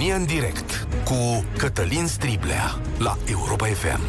România 0.00 0.20
în 0.20 0.26
direct 0.26 0.86
cu 1.04 1.44
Cătălin 1.56 2.06
Striblea 2.06 2.80
la 2.98 3.16
Europa 3.30 3.66
FM. 3.66 4.00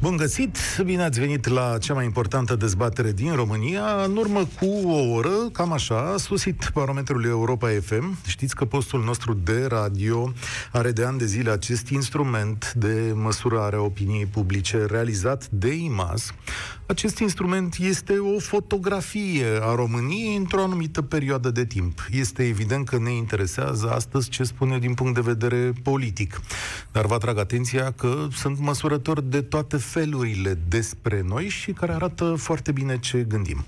Bun 0.00 0.16
găsit! 0.16 0.58
Bine 0.84 1.02
ați 1.02 1.20
venit 1.20 1.46
la 1.46 1.78
cea 1.78 1.94
mai 1.94 2.04
importantă 2.04 2.56
dezbatere 2.56 3.12
din 3.12 3.34
România. 3.34 3.82
În 4.04 4.16
urmă 4.16 4.48
cu 4.60 4.88
o 4.88 5.14
oră, 5.14 5.48
cam 5.52 5.72
așa, 5.72 6.12
a 6.12 6.16
susit 6.16 6.70
barometrul 6.74 7.24
Europa 7.24 7.68
FM. 7.80 8.18
Știți 8.26 8.54
că 8.54 8.64
postul 8.64 9.04
nostru 9.04 9.34
de 9.34 9.66
radio 9.68 10.32
are 10.72 10.92
de 10.92 11.04
ani 11.04 11.18
de 11.18 11.26
zile 11.26 11.50
acest 11.50 11.88
instrument 11.88 12.72
de 12.72 13.12
măsurare 13.14 13.76
a 13.76 13.80
opiniei 13.80 14.26
publice 14.26 14.84
realizat 14.84 15.46
de 15.50 15.72
IMAS. 15.74 16.32
Acest 16.88 17.18
instrument 17.18 17.76
este 17.80 18.18
o 18.18 18.38
fotografie 18.38 19.46
a 19.60 19.74
României 19.74 20.36
într-o 20.36 20.62
anumită 20.62 21.02
perioadă 21.02 21.50
de 21.50 21.64
timp. 21.64 22.06
Este 22.10 22.46
evident 22.46 22.88
că 22.88 22.98
ne 22.98 23.12
interesează 23.12 23.90
astăzi 23.90 24.28
ce 24.28 24.42
spune 24.42 24.78
din 24.78 24.94
punct 24.94 25.14
de 25.14 25.20
vedere 25.20 25.72
politic. 25.82 26.40
Dar 26.92 27.06
vă 27.06 27.14
atrag 27.14 27.38
atenția 27.38 27.90
că 27.92 28.26
sunt 28.32 28.58
măsurători 28.58 29.30
de 29.30 29.42
toate 29.42 29.76
felurile 29.76 30.58
despre 30.68 31.22
noi 31.28 31.48
și 31.48 31.72
care 31.72 31.92
arată 31.92 32.34
foarte 32.38 32.72
bine 32.72 32.98
ce 32.98 33.26
gândim. 33.28 33.64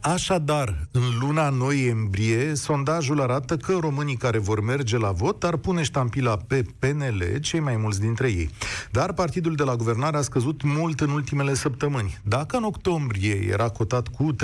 Așadar, 0.00 0.88
în 0.90 1.02
luna 1.20 1.48
noiembrie, 1.48 2.54
sondajul 2.54 3.20
arată 3.20 3.56
că 3.56 3.76
românii 3.80 4.16
care 4.16 4.38
vor 4.38 4.60
merge 4.60 4.98
la 4.98 5.10
vot 5.10 5.44
ar 5.44 5.56
pune 5.56 5.82
ștampila 5.82 6.36
pe 6.36 6.64
PNL, 6.78 7.38
cei 7.40 7.60
mai 7.60 7.76
mulți 7.76 8.00
dintre 8.00 8.28
ei. 8.28 8.50
Dar 8.90 9.12
partidul 9.12 9.54
de 9.54 9.62
la 9.62 9.76
guvernare 9.76 10.16
a 10.16 10.20
scăzut 10.20 10.62
mult 10.62 11.00
în 11.00 11.10
ultimele 11.10 11.54
săptămâni. 11.54 12.18
Dacă 12.22 12.56
în 12.56 12.64
octombrie 12.64 13.48
era 13.50 13.68
cotat 13.68 14.08
cu 14.08 14.32
32%, 14.32 14.36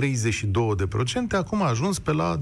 acum 1.30 1.62
a 1.62 1.68
ajuns 1.68 1.98
pe 1.98 2.12
la 2.12 2.36
28% 2.36 2.40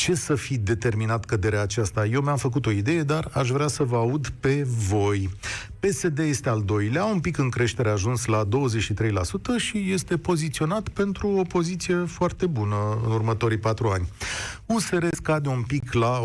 ce 0.00 0.14
să 0.14 0.34
fi 0.34 0.58
determinat 0.58 1.24
căderea 1.24 1.62
aceasta? 1.62 2.06
Eu 2.06 2.20
mi-am 2.20 2.36
făcut 2.36 2.66
o 2.66 2.70
idee, 2.70 3.02
dar 3.02 3.30
aș 3.32 3.50
vrea 3.50 3.66
să 3.66 3.82
vă 3.82 3.96
aud 3.96 4.28
pe 4.40 4.66
voi. 4.88 5.30
PSD 5.80 6.18
este 6.18 6.48
al 6.48 6.62
doilea, 6.62 7.04
un 7.04 7.20
pic 7.20 7.38
în 7.38 7.48
creștere 7.48 7.88
a 7.88 7.92
ajuns 7.92 8.24
la 8.24 8.44
23% 8.44 8.48
și 9.56 9.92
este 9.92 10.16
poziționat 10.16 10.88
pentru 10.88 11.28
o 11.28 11.42
poziție 11.42 11.96
foarte 11.96 12.46
bună 12.46 12.76
în 13.04 13.12
următorii 13.12 13.58
patru 13.58 13.88
ani. 13.88 14.08
USR 14.66 15.06
scade 15.10 15.48
un 15.48 15.62
pic 15.62 15.92
la 15.92 16.22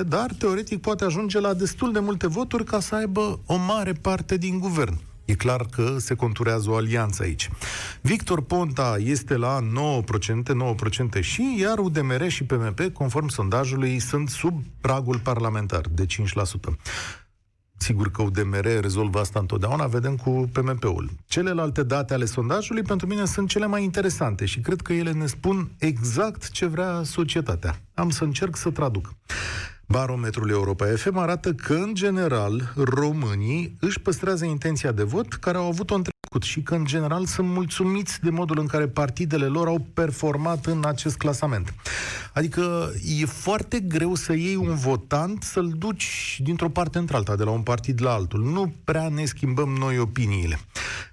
18%, 0.00 0.06
dar 0.06 0.30
teoretic 0.38 0.80
poate 0.80 1.04
ajunge 1.04 1.40
la 1.40 1.54
destul 1.54 1.92
de 1.92 1.98
multe 1.98 2.26
voturi 2.26 2.64
ca 2.64 2.80
să 2.80 2.94
aibă 2.94 3.40
o 3.46 3.56
mare 3.56 3.92
parte 3.92 4.36
din 4.36 4.58
guvern. 4.58 5.07
E 5.28 5.34
clar 5.34 5.66
că 5.70 5.98
se 5.98 6.14
conturează 6.14 6.70
o 6.70 6.74
alianță 6.74 7.22
aici. 7.22 7.48
Victor 8.00 8.42
Ponta 8.42 8.96
este 9.04 9.36
la 9.36 9.58
9%, 9.60 11.18
9% 11.18 11.20
și, 11.20 11.56
iar 11.60 11.78
UDMR 11.78 12.28
și 12.28 12.44
PMP, 12.44 12.80
conform 12.92 13.28
sondajului, 13.28 13.98
sunt 13.98 14.28
sub 14.28 14.62
pragul 14.80 15.18
parlamentar 15.18 15.84
de 15.90 16.06
5%. 16.06 16.16
Sigur 17.78 18.10
că 18.10 18.22
UDMR 18.22 18.80
rezolvă 18.80 19.18
asta 19.18 19.38
întotdeauna, 19.38 19.86
vedem 19.86 20.16
cu 20.16 20.48
PMP-ul. 20.52 21.10
Celelalte 21.26 21.82
date 21.82 22.14
ale 22.14 22.24
sondajului 22.24 22.82
pentru 22.82 23.06
mine 23.06 23.24
sunt 23.24 23.48
cele 23.48 23.66
mai 23.66 23.82
interesante 23.82 24.44
și 24.44 24.60
cred 24.60 24.80
că 24.80 24.92
ele 24.92 25.12
ne 25.12 25.26
spun 25.26 25.70
exact 25.78 26.50
ce 26.50 26.66
vrea 26.66 27.02
societatea. 27.04 27.80
Am 27.94 28.10
să 28.10 28.24
încerc 28.24 28.56
să 28.56 28.70
traduc. 28.70 29.14
Barometrul 29.86 30.50
Europa 30.50 30.86
FM 30.86 31.16
arată 31.16 31.52
că, 31.52 31.74
în 31.74 31.94
general, 31.94 32.72
românii 32.76 33.76
își 33.80 34.00
păstrează 34.00 34.44
intenția 34.44 34.92
de 34.92 35.02
vot 35.02 35.32
care 35.32 35.56
au 35.56 35.66
avut-o 35.66 35.94
în 35.94 36.02
trecut 36.28 36.42
și 36.42 36.62
că, 36.62 36.74
în 36.74 36.84
general, 36.84 37.26
sunt 37.26 37.48
mulțumiți 37.48 38.20
de 38.22 38.30
modul 38.30 38.58
în 38.58 38.66
care 38.66 38.88
partidele 38.88 39.46
lor 39.46 39.66
au 39.66 39.86
performat 39.94 40.66
în 40.66 40.84
acest 40.84 41.16
clasament. 41.16 41.74
Adică 42.32 42.92
e 43.20 43.24
foarte 43.24 43.80
greu 43.80 44.14
să 44.14 44.32
iei 44.32 44.56
un 44.56 44.74
votant, 44.74 45.42
să-l 45.42 45.72
duci 45.78 46.40
dintr-o 46.44 46.68
parte 46.68 46.98
într-alta, 46.98 47.36
de 47.36 47.42
la 47.44 47.50
un 47.50 47.62
partid 47.62 48.02
la 48.02 48.12
altul. 48.12 48.40
Nu 48.40 48.74
prea 48.84 49.08
ne 49.08 49.24
schimbăm 49.24 49.68
noi 49.68 49.98
opiniile. 49.98 50.58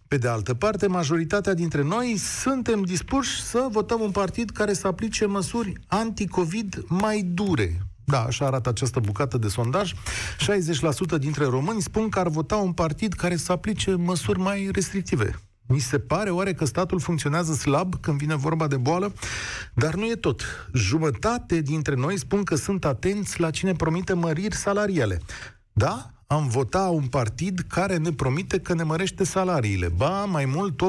Pe 0.07 0.17
de 0.17 0.27
altă 0.27 0.53
parte, 0.53 0.87
majoritatea 0.87 1.53
dintre 1.53 1.83
noi 1.83 2.17
suntem 2.17 2.81
dispuși 2.81 3.41
să 3.41 3.67
votăm 3.71 4.01
un 4.01 4.11
partid 4.11 4.49
care 4.49 4.73
să 4.73 4.87
aplice 4.87 5.25
măsuri 5.25 5.73
anti-Covid 5.87 6.83
mai 6.87 7.21
dure, 7.21 7.79
da, 8.05 8.23
așa 8.23 8.45
arată 8.45 8.69
această 8.69 8.99
bucată 8.99 9.37
de 9.37 9.47
sondaj. 9.47 9.93
60% 9.93 9.95
dintre 11.19 11.45
români 11.45 11.81
spun 11.81 12.09
că 12.09 12.19
ar 12.19 12.27
vota 12.27 12.55
un 12.55 12.73
partid 12.73 13.13
care 13.13 13.35
să 13.35 13.51
aplice 13.51 13.91
măsuri 13.91 14.39
mai 14.39 14.69
restrictive. 14.71 15.39
Mi 15.67 15.79
se 15.79 15.99
pare 15.99 16.29
oare 16.29 16.53
că 16.53 16.65
statul 16.65 16.99
funcționează 16.99 17.53
slab 17.53 17.95
când 18.01 18.17
vine 18.17 18.35
vorba 18.35 18.67
de 18.67 18.77
boală? 18.77 19.13
Dar 19.73 19.93
nu 19.93 20.05
e 20.05 20.15
tot. 20.15 20.41
Jumătate 20.73 21.61
dintre 21.61 21.95
noi 21.95 22.17
spun 22.17 22.43
că 22.43 22.55
sunt 22.55 22.85
atenți 22.85 23.39
la 23.39 23.49
cine 23.49 23.73
promite 23.73 24.13
măriri 24.13 24.55
salariale. 24.55 25.21
Da, 25.73 26.14
am 26.27 26.47
vota 26.47 26.89
un 26.89 27.07
partid 27.07 27.59
care 27.67 27.97
ne 27.97 28.11
promite 28.11 28.59
că 28.59 28.73
ne 28.73 28.83
mărește 28.83 29.23
salariile. 29.23 29.87
Ba, 29.87 30.25
mai 30.25 30.45
mult, 30.45 30.81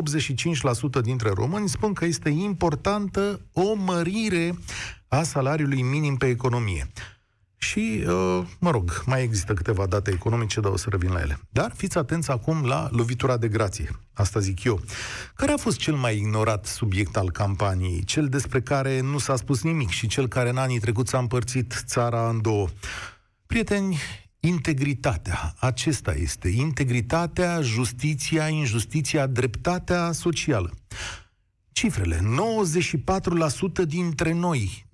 85% 0.99 1.03
dintre 1.03 1.31
români 1.35 1.69
spun 1.69 1.93
că 1.93 2.05
este 2.05 2.29
importantă 2.29 3.41
o 3.53 3.75
mărire 3.75 4.59
a 5.09 5.23
salariului 5.23 5.83
minim 5.83 6.17
pe 6.17 6.27
economie. 6.27 6.91
Și, 7.57 8.05
uh, 8.07 8.43
mă 8.59 8.71
rog, 8.71 9.03
mai 9.07 9.23
există 9.23 9.55
câteva 9.55 9.87
date 9.87 10.11
economice, 10.11 10.61
dar 10.61 10.73
o 10.73 10.77
să 10.77 10.87
revin 10.91 11.11
la 11.11 11.21
ele. 11.21 11.39
Dar 11.51 11.73
fiți 11.77 11.99
atenți 11.99 12.31
acum 12.31 12.65
la 12.65 12.89
lovitura 12.91 13.37
de 13.37 13.49
grație. 13.49 13.91
Asta 14.13 14.41
zic 14.41 14.65
eu. 14.65 14.81
Care 15.35 15.53
a 15.53 15.57
fost 15.57 15.79
cel 15.79 15.95
mai 15.95 16.17
ignorat 16.17 16.67
subiect 16.67 17.17
al 17.17 17.31
campaniei? 17.31 18.05
Cel 18.05 18.29
despre 18.29 18.61
care 18.61 19.01
nu 19.01 19.19
s-a 19.19 19.37
spus 19.37 19.63
nimic 19.63 19.89
și 19.89 20.07
cel 20.07 20.29
care 20.29 20.49
în 20.49 20.57
anii 20.57 20.79
trecuți 20.79 21.11
s-a 21.11 21.19
împărțit 21.19 21.83
țara 21.87 22.29
în 22.29 22.43
două. 22.43 22.69
Prieteni, 23.47 23.99
integritatea. 24.47 25.55
Acesta 25.59 26.13
este. 26.13 26.49
Integritatea, 26.49 27.61
justiția, 27.61 28.49
injustiția, 28.49 29.27
dreptatea 29.27 30.13
socială. 30.13 30.71
Cifrele. 31.73 32.21
94% 33.83 33.87
dintre 33.87 34.33
noi, 34.33 34.87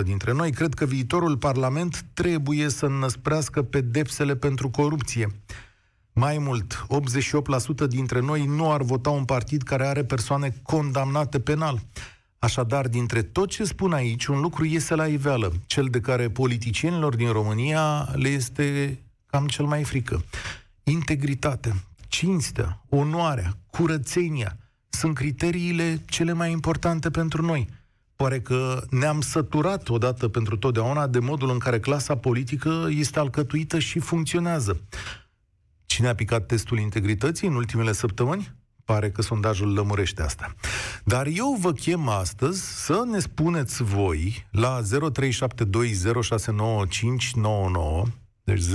94% 0.00 0.04
dintre 0.04 0.32
noi, 0.32 0.50
cred 0.50 0.74
că 0.74 0.84
viitorul 0.84 1.36
Parlament 1.36 2.04
trebuie 2.14 2.68
să 2.68 2.86
înăsprească 2.86 3.62
pedepsele 3.62 4.36
pentru 4.36 4.70
corupție. 4.70 5.26
Mai 6.12 6.38
mult, 6.38 6.86
88% 7.84 7.86
dintre 7.88 8.20
noi 8.20 8.46
nu 8.46 8.72
ar 8.72 8.82
vota 8.82 9.10
un 9.10 9.24
partid 9.24 9.62
care 9.62 9.86
are 9.86 10.04
persoane 10.04 10.54
condamnate 10.62 11.40
penal. 11.40 11.82
Așadar, 12.42 12.88
dintre 12.88 13.22
tot 13.22 13.48
ce 13.48 13.64
spun 13.64 13.92
aici, 13.92 14.26
un 14.26 14.40
lucru 14.40 14.64
iese 14.64 14.94
la 14.94 15.06
iveală, 15.06 15.52
cel 15.66 15.86
de 15.86 16.00
care 16.00 16.30
politicienilor 16.30 17.16
din 17.16 17.32
România 17.32 18.08
le 18.14 18.28
este 18.28 18.98
cam 19.26 19.46
cel 19.46 19.64
mai 19.64 19.84
frică. 19.84 20.24
Integritatea, 20.82 21.74
cinstea, 22.08 22.84
onoarea, 22.88 23.56
curățenia 23.70 24.56
sunt 24.88 25.14
criteriile 25.14 26.02
cele 26.06 26.32
mai 26.32 26.50
importante 26.50 27.10
pentru 27.10 27.42
noi. 27.44 27.68
Pare 28.16 28.40
că 28.40 28.82
ne-am 28.90 29.20
săturat 29.20 29.88
odată 29.88 30.28
pentru 30.28 30.56
totdeauna 30.56 31.06
de 31.06 31.18
modul 31.18 31.50
în 31.50 31.58
care 31.58 31.80
clasa 31.80 32.16
politică 32.16 32.86
este 32.90 33.18
alcătuită 33.18 33.78
și 33.78 33.98
funcționează. 33.98 34.80
Cine 35.86 36.08
a 36.08 36.14
picat 36.14 36.46
testul 36.46 36.78
integrității 36.78 37.48
în 37.48 37.54
ultimele 37.54 37.92
săptămâni? 37.92 38.58
Pare 38.92 39.10
că 39.10 39.22
sondajul 39.22 39.72
lămurește 39.72 40.22
asta. 40.22 40.54
Dar 41.04 41.26
eu 41.26 41.56
vă 41.60 41.72
chem 41.72 42.08
astăzi 42.08 42.84
să 42.84 43.02
ne 43.10 43.18
spuneți 43.18 43.82
voi 43.82 44.46
la 44.50 44.80
0372069599 44.80 44.86
deci 48.44 48.62
0372069599 48.62 48.66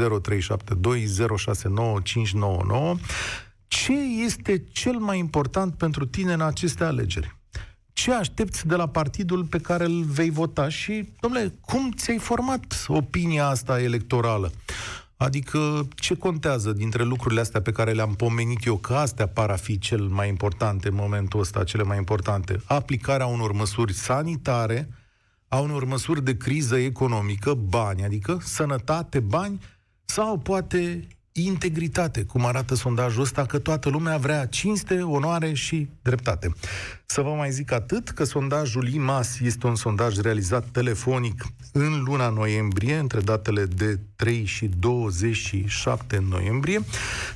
ce 3.67 3.93
este 4.25 4.63
cel 4.71 4.97
mai 4.97 5.17
important 5.17 5.73
pentru 5.73 6.05
tine 6.05 6.33
în 6.33 6.41
aceste 6.41 6.83
alegeri? 6.83 7.35
Ce 7.93 8.13
aștepți 8.13 8.67
de 8.67 8.75
la 8.75 8.87
partidul 8.87 9.43
pe 9.43 9.57
care 9.57 9.85
îl 9.85 10.03
vei 10.03 10.29
vota 10.29 10.69
și, 10.69 11.09
domnule, 11.19 11.53
cum 11.61 11.91
ți-ai 11.91 12.17
format 12.17 12.85
opinia 12.87 13.47
asta 13.47 13.81
electorală? 13.81 14.51
Adică 15.25 15.87
ce 15.95 16.15
contează 16.15 16.73
dintre 16.73 17.03
lucrurile 17.03 17.41
astea 17.41 17.61
pe 17.61 17.71
care 17.71 17.91
le-am 17.91 18.13
pomenit 18.13 18.65
eu, 18.65 18.77
că 18.77 18.93
astea 18.93 19.27
par 19.27 19.49
a 19.49 19.55
fi 19.55 19.77
cel 19.77 20.01
mai 20.01 20.27
importante 20.27 20.87
în 20.87 20.95
momentul 20.95 21.39
ăsta, 21.39 21.63
cele 21.63 21.83
mai 21.83 21.97
importante? 21.97 22.61
Aplicarea 22.65 23.25
unor 23.25 23.51
măsuri 23.51 23.93
sanitare, 23.93 24.89
a 25.47 25.59
unor 25.59 25.85
măsuri 25.85 26.23
de 26.23 26.37
criză 26.37 26.77
economică, 26.77 27.53
bani, 27.53 28.03
adică 28.03 28.37
sănătate, 28.41 29.19
bani, 29.19 29.59
sau 30.05 30.37
poate 30.37 31.07
integritate, 31.41 32.23
cum 32.23 32.45
arată 32.45 32.75
sondajul 32.75 33.21
ăsta, 33.21 33.45
că 33.45 33.59
toată 33.59 33.89
lumea 33.89 34.17
vrea 34.17 34.45
cinste, 34.45 35.01
onoare 35.01 35.53
și 35.53 35.87
dreptate. 36.01 36.53
Să 37.05 37.21
vă 37.21 37.29
mai 37.29 37.51
zic 37.51 37.71
atât, 37.71 38.09
că 38.09 38.23
sondajul 38.23 38.87
IMAS 38.87 39.39
este 39.39 39.67
un 39.67 39.75
sondaj 39.75 40.17
realizat 40.17 40.65
telefonic 40.71 41.45
în 41.71 42.03
luna 42.03 42.29
noiembrie, 42.29 42.97
între 42.97 43.19
datele 43.19 43.65
de 43.65 43.99
3 44.15 44.45
și 44.45 44.69
27 44.79 46.23
noiembrie. 46.29 46.79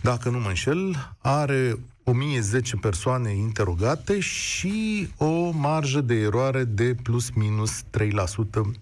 Dacă 0.02 0.30
nu 0.30 0.40
mă 0.40 0.48
înșel, 0.48 1.16
are 1.18 1.80
1010 2.10 2.76
persoane 2.76 3.32
interogate 3.32 4.20
și 4.20 5.08
o 5.18 5.50
marjă 5.52 6.02
de 6.02 6.14
eroare 6.14 6.64
de 6.64 6.96
plus 7.04 7.30
minus 7.30 7.84
3% 7.84 7.86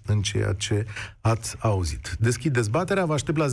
în 0.05 0.21
ceea 0.21 0.53
ce 0.53 0.85
ați 1.21 1.55
auzit. 1.59 2.15
Deschid 2.19 2.53
dezbaterea, 2.53 3.05
vă 3.05 3.13
aștept 3.13 3.37
la 3.37 3.45
0372069599. 3.47 3.51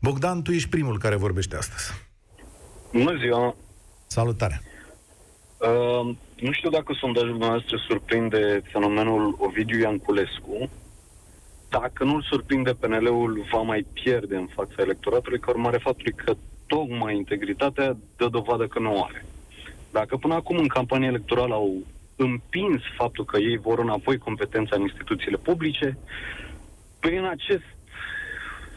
Bogdan, 0.00 0.42
tu 0.42 0.52
ești 0.52 0.68
primul 0.68 0.98
care 0.98 1.16
vorbește 1.16 1.56
astăzi. 1.56 1.92
Bună 2.92 3.16
ziua! 3.16 3.56
Salutare! 4.06 4.62
Uh, 5.58 6.16
nu 6.40 6.52
știu 6.52 6.70
dacă 6.70 6.92
sondajul 7.00 7.36
noastră 7.36 7.76
surprinde 7.88 8.62
fenomenul 8.72 9.36
Ovidiu 9.38 9.78
Ianculescu. 9.78 10.70
Dacă 11.80 12.04
nu-l 12.04 12.22
surprinde, 12.22 12.72
PNL-ul 12.72 13.46
va 13.52 13.62
mai 13.62 13.86
pierde 13.92 14.36
în 14.36 14.46
fața 14.46 14.74
electoratului, 14.76 15.38
ca 15.38 15.50
urmare 15.50 15.78
faptului 15.78 16.12
că 16.12 16.34
tocmai 16.66 17.16
integritatea 17.16 17.96
dă 18.16 18.28
dovadă 18.28 18.66
că 18.66 18.78
nu 18.78 19.02
are. 19.02 19.26
Dacă 19.90 20.16
până 20.16 20.34
acum 20.34 20.56
în 20.56 20.66
campanie 20.66 21.06
electorală 21.06 21.54
au 21.54 21.82
împins 22.16 22.80
faptul 22.96 23.24
că 23.24 23.38
ei 23.38 23.56
vor 23.56 23.78
înapoi 23.78 24.18
competența 24.18 24.76
în 24.76 24.82
instituțiile 24.82 25.36
publice, 25.36 25.98
prin 27.00 27.24
acest 27.24 27.68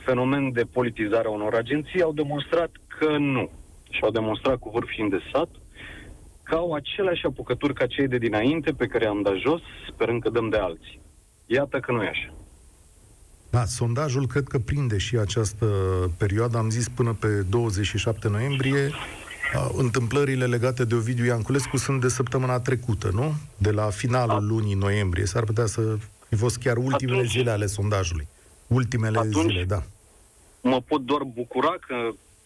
fenomen 0.06 0.52
de 0.52 0.64
politizare 0.64 1.28
a 1.28 1.32
unor 1.32 1.54
agenții 1.56 2.02
au 2.02 2.14
demonstrat 2.14 2.72
că 3.00 3.18
nu. 3.18 3.50
Și 3.90 4.00
au 4.02 4.12
demonstrat 4.12 4.58
cu 4.58 4.70
vârf 4.70 4.90
de 5.10 5.22
sat 5.32 5.50
că 6.44 6.56
au 6.56 6.74
aceleași 6.74 7.26
apucături 7.26 7.74
ca 7.74 7.86
cei 7.86 8.08
de 8.08 8.18
dinainte 8.18 8.72
pe 8.72 8.88
care 8.88 9.06
am 9.06 9.22
dat 9.22 9.36
jos, 9.36 9.62
sperând 9.92 10.22
că 10.22 10.30
dăm 10.30 10.50
de 10.50 10.58
alții. 10.58 11.02
Iată 11.46 11.80
că 11.80 11.92
nu 11.92 12.04
e 12.04 12.08
așa. 12.08 12.37
Da, 13.50 13.66
sondajul 13.66 14.28
cred 14.28 14.48
că 14.48 14.60
prinde 14.60 14.98
și 14.98 15.18
această 15.18 15.66
perioadă. 16.18 16.58
Am 16.58 16.70
zis 16.70 16.90
până 16.90 17.14
pe 17.14 17.28
27 17.28 18.28
noiembrie. 18.28 18.92
Întâmplările 19.74 20.46
legate 20.46 20.86
de 20.86 20.96
Ovidiu 20.96 21.26
Ianculescu 21.26 21.78
sunt 21.78 22.02
de 22.02 22.08
săptămâna 22.08 22.60
trecută, 22.60 23.10
nu? 23.14 23.34
De 23.58 23.72
la 23.72 23.90
finalul 23.90 24.40
da. 24.40 24.46
lunii 24.46 24.74
noiembrie. 24.74 25.26
S-ar 25.26 25.44
putea 25.44 25.66
să 25.66 25.98
fi 26.30 26.36
fost 26.36 26.58
chiar 26.58 26.78
ultimele 26.78 27.18
Atunci, 27.18 27.32
zile 27.32 27.52
ale 27.52 27.66
sondajului. 27.66 28.28
Ultimele 28.68 29.18
Atunci, 29.18 29.52
zile, 29.52 29.64
da. 29.64 29.84
Mă 30.62 30.82
pot 30.82 31.02
doar 31.02 31.24
bucura 31.24 31.76
că 31.88 31.96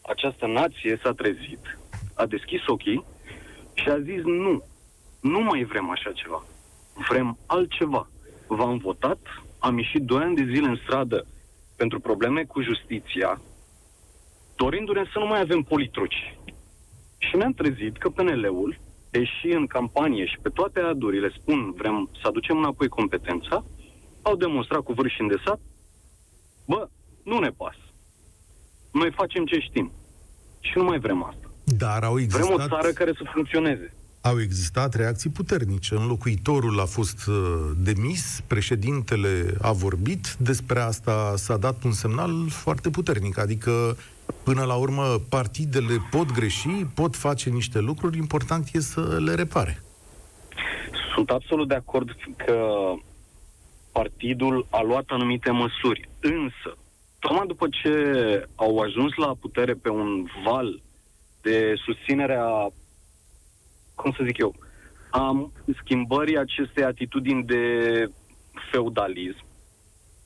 această 0.01 0.45
nație 0.45 1.00
s-a 1.04 1.12
trezit, 1.12 1.80
a 2.13 2.25
deschis 2.25 2.68
ochii 2.68 3.06
și 3.74 3.89
a 3.89 4.00
zis 4.01 4.21
nu, 4.24 4.63
nu 5.19 5.39
mai 5.39 5.63
vrem 5.63 5.89
așa 5.89 6.12
ceva. 6.12 6.45
Vrem 7.09 7.38
altceva. 7.45 8.09
V-am 8.47 8.77
votat, 8.77 9.19
am 9.61 9.77
ieșit 9.77 10.01
doi 10.01 10.23
ani 10.23 10.35
de 10.35 10.51
zile 10.53 10.67
în 10.67 10.79
stradă 10.83 11.25
pentru 11.75 11.99
probleme 11.99 12.43
cu 12.43 12.61
justiția, 12.61 13.41
dorindu-ne 14.55 15.03
să 15.13 15.19
nu 15.19 15.27
mai 15.27 15.39
avem 15.39 15.61
politruci. 15.61 16.37
Și 17.17 17.35
ne-am 17.35 17.53
trezit 17.53 17.97
că 17.97 18.09
PNL-ul, 18.09 18.79
deși 19.09 19.47
în 19.47 19.67
campanie 19.67 20.25
și 20.25 20.37
pe 20.41 20.49
toate 20.49 20.79
adurile 20.79 21.29
spun 21.29 21.71
vrem 21.77 22.09
să 22.21 22.27
aducem 22.27 22.57
înapoi 22.57 22.87
competența, 22.87 23.65
au 24.21 24.35
demonstrat 24.35 24.81
cu 24.81 24.93
vârf 24.93 25.11
și 25.11 25.21
îndesat, 25.21 25.59
bă, 26.65 26.89
nu 27.23 27.39
ne 27.39 27.49
pasă. 27.49 27.85
Noi 28.91 29.11
facem 29.11 29.45
ce 29.45 29.59
știm. 29.59 29.91
Și 30.59 30.77
nu 30.77 30.83
mai 30.83 30.99
vrem 30.99 31.23
asta. 31.23 31.51
Dar 31.63 32.03
au 32.03 32.19
existat... 32.19 32.41
Vrem 32.41 32.59
o 32.59 32.67
țară 32.67 32.89
care 32.89 33.11
să 33.13 33.23
funcționeze. 33.33 33.93
Au 34.21 34.41
existat 34.41 34.94
reacții 34.94 35.29
puternice. 35.29 35.95
Înlocuitorul 35.95 36.79
a 36.79 36.85
fost 36.85 37.27
uh, 37.27 37.35
demis, 37.77 38.44
președintele 38.47 39.53
a 39.62 39.71
vorbit, 39.71 40.35
despre 40.39 40.79
asta 40.79 41.33
s-a 41.35 41.57
dat 41.57 41.83
un 41.83 41.91
semnal 41.91 42.50
foarte 42.50 42.89
puternic. 42.89 43.38
Adică, 43.38 43.97
până 44.44 44.63
la 44.63 44.75
urmă, 44.75 45.03
partidele 45.29 45.94
pot 46.09 46.31
greși, 46.31 46.68
pot 46.95 47.15
face 47.15 47.50
niște 47.50 47.79
lucruri, 47.79 48.18
important 48.18 48.68
e 48.73 48.79
să 48.79 49.18
le 49.25 49.33
repare. 49.33 49.83
Sunt 51.13 51.29
absolut 51.29 51.68
de 51.68 51.75
acord 51.75 52.09
că 52.45 52.68
partidul 53.91 54.68
a 54.69 54.81
luat 54.81 55.06
anumite 55.07 55.51
măsuri, 55.51 56.09
însă, 56.19 56.77
tocmai 57.19 57.47
după 57.47 57.68
ce 57.81 57.94
au 58.56 58.77
ajuns 58.77 59.15
la 59.15 59.35
putere 59.39 59.73
pe 59.73 59.89
un 59.89 60.25
val 60.45 60.81
de 61.41 61.73
susținere 61.85 62.35
a, 62.35 62.71
cum 63.95 64.11
să 64.11 64.23
zic 64.25 64.38
eu, 64.38 64.55
a 65.09 65.51
schimbării 65.83 66.38
acestei 66.38 66.83
atitudini 66.83 67.43
de 67.43 67.63
feudalism, 68.71 69.45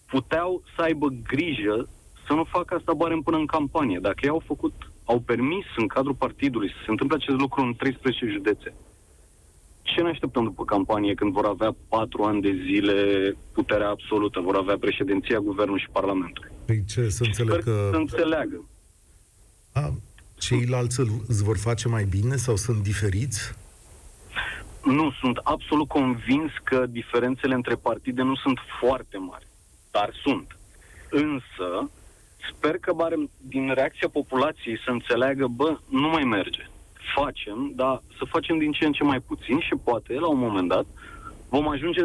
puteau 0.06 0.64
să 0.76 0.82
aibă 0.82 1.08
grijă 1.24 1.88
să 2.28 2.34
nu 2.34 2.44
facă 2.44 2.76
asta 2.76 2.94
barem 2.94 3.22
până 3.22 3.38
în 3.38 3.46
campanie. 3.46 4.00
Dacă 4.02 4.20
ei 4.22 4.30
au 4.30 4.44
făcut, 4.46 4.74
au 5.06 5.20
permis 5.20 5.66
în 5.78 5.88
cadrul 5.88 6.14
partidului 6.14 6.70
să 6.70 6.76
se 6.86 6.92
întâmple 6.92 7.16
acest 7.16 7.38
lucru 7.38 7.62
în 7.62 7.74
13 7.74 8.26
județe, 8.26 8.74
ce 9.82 10.02
ne 10.02 10.10
așteptăm 10.10 10.44
după 10.44 10.66
campanie 10.66 11.14
când 11.14 11.32
vor 11.34 11.46
avea 11.46 11.76
patru 11.90 12.24
ani 12.24 12.42
de 12.42 12.52
zile 12.66 12.94
puterea 13.54 13.90
absolută, 13.90 14.40
vor 14.40 14.56
avea 14.56 14.78
președinția, 14.78 15.40
guvernul 15.40 15.80
și 15.80 15.90
parlamentul? 15.92 16.52
Păi 16.66 16.84
ce, 16.88 17.10
să 17.10 17.24
înțeleg 17.24 17.64
că... 17.64 17.88
să 17.92 17.98
înțeleagă. 17.98 18.70
A, 19.74 19.94
ceilalți 20.38 21.00
îți 21.28 21.44
vor 21.44 21.58
face 21.58 21.88
mai 21.88 22.04
bine 22.04 22.36
sau 22.36 22.56
sunt 22.56 22.84
diferiți? 22.84 23.56
Nu, 24.84 25.12
sunt 25.20 25.38
absolut 25.44 25.88
convins 25.88 26.52
că 26.64 26.86
diferențele 26.90 27.54
între 27.54 27.76
partide 27.76 28.22
nu 28.22 28.36
sunt 28.36 28.60
foarte 28.80 29.18
mari, 29.18 29.48
dar 29.92 30.10
sunt. 30.24 30.58
Însă, 31.10 31.90
sper 32.52 32.78
că 32.78 32.94
barem 32.94 33.30
din 33.42 33.74
reacția 33.74 34.10
populației 34.10 34.80
să 34.86 34.90
înțeleagă, 34.92 35.48
bă, 35.48 35.80
nu 35.90 36.08
mai 36.08 36.24
merge. 36.24 36.70
Facem, 37.16 37.72
dar 37.76 38.02
să 38.18 38.26
facem 38.26 38.58
din 38.58 38.72
ce 38.72 38.86
în 38.86 38.92
ce 38.92 39.04
mai 39.04 39.20
puțin 39.20 39.60
și 39.60 39.76
poate, 39.84 40.14
la 40.14 40.28
un 40.28 40.40
moment 40.40 40.68
dat, 40.68 40.86
vom 41.50 41.68
ajunge 41.68 42.02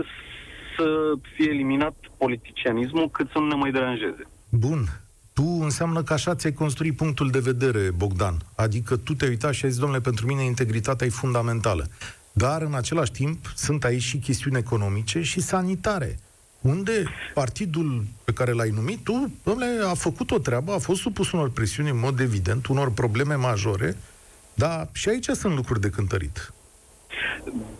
să 0.76 1.12
fie 1.34 1.50
eliminat 1.50 1.94
politicianismul 2.16 3.08
cât 3.10 3.30
să 3.30 3.38
nu 3.38 3.46
ne 3.46 3.54
mai 3.54 3.70
deranjeze. 3.70 4.22
Bun 4.50 4.99
tu 5.32 5.58
înseamnă 5.60 6.02
că 6.02 6.12
așa 6.12 6.34
ți-ai 6.34 6.52
construit 6.52 6.96
punctul 6.96 7.30
de 7.30 7.38
vedere, 7.38 7.90
Bogdan. 7.90 8.36
Adică 8.54 8.96
tu 8.96 9.14
te-ai 9.14 9.30
uitat 9.30 9.52
și 9.52 9.64
ai 9.64 9.70
zis, 9.70 9.80
domnule, 9.80 10.00
pentru 10.00 10.26
mine 10.26 10.44
integritatea 10.44 11.06
e 11.06 11.10
fundamentală. 11.10 11.86
Dar, 12.32 12.62
în 12.62 12.74
același 12.74 13.12
timp, 13.12 13.52
sunt 13.54 13.84
aici 13.84 14.02
și 14.02 14.18
chestiuni 14.18 14.58
economice 14.58 15.22
și 15.22 15.40
sanitare. 15.40 16.18
Unde 16.60 17.04
partidul 17.34 18.04
pe 18.24 18.32
care 18.32 18.52
l-ai 18.52 18.70
numit 18.70 19.04
tu, 19.04 19.32
domnule, 19.44 19.84
a 19.84 19.94
făcut 19.94 20.30
o 20.30 20.38
treabă, 20.38 20.72
a 20.72 20.78
fost 20.78 21.00
supus 21.00 21.32
unor 21.32 21.50
presiuni 21.50 21.90
în 21.90 21.98
mod 21.98 22.20
evident, 22.20 22.66
unor 22.66 22.92
probleme 22.92 23.34
majore, 23.34 23.96
dar 24.54 24.88
și 24.92 25.08
aici 25.08 25.28
sunt 25.28 25.54
lucruri 25.54 25.80
de 25.80 25.90
cântărit. 25.90 26.52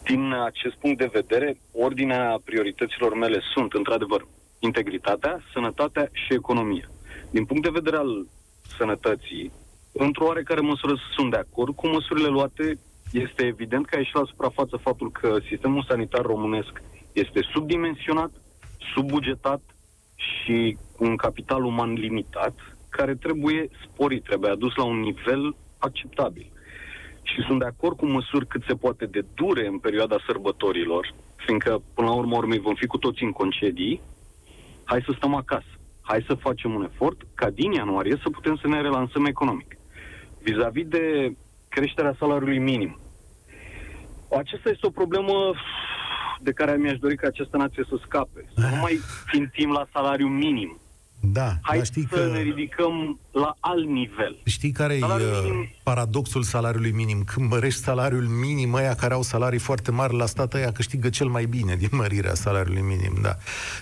Din 0.05 0.33
acest 0.45 0.75
punct 0.75 0.99
de 0.99 1.11
vedere, 1.13 1.57
ordinea 1.73 2.41
priorităților 2.45 3.15
mele 3.15 3.41
sunt, 3.55 3.73
într-adevăr, 3.73 4.27
integritatea, 4.59 5.43
sănătatea 5.53 6.09
și 6.13 6.35
economia. 6.35 6.91
Din 7.31 7.45
punct 7.45 7.63
de 7.63 7.79
vedere 7.79 7.97
al 7.97 8.27
sănătății, 8.77 9.53
într-o 9.93 10.25
oarecare 10.25 10.61
măsură 10.61 10.95
sunt 11.17 11.31
de 11.31 11.37
acord 11.37 11.75
cu 11.75 11.87
măsurile 11.87 12.29
luate. 12.29 12.79
Este 13.13 13.43
evident 13.45 13.87
că 13.87 13.95
a 13.95 13.99
ieșit 13.99 14.15
la 14.15 14.25
suprafață 14.25 14.77
faptul 14.77 15.11
că 15.11 15.37
sistemul 15.49 15.85
sanitar 15.89 16.23
românesc 16.23 16.83
este 17.13 17.41
subdimensionat, 17.53 18.31
subbugetat 18.95 19.61
și 20.15 20.77
cu 20.97 21.05
un 21.05 21.17
capital 21.17 21.65
uman 21.65 21.93
limitat, 21.93 22.55
care 22.89 23.15
trebuie 23.15 23.69
sporit, 23.85 24.23
trebuie 24.23 24.51
adus 24.51 24.75
la 24.75 24.85
un 24.85 25.01
nivel 25.01 25.57
acceptabil. 25.79 26.53
Și 27.23 27.43
sunt 27.47 27.59
de 27.59 27.65
acord 27.65 27.97
cu 27.97 28.07
măsuri 28.07 28.47
cât 28.47 28.63
se 28.67 28.75
poate 28.75 29.07
de 29.07 29.25
dure 29.35 29.67
în 29.67 29.79
perioada 29.79 30.17
sărbătorilor, 30.27 31.15
fiindcă, 31.37 31.83
până 31.95 32.09
la 32.09 32.15
urmă, 32.15 32.37
urmei, 32.37 32.59
vom 32.59 32.75
fi 32.75 32.87
cu 32.87 32.99
toții 32.99 33.27
în 33.27 33.33
concedii, 33.33 34.01
hai 34.85 35.03
să 35.07 35.13
stăm 35.17 35.35
acasă 35.35 35.80
hai 36.11 36.25
să 36.27 36.35
facem 36.35 36.75
un 36.75 36.83
efort 36.93 37.21
ca 37.35 37.51
din 37.51 37.73
ianuarie 37.73 38.19
să 38.23 38.31
putem 38.31 38.57
să 38.57 38.67
ne 38.67 38.81
relansăm 38.81 39.25
economic. 39.25 39.77
Vis-a-vis 40.43 40.87
de 40.87 41.37
creșterea 41.69 42.17
salariului 42.19 42.59
minim. 42.59 42.99
Aceasta 44.39 44.69
este 44.69 44.87
o 44.87 44.91
problemă 45.01 45.55
de 46.41 46.53
care 46.53 46.77
mi-aș 46.77 46.99
dori 46.99 47.17
ca 47.17 47.27
această 47.27 47.57
nație 47.57 47.85
să 47.89 47.97
scape. 48.05 48.45
Să 48.55 48.67
nu 48.71 48.77
mai 48.87 49.01
țintim 49.31 49.71
la 49.73 49.87
salariu 49.93 50.27
minim. 50.27 50.81
Da, 51.21 51.59
Hai 51.63 51.85
știi 51.85 52.07
să 52.11 52.27
că... 52.27 52.33
ne 52.33 52.41
ridicăm 52.41 53.19
la 53.31 53.57
alt 53.61 53.87
nivel. 53.87 54.37
Știi 54.45 54.71
care 54.71 54.95
e 54.95 55.05
uh, 55.05 55.69
paradoxul 55.83 56.43
salariului 56.43 56.91
minim? 56.91 57.25
Când 57.25 57.51
mărești 57.51 57.81
salariul 57.81 58.25
minim, 58.25 58.75
ăia 58.75 58.95
care 58.95 59.15
au 59.15 59.23
salarii 59.23 59.59
foarte 59.59 59.91
mari 59.91 60.17
la 60.17 60.27
stat, 60.27 60.55
ăia 60.55 60.73
câștigă 60.73 61.09
cel 61.09 61.27
mai 61.27 61.45
bine 61.45 61.77
din 61.77 61.89
mărirea 61.93 62.35
salariului 62.35 62.83
minim, 62.83 63.19
da. 63.23 63.37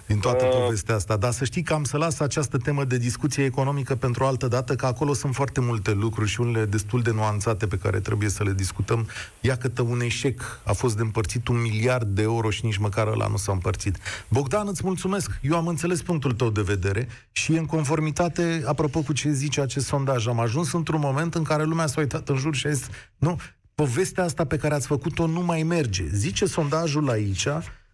Din 0.06 0.18
toată 0.18 0.44
uh... 0.44 0.50
povestea 0.50 0.94
asta. 0.94 1.16
Dar 1.16 1.32
să 1.32 1.44
știi 1.44 1.62
că 1.62 1.74
am 1.74 1.84
să 1.84 1.96
las 1.96 2.20
această 2.20 2.58
temă 2.58 2.84
de 2.84 2.98
discuție 2.98 3.44
economică 3.44 3.94
pentru 3.94 4.24
o 4.24 4.26
altă 4.26 4.48
dată, 4.48 4.74
că 4.74 4.86
acolo 4.86 5.12
sunt 5.12 5.34
foarte 5.34 5.60
multe 5.60 5.92
lucruri 5.92 6.28
și 6.28 6.40
unele 6.40 6.64
destul 6.64 7.02
de 7.02 7.10
nuanțate 7.10 7.66
pe 7.66 7.78
care 7.78 8.00
trebuie 8.00 8.28
să 8.28 8.42
le 8.42 8.52
discutăm. 8.52 9.08
Ia 9.40 9.56
că 9.56 9.70
un 9.82 10.00
eșec 10.00 10.60
a 10.64 10.72
fost 10.72 10.96
de 10.96 11.02
împărțit 11.02 11.48
un 11.48 11.60
miliard 11.60 12.06
de 12.06 12.22
euro 12.22 12.50
și 12.50 12.64
nici 12.64 12.76
măcar 12.76 13.06
ăla 13.06 13.26
nu 13.26 13.36
s-a 13.36 13.52
împărțit. 13.52 13.98
Bogdan, 14.28 14.66
îți 14.68 14.80
mulțumesc. 14.84 15.30
Eu 15.42 15.56
am 15.56 15.66
înțeles 15.66 16.02
punctul 16.02 16.32
tău 16.32 16.50
de 16.50 16.62
vedere 16.62 17.08
Și 17.38 17.52
în 17.52 17.66
conformitate, 17.66 18.62
apropo 18.66 19.00
cu 19.00 19.12
ce 19.12 19.30
zice 19.30 19.60
acest 19.60 19.86
sondaj, 19.86 20.26
am 20.26 20.40
ajuns 20.40 20.72
într-un 20.72 21.00
moment 21.00 21.34
în 21.34 21.42
care 21.42 21.64
lumea 21.64 21.86
s-a 21.86 22.00
uitat 22.00 22.28
în 22.28 22.36
jur 22.36 22.54
și 22.54 22.66
a 22.66 22.70
zis, 22.70 22.86
nu, 23.16 23.36
povestea 23.74 24.24
asta 24.24 24.44
pe 24.44 24.56
care 24.56 24.74
ați 24.74 24.86
făcut-o 24.86 25.26
nu 25.26 25.40
mai 25.40 25.62
merge. 25.62 26.04
Zice 26.12 26.46
sondajul 26.46 27.10
aici 27.10 27.48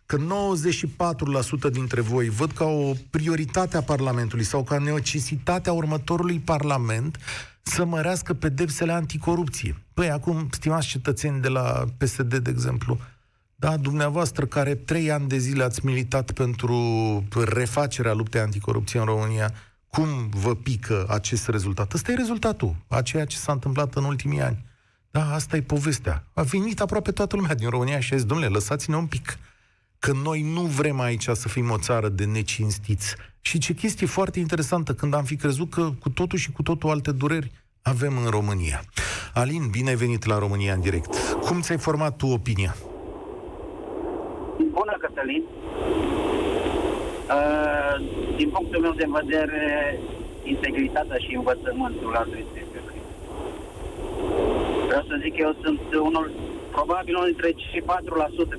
că 0.06 0.18
94% 1.68 1.72
dintre 1.72 2.00
voi 2.00 2.28
văd 2.28 2.52
ca 2.52 2.64
o 2.64 2.92
prioritate 3.10 3.76
a 3.76 3.82
Parlamentului 3.82 4.44
sau 4.44 4.62
ca 4.62 4.78
necesitatea 4.78 5.72
următorului 5.72 6.38
Parlament 6.38 7.18
să 7.62 7.84
mărească 7.84 8.34
pedepsele 8.34 8.92
anticorupție. 8.92 9.76
Păi 9.94 10.10
acum, 10.10 10.48
stimați 10.50 10.86
cetățeni 10.86 11.40
de 11.40 11.48
la 11.48 11.84
PSD, 11.98 12.36
de 12.36 12.50
exemplu, 12.50 12.98
da, 13.56 13.76
dumneavoastră 13.76 14.46
care 14.46 14.74
trei 14.74 15.10
ani 15.10 15.28
de 15.28 15.38
zile 15.38 15.62
ați 15.62 15.84
militat 15.84 16.30
pentru 16.30 16.74
refacerea 17.44 18.12
luptei 18.12 18.40
anticorupție 18.40 18.98
în 18.98 19.04
România, 19.04 19.54
cum 19.88 20.28
vă 20.28 20.54
pică 20.54 21.06
acest 21.08 21.48
rezultat? 21.48 21.92
Ăsta 21.92 22.12
e 22.12 22.14
rezultatul 22.14 22.76
a 22.88 23.02
ceea 23.02 23.24
ce 23.24 23.36
s-a 23.36 23.52
întâmplat 23.52 23.94
în 23.94 24.04
ultimii 24.04 24.40
ani. 24.40 24.64
Da, 25.10 25.34
asta 25.34 25.56
e 25.56 25.62
povestea. 25.62 26.24
A 26.32 26.42
venit 26.42 26.80
aproape 26.80 27.12
toată 27.12 27.36
lumea 27.36 27.54
din 27.54 27.68
România 27.68 28.00
și 28.00 28.12
a 28.12 28.16
zis, 28.16 28.26
domnule, 28.26 28.48
lăsați-ne 28.48 28.96
un 28.96 29.06
pic 29.06 29.38
că 29.98 30.12
noi 30.12 30.42
nu 30.42 30.60
vrem 30.60 31.00
aici 31.00 31.28
să 31.32 31.48
fim 31.48 31.70
o 31.70 31.78
țară 31.78 32.08
de 32.08 32.24
necinstiți. 32.24 33.14
Și 33.40 33.58
ce 33.58 33.74
chestie 33.74 34.06
foarte 34.06 34.38
interesantă, 34.38 34.94
când 34.94 35.14
am 35.14 35.24
fi 35.24 35.36
crezut 35.36 35.70
că 35.70 35.90
cu 36.00 36.08
totul 36.08 36.38
și 36.38 36.52
cu 36.52 36.62
totul 36.62 36.90
alte 36.90 37.12
dureri 37.12 37.52
avem 37.82 38.16
în 38.16 38.30
România. 38.30 38.84
Alin, 39.34 39.68
bine 39.70 39.88
ai 39.88 39.96
venit 39.96 40.24
la 40.24 40.38
România 40.38 40.74
în 40.74 40.80
direct. 40.80 41.14
Cum 41.40 41.60
ți-ai 41.60 41.78
format 41.78 42.16
tu 42.16 42.26
opinia? 42.26 42.76
Bună, 45.24 45.32
Cătălin. 45.32 45.44
Uh, 47.34 47.96
din 48.36 48.48
punctul 48.48 48.80
meu 48.80 48.92
de 48.92 49.06
vedere, 49.20 49.98
integritatea 50.42 51.16
și 51.16 51.34
învățământul 51.34 52.16
ar 52.16 52.22
trebui 52.22 52.46
să 52.52 52.60
Vreau 54.86 55.02
să 55.08 55.18
zic 55.22 55.34
că 55.36 55.40
eu 55.40 55.54
sunt 55.62 55.80
unul 55.94 56.30
probabil 56.70 57.14
unul 57.14 57.26
dintre 57.26 57.50
cei 57.50 57.82
4% 57.82 57.84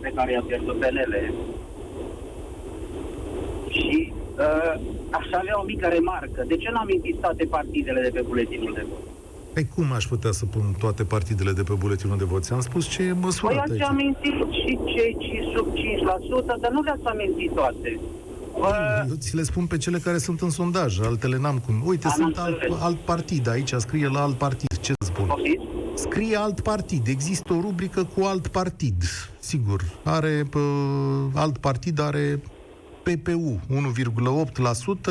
pe 0.02 0.12
care 0.16 0.32
i-a 0.32 0.44
pierdut 0.48 0.80
PNL. 0.80 1.34
Și 3.70 4.14
uh, 4.38 4.74
aș 5.10 5.28
avea 5.32 5.60
o 5.62 5.64
mică 5.64 5.88
remarcă. 5.88 6.44
De 6.48 6.58
ce 6.58 6.70
n-am 6.72 6.86
mintit 6.86 7.20
toate 7.20 7.46
partidele 7.46 8.02
de 8.02 8.10
pe 8.10 8.22
buletinul 8.22 8.74
de 8.74 8.86
vot? 8.90 9.15
Păi 9.56 9.68
cum 9.76 9.92
aș 9.92 10.06
putea 10.06 10.32
să 10.32 10.46
pun 10.46 10.76
toate 10.78 11.04
partidele 11.04 11.52
de 11.52 11.64
pe 11.64 11.74
buletinul 11.74 12.18
de 12.18 12.24
vot? 12.24 12.44
Ți-am 12.44 12.62
spus 12.62 12.88
ce 12.88 13.02
e 13.04 13.12
măsurat 13.12 13.68
păi 13.68 13.80
ați 13.80 13.92
amintit 13.92 14.34
și 14.52 14.80
cei 14.86 15.18
sub 15.56 15.68
5%, 16.56 16.60
dar 16.62 16.72
nu 16.72 16.82
le-ați 16.82 17.06
amintit 17.06 17.54
toate. 17.54 18.00
Eu 19.10 19.16
ți 19.16 19.36
le 19.36 19.44
spun 19.44 19.66
pe 19.66 19.78
cele 19.78 19.98
care 19.98 20.18
sunt 20.18 20.42
în 20.42 20.50
sondaj, 20.50 21.00
altele 21.00 21.38
n-am 21.38 21.58
cum. 21.66 21.82
Uite, 21.86 22.08
Am 22.08 22.14
sunt 22.14 22.38
alt, 22.38 22.58
alt 22.80 22.98
partid, 22.98 23.48
aici 23.48 23.74
scrie 23.78 24.08
la 24.08 24.22
alt 24.22 24.36
partid. 24.36 24.80
Ce 24.82 24.94
spun? 25.00 25.26
Poftiți? 25.26 25.64
scrie 25.96 26.38
alt 26.38 26.60
partid. 26.60 27.08
Există 27.08 27.54
o 27.54 27.60
rubrică 27.62 28.08
cu 28.16 28.24
alt 28.24 28.48
partid. 28.48 29.04
Sigur, 29.40 29.84
are 30.04 30.46
pă, 30.50 30.60
alt 31.34 31.58
partid 31.58 32.00
are 32.00 32.40
PPU 33.06 33.60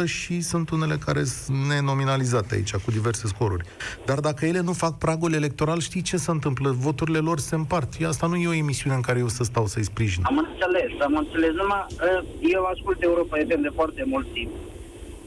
1,8% 0.03 0.05
și 0.05 0.41
sunt 0.41 0.71
unele 0.71 0.97
care 0.97 1.25
sunt 1.25 1.57
nenominalizate 1.57 2.55
aici, 2.55 2.75
cu 2.75 2.91
diverse 2.91 3.27
scoruri. 3.27 3.65
Dar 4.05 4.19
dacă 4.21 4.47
ele 4.47 4.61
nu 4.61 4.73
fac 4.73 4.99
pragul 4.99 5.33
electoral, 5.33 5.81
știi 5.81 6.03
ce 6.03 6.17
se 6.17 6.31
întâmplă? 6.31 6.71
Voturile 6.71 7.19
lor 7.19 7.39
se 7.39 7.55
împart. 7.55 7.89
Asta 8.07 8.27
nu 8.27 8.37
e 8.37 8.49
o 8.49 8.55
emisiune 8.55 8.95
în 8.95 9.01
care 9.01 9.19
eu 9.19 9.29
să 9.29 9.45
stau 9.45 9.67
să-i 9.67 9.85
sprijin. 9.85 10.23
Am 10.27 10.39
înțeles, 10.49 11.01
am 11.01 11.17
înțeles. 11.17 11.51
Numai 11.51 11.87
ă, 12.19 12.25
eu 12.41 12.63
ascult 12.65 13.03
Europa 13.03 13.37
FM 13.49 13.61
de 13.61 13.71
foarte 13.75 14.03
mult 14.07 14.33
timp. 14.33 14.51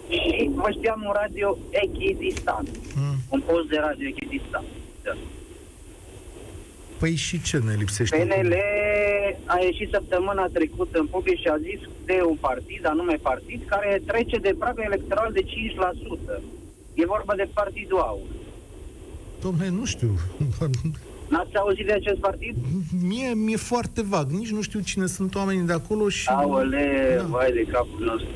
Și 0.10 0.50
vă 0.56 0.70
știam 0.78 1.04
un 1.06 1.14
radio 1.22 1.58
echidistant. 1.70 2.70
Mm. 2.96 3.16
Un 3.30 3.42
post 3.42 3.68
de 3.68 3.78
radio 3.80 4.08
echidistant. 4.08 4.66
Da. 5.04 5.14
Păi 7.00 7.16
și 7.16 7.42
ce 7.42 7.58
ne 7.58 7.74
lipsește? 7.78 8.18
PNL 8.18 8.56
a 9.46 9.58
ieșit 9.60 9.90
săptămâna 9.92 10.46
trecută 10.54 11.00
în 11.00 11.06
public 11.06 11.40
și 11.40 11.48
a 11.48 11.58
zis 11.58 11.80
de 12.06 12.22
un 12.30 12.38
partid, 12.40 12.86
anume 12.86 13.16
partid, 13.22 13.62
care 13.66 14.02
trece 14.06 14.38
de 14.38 14.56
pragul 14.60 14.84
electoral 14.84 15.32
de 15.32 15.44
5%. 16.38 16.42
E 16.94 17.06
vorba 17.06 17.36
de 17.36 17.48
Partidul 17.54 18.00
Aur. 18.00 18.28
Domnule, 19.42 19.70
nu 19.70 19.86
știu. 19.86 20.12
N-ați 21.32 21.58
auzit 21.58 21.86
de 21.86 21.92
acest 21.92 22.20
partid? 22.20 22.56
Mie 23.02 23.34
mi-e 23.34 23.58
foarte 23.58 24.02
vag. 24.02 24.30
Nici 24.30 24.52
nu 24.52 24.62
știu 24.62 24.80
cine 24.80 25.06
sunt 25.06 25.36
oamenii 25.36 25.66
de 25.66 25.74
acolo 25.74 26.10
și... 26.10 26.28
Aole, 26.30 27.16
da. 27.18 27.24
vai 27.24 27.52
de 27.52 27.66
capul 27.72 28.06
nostru. 28.06 28.28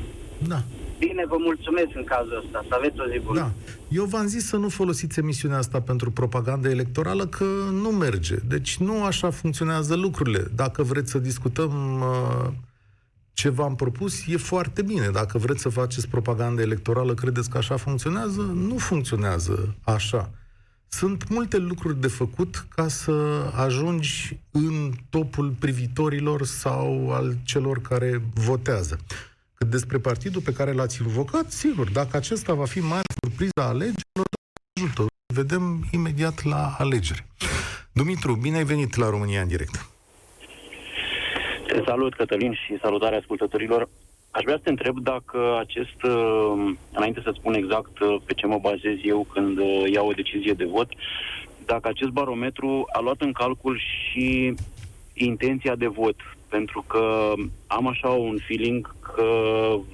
Da. 0.47 0.63
Bine, 1.07 1.25
vă 1.27 1.35
mulțumesc 1.39 1.91
în 1.95 2.03
cazul 2.03 2.43
ăsta. 2.45 2.65
Să 2.67 2.75
aveți 2.77 2.99
o 2.99 3.11
zi 3.11 3.19
bună. 3.19 3.39
Da. 3.39 3.51
Eu 3.89 4.05
v-am 4.05 4.27
zis 4.27 4.45
să 4.45 4.57
nu 4.57 4.69
folosiți 4.69 5.19
emisiunea 5.19 5.57
asta 5.57 5.81
pentru 5.81 6.11
propagandă 6.11 6.69
electorală, 6.69 7.25
că 7.27 7.45
nu 7.71 7.89
merge. 7.89 8.35
Deci 8.47 8.77
nu 8.77 9.03
așa 9.03 9.29
funcționează 9.29 9.95
lucrurile. 9.95 10.47
Dacă 10.55 10.83
vreți 10.83 11.11
să 11.11 11.19
discutăm 11.19 12.01
uh, 12.01 12.51
ce 13.33 13.49
v-am 13.49 13.75
propus, 13.75 14.27
e 14.27 14.37
foarte 14.37 14.81
bine. 14.81 15.09
Dacă 15.09 15.37
vreți 15.37 15.61
să 15.61 15.69
faceți 15.69 16.07
propagandă 16.07 16.61
electorală, 16.61 17.13
credeți 17.13 17.49
că 17.49 17.57
așa 17.57 17.77
funcționează? 17.77 18.41
Nu 18.41 18.77
funcționează 18.77 19.75
așa. 19.83 20.29
Sunt 20.87 21.29
multe 21.29 21.57
lucruri 21.57 22.01
de 22.01 22.07
făcut 22.07 22.65
ca 22.75 22.87
să 22.87 23.11
ajungi 23.55 24.39
în 24.51 24.91
topul 25.09 25.53
privitorilor 25.59 26.45
sau 26.45 27.11
al 27.11 27.35
celor 27.43 27.81
care 27.81 28.21
votează. 28.33 28.99
Cât 29.61 29.69
despre 29.69 29.97
partidul 29.97 30.41
pe 30.41 30.53
care 30.53 30.71
l-ați 30.71 31.01
invocat, 31.01 31.51
sigur, 31.51 31.91
dacă 31.91 32.17
acesta 32.17 32.53
va 32.53 32.65
fi 32.65 32.79
mare 32.79 33.11
surpriza 33.23 33.67
alegerilor, 33.67 34.27
ajută. 34.75 35.05
Vedem 35.33 35.83
imediat 35.91 36.43
la 36.43 36.75
alegeri. 36.77 37.25
Dumitru, 37.93 38.35
bine 38.35 38.57
ai 38.57 38.63
venit 38.63 38.95
la 38.95 39.09
România 39.09 39.41
în 39.41 39.47
direct. 39.47 39.89
Te 41.67 41.81
salut, 41.85 42.15
Cătălin, 42.15 42.53
și 42.53 42.77
salutare 42.81 43.15
ascultătorilor. 43.15 43.89
Aș 44.31 44.41
vrea 44.43 44.55
să 44.55 44.61
te 44.63 44.69
întreb 44.69 44.99
dacă 44.99 45.57
acest, 45.59 46.03
uh, 46.03 46.73
înainte 46.93 47.21
să 47.23 47.33
spun 47.37 47.53
exact 47.53 47.99
uh, 47.99 48.15
pe 48.25 48.33
ce 48.33 48.45
mă 48.45 48.57
bazez 48.61 48.97
eu 49.03 49.27
când 49.33 49.57
uh, 49.57 49.83
iau 49.93 50.07
o 50.07 50.13
decizie 50.21 50.53
de 50.53 50.65
vot, 50.65 50.89
dacă 51.65 51.87
acest 51.87 52.09
barometru 52.09 52.85
a 52.93 52.99
luat 52.99 53.21
în 53.21 53.31
calcul 53.31 53.79
și 53.79 54.53
intenția 55.13 55.75
de 55.75 55.87
vot, 55.87 56.15
pentru 56.55 56.85
că 56.87 57.33
am 57.67 57.87
așa 57.87 58.07
un 58.07 58.37
feeling 58.47 58.95
că 59.13 59.29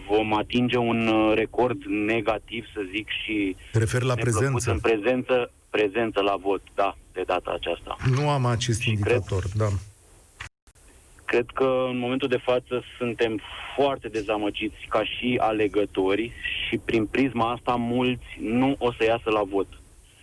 vom 0.09 0.33
atinge 0.33 0.77
un 0.77 1.07
uh, 1.07 1.31
record 1.35 1.79
negativ, 1.83 2.65
să 2.73 2.81
zic, 2.91 3.07
și... 3.23 3.55
Te 3.71 3.79
referi 3.79 4.05
la 4.05 4.13
prezență? 4.13 4.71
În 4.71 4.79
prezență, 4.79 5.51
prezență 5.69 6.21
la 6.21 6.35
vot, 6.41 6.61
da, 6.75 6.97
de 7.13 7.23
data 7.25 7.51
aceasta. 7.59 7.95
Nu 8.15 8.29
am 8.29 8.45
acest 8.45 8.79
și 8.81 8.89
indicator, 8.89 9.39
cred, 9.39 9.51
da. 9.55 9.69
Cred 11.25 11.45
că 11.53 11.69
în 11.91 11.97
momentul 11.97 12.27
de 12.27 12.41
față 12.43 12.83
suntem 12.97 13.39
foarte 13.75 14.07
dezamăgiți 14.07 14.85
ca 14.89 15.03
și 15.03 15.37
alegători 15.41 16.31
și 16.67 16.77
prin 16.77 17.05
prisma 17.05 17.51
asta 17.51 17.75
mulți 17.75 18.29
nu 18.39 18.75
o 18.79 18.91
să 18.93 19.03
iasă 19.03 19.29
la 19.29 19.43
vot, 19.43 19.67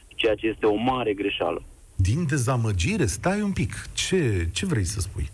ceea 0.09 0.35
ce 0.35 0.47
este 0.47 0.67
o 0.67 0.75
mare 0.75 1.13
greșeală. 1.13 1.63
Din 1.95 2.27
dezamăgire? 2.27 3.07
Stai 3.07 3.41
un 3.41 3.53
pic. 3.53 3.73
Ce, 3.93 4.49
ce 4.53 4.67
vrei 4.67 4.85
să 4.85 5.01
spui? 5.01 5.31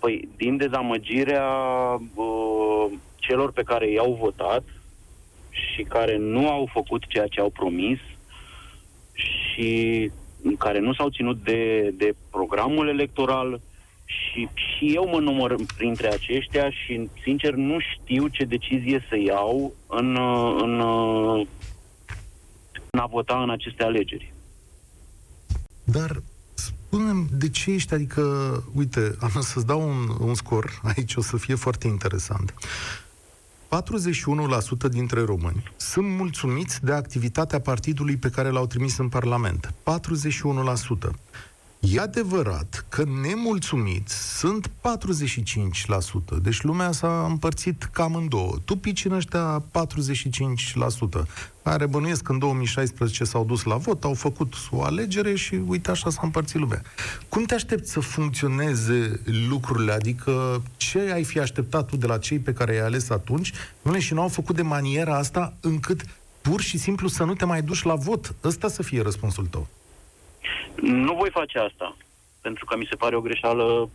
Păi, 0.00 0.28
din 0.36 0.56
dezamăgirea 0.56 1.48
uh, 2.14 2.86
celor 3.16 3.52
pe 3.52 3.62
care 3.62 3.90
i-au 3.90 4.18
votat 4.20 4.62
și 5.50 5.82
care 5.82 6.16
nu 6.16 6.48
au 6.48 6.68
făcut 6.72 7.06
ceea 7.06 7.26
ce 7.26 7.40
au 7.40 7.50
promis 7.50 7.98
și 9.12 10.10
care 10.58 10.78
nu 10.78 10.94
s-au 10.94 11.08
ținut 11.08 11.44
de, 11.44 11.92
de 11.96 12.14
programul 12.30 12.88
electoral 12.88 13.60
și, 14.04 14.48
și 14.54 14.94
eu 14.94 15.08
mă 15.08 15.18
număr 15.18 15.54
printre 15.76 16.08
aceștia 16.08 16.70
și, 16.70 17.08
sincer, 17.22 17.54
nu 17.54 17.76
știu 17.78 18.28
ce 18.28 18.44
decizie 18.44 19.04
să 19.08 19.16
iau 19.18 19.74
în, 19.86 20.16
în, 20.62 20.80
în 22.90 22.98
a 23.00 23.06
vota 23.06 23.42
în 23.42 23.50
aceste 23.50 23.82
alegeri. 23.82 24.32
Dar 25.84 26.10
spune 26.60 27.26
de 27.32 27.48
ce 27.48 27.70
ești, 27.70 27.94
adică, 27.94 28.22
uite, 28.74 29.16
am 29.20 29.40
să-ți 29.50 29.66
dau 29.66 29.88
un, 29.88 30.16
un 30.18 30.34
scor, 30.34 30.80
aici 30.82 31.14
o 31.14 31.22
să 31.22 31.36
fie 31.36 31.54
foarte 31.54 31.86
interesant. 31.86 32.54
41% 34.88 34.90
dintre 34.90 35.24
români 35.24 35.72
sunt 35.76 36.06
mulțumiți 36.06 36.84
de 36.84 36.92
activitatea 36.92 37.60
partidului 37.60 38.16
pe 38.16 38.30
care 38.30 38.48
l-au 38.48 38.66
trimis 38.66 38.98
în 38.98 39.08
Parlament. 39.08 39.74
41%. 41.08 41.10
E 41.80 42.00
adevărat 42.00 42.84
că 42.88 43.04
nemulțumiți 43.22 44.38
sunt 44.38 44.68
45%, 44.68 44.70
deci 46.42 46.62
lumea 46.62 46.92
s-a 46.92 47.26
împărțit 47.28 47.88
cam 47.92 48.14
în 48.14 48.28
două. 48.28 48.56
Tu 48.64 48.76
pici 48.76 49.04
în 49.04 49.12
ăștia 49.12 49.64
45%, 51.22 51.26
care 51.62 51.86
bănuiesc 51.86 52.22
că 52.22 52.32
în 52.32 52.38
2016 52.38 53.24
s-au 53.24 53.44
dus 53.44 53.62
la 53.62 53.76
vot, 53.76 54.04
au 54.04 54.14
făcut 54.14 54.54
o 54.70 54.82
alegere 54.82 55.34
și 55.34 55.60
uite 55.66 55.90
așa 55.90 56.10
s-a 56.10 56.20
împărțit 56.22 56.60
lumea. 56.60 56.82
Cum 57.28 57.44
te 57.44 57.54
aștepți 57.54 57.90
să 57.90 58.00
funcționeze 58.00 59.20
lucrurile? 59.48 59.92
Adică 59.92 60.62
ce 60.76 61.10
ai 61.12 61.24
fi 61.24 61.38
așteptat 61.38 61.86
tu 61.86 61.96
de 61.96 62.06
la 62.06 62.18
cei 62.18 62.38
pe 62.38 62.52
care 62.52 62.74
i-ai 62.74 62.86
ales 62.86 63.10
atunci? 63.10 63.52
Nu 63.82 63.98
și 63.98 64.14
nu 64.14 64.20
au 64.20 64.28
făcut 64.28 64.56
de 64.56 64.62
maniera 64.62 65.16
asta 65.16 65.54
încât 65.60 66.04
pur 66.40 66.60
și 66.60 66.78
simplu 66.78 67.08
să 67.08 67.24
nu 67.24 67.34
te 67.34 67.44
mai 67.44 67.62
duci 67.62 67.82
la 67.82 67.94
vot. 67.94 68.34
Ăsta 68.44 68.68
să 68.68 68.82
fie 68.82 69.02
răspunsul 69.02 69.46
tău. 69.46 69.68
Nu 70.74 71.14
voi 71.14 71.30
face 71.30 71.58
asta, 71.58 71.96
pentru 72.40 72.64
că 72.64 72.76
mi 72.76 72.86
se 72.90 72.96
pare 72.96 73.16
o 73.16 73.20
greșeală 73.20 73.90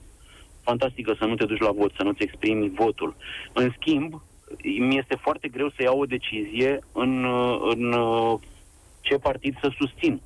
fantastică 0.61 1.15
să 1.19 1.25
nu 1.25 1.35
te 1.35 1.45
duci 1.45 1.59
la 1.67 1.71
vot, 1.71 1.91
să 1.95 2.03
nu-ți 2.03 2.23
exprimi 2.23 2.69
votul. 2.69 3.15
În 3.53 3.71
schimb, 3.77 4.21
mi 4.63 4.97
este 4.97 5.15
foarte 5.15 5.47
greu 5.47 5.69
să 5.69 5.81
iau 5.81 5.99
o 5.99 6.05
decizie 6.05 6.79
în, 6.91 7.25
în 7.75 7.95
ce 9.01 9.15
partid 9.15 9.57
să 9.61 9.71
susțin. 9.77 10.21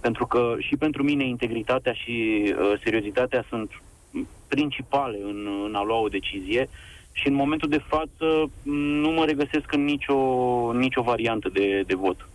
Pentru 0.00 0.26
că 0.26 0.54
și 0.58 0.76
pentru 0.76 1.02
mine 1.02 1.24
integritatea 1.26 1.92
și 1.92 2.44
uh, 2.46 2.80
seriozitatea 2.82 3.44
sunt 3.48 3.70
principale 4.48 5.18
în, 5.22 5.48
în 5.66 5.74
a 5.74 5.82
lua 5.82 5.98
o 5.98 6.08
decizie 6.08 6.68
și 7.12 7.28
în 7.28 7.34
momentul 7.34 7.68
de 7.68 7.82
față 7.86 8.50
nu 9.02 9.10
mă 9.10 9.24
regăsesc 9.24 9.72
în 9.72 9.84
nicio, 9.84 10.18
nicio 10.72 11.02
variantă 11.02 11.48
de, 11.48 11.82
de 11.86 11.94
vot. 11.94 12.28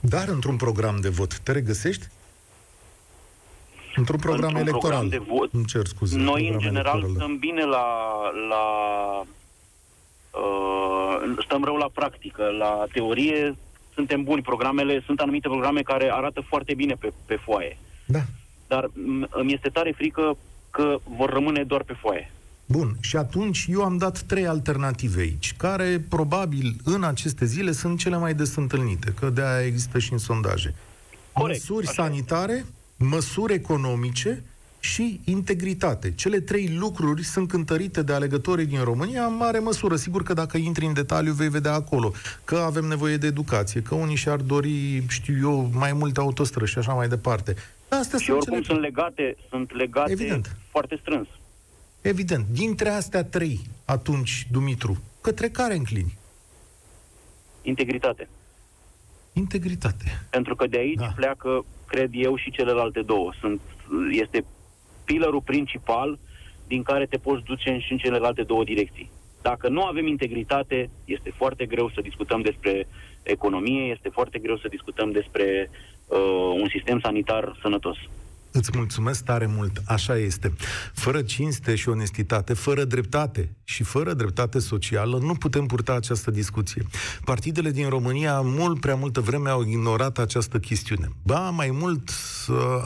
Dar 0.00 0.28
într-un 0.28 0.56
program 0.56 0.96
de 1.00 1.08
vot 1.08 1.38
te 1.38 1.52
regăsești? 1.52 2.06
Într-un 3.96 4.18
program 4.18 4.48
Într-un 4.48 4.66
electoral. 4.66 4.98
Program 4.98 5.08
de 5.08 5.32
vot. 5.32 5.52
Îmi 5.52 5.64
cer 5.64 5.86
scuze. 5.86 6.18
Noi, 6.18 6.48
în 6.48 6.58
general, 6.58 6.98
electoral. 6.98 7.14
stăm 7.14 7.38
bine 7.38 7.64
la... 7.64 7.86
la 8.48 8.64
uh, 10.40 11.42
stăm 11.44 11.64
rău 11.64 11.76
la 11.76 11.90
practică. 11.94 12.42
La 12.58 12.84
teorie 12.92 13.56
suntem 13.94 14.22
buni. 14.22 14.42
Programele, 14.42 15.02
sunt 15.06 15.20
anumite 15.20 15.48
programe 15.48 15.80
care 15.80 16.10
arată 16.12 16.40
foarte 16.48 16.74
bine 16.74 16.94
pe, 16.94 17.12
pe 17.26 17.34
foaie. 17.34 17.78
Da. 18.04 18.20
Dar 18.66 18.90
îmi 19.30 19.52
este 19.52 19.68
tare 19.68 19.92
frică 19.96 20.36
că 20.70 20.98
vor 21.16 21.30
rămâne 21.30 21.62
doar 21.64 21.82
pe 21.82 21.92
foaie. 22.00 22.32
Bun, 22.66 22.96
și 23.00 23.16
atunci 23.16 23.66
eu 23.68 23.82
am 23.82 23.96
dat 23.96 24.20
trei 24.20 24.46
alternative 24.46 25.20
aici, 25.20 25.54
care 25.56 26.04
probabil 26.08 26.76
în 26.84 27.02
aceste 27.02 27.44
zile 27.44 27.72
sunt 27.72 27.98
cele 27.98 28.16
mai 28.16 28.34
des 28.34 28.56
întâlnite, 28.56 29.14
că 29.20 29.30
de 29.30 29.42
aia 29.42 29.66
există 29.66 29.98
și 29.98 30.12
în 30.12 30.18
sondaje. 30.18 30.74
Corect, 31.32 31.58
Măsuri 31.58 31.86
așa. 31.86 32.02
sanitare, 32.02 32.64
măsuri 33.02 33.52
economice 33.54 34.42
și 34.80 35.20
integritate. 35.24 36.12
Cele 36.14 36.40
trei 36.40 36.76
lucruri 36.78 37.24
sunt 37.24 37.48
cântărite 37.48 38.02
de 38.02 38.12
alegătorii 38.12 38.66
din 38.66 38.82
România 38.82 39.24
în 39.24 39.36
mare 39.36 39.58
măsură. 39.58 39.96
Sigur 39.96 40.22
că 40.22 40.32
dacă 40.32 40.56
intri 40.56 40.86
în 40.86 40.92
detaliu 40.92 41.32
vei 41.32 41.48
vedea 41.48 41.72
acolo 41.72 42.12
că 42.44 42.56
avem 42.56 42.84
nevoie 42.84 43.16
de 43.16 43.26
educație, 43.26 43.82
că 43.82 43.94
unii 43.94 44.16
și-ar 44.16 44.40
dori, 44.40 45.04
știu 45.08 45.34
eu, 45.40 45.70
mai 45.72 45.92
multe 45.92 46.20
autostrăzi 46.20 46.70
și 46.70 46.78
așa 46.78 46.92
mai 46.92 47.08
departe. 47.08 47.54
Astea 47.88 48.18
și 48.18 48.24
sunt 48.24 48.36
oricum 48.36 48.60
cele... 48.60 48.66
sunt 48.66 48.80
legate, 48.80 49.36
sunt 49.48 49.72
legate 49.74 50.10
Evident. 50.10 50.56
foarte 50.70 50.98
strâns. 51.00 51.28
Evident. 52.00 52.46
Dintre 52.50 52.88
astea 52.88 53.24
trei, 53.24 53.60
atunci, 53.84 54.46
Dumitru, 54.50 55.02
către 55.20 55.48
care 55.48 55.74
înclini? 55.76 56.18
Integritate. 57.62 58.28
Integritate. 59.32 60.04
Pentru 60.30 60.54
că 60.54 60.66
de 60.66 60.78
aici 60.78 60.98
da. 60.98 61.12
pleacă, 61.16 61.64
cred 61.86 62.10
eu, 62.12 62.36
și 62.36 62.50
celelalte 62.50 63.00
două. 63.02 63.32
Sunt, 63.40 63.60
este 64.10 64.44
pilarul 65.04 65.42
principal 65.42 66.18
din 66.66 66.82
care 66.82 67.06
te 67.06 67.16
poți 67.16 67.44
duce 67.44 67.78
și 67.78 67.92
în 67.92 67.98
celelalte 67.98 68.42
două 68.42 68.64
direcții. 68.64 69.10
Dacă 69.42 69.68
nu 69.68 69.82
avem 69.82 70.06
integritate, 70.06 70.90
este 71.04 71.30
foarte 71.36 71.66
greu 71.66 71.90
să 71.94 72.00
discutăm 72.00 72.40
despre 72.40 72.86
economie, 73.22 73.82
este 73.82 74.08
foarte 74.08 74.38
greu 74.38 74.56
să 74.56 74.68
discutăm 74.68 75.10
despre 75.10 75.70
uh, 76.06 76.18
un 76.60 76.68
sistem 76.68 77.00
sanitar 77.00 77.58
sănătos. 77.62 77.96
Îți 78.52 78.70
mulțumesc 78.74 79.24
tare 79.24 79.46
mult, 79.46 79.82
așa 79.84 80.16
este. 80.16 80.52
Fără 80.94 81.22
cinste 81.22 81.74
și 81.74 81.88
onestitate, 81.88 82.54
fără 82.54 82.84
dreptate 82.84 83.56
și 83.64 83.82
fără 83.82 84.14
dreptate 84.14 84.58
socială, 84.58 85.18
nu 85.18 85.34
putem 85.34 85.66
purta 85.66 85.92
această 85.92 86.30
discuție. 86.30 86.86
Partidele 87.24 87.70
din 87.70 87.88
România 87.88 88.40
mult 88.40 88.80
prea 88.80 88.94
multă 88.94 89.20
vreme 89.20 89.50
au 89.50 89.62
ignorat 89.62 90.18
această 90.18 90.58
chestiune. 90.58 91.08
Ba, 91.22 91.50
mai 91.50 91.70
mult 91.70 92.10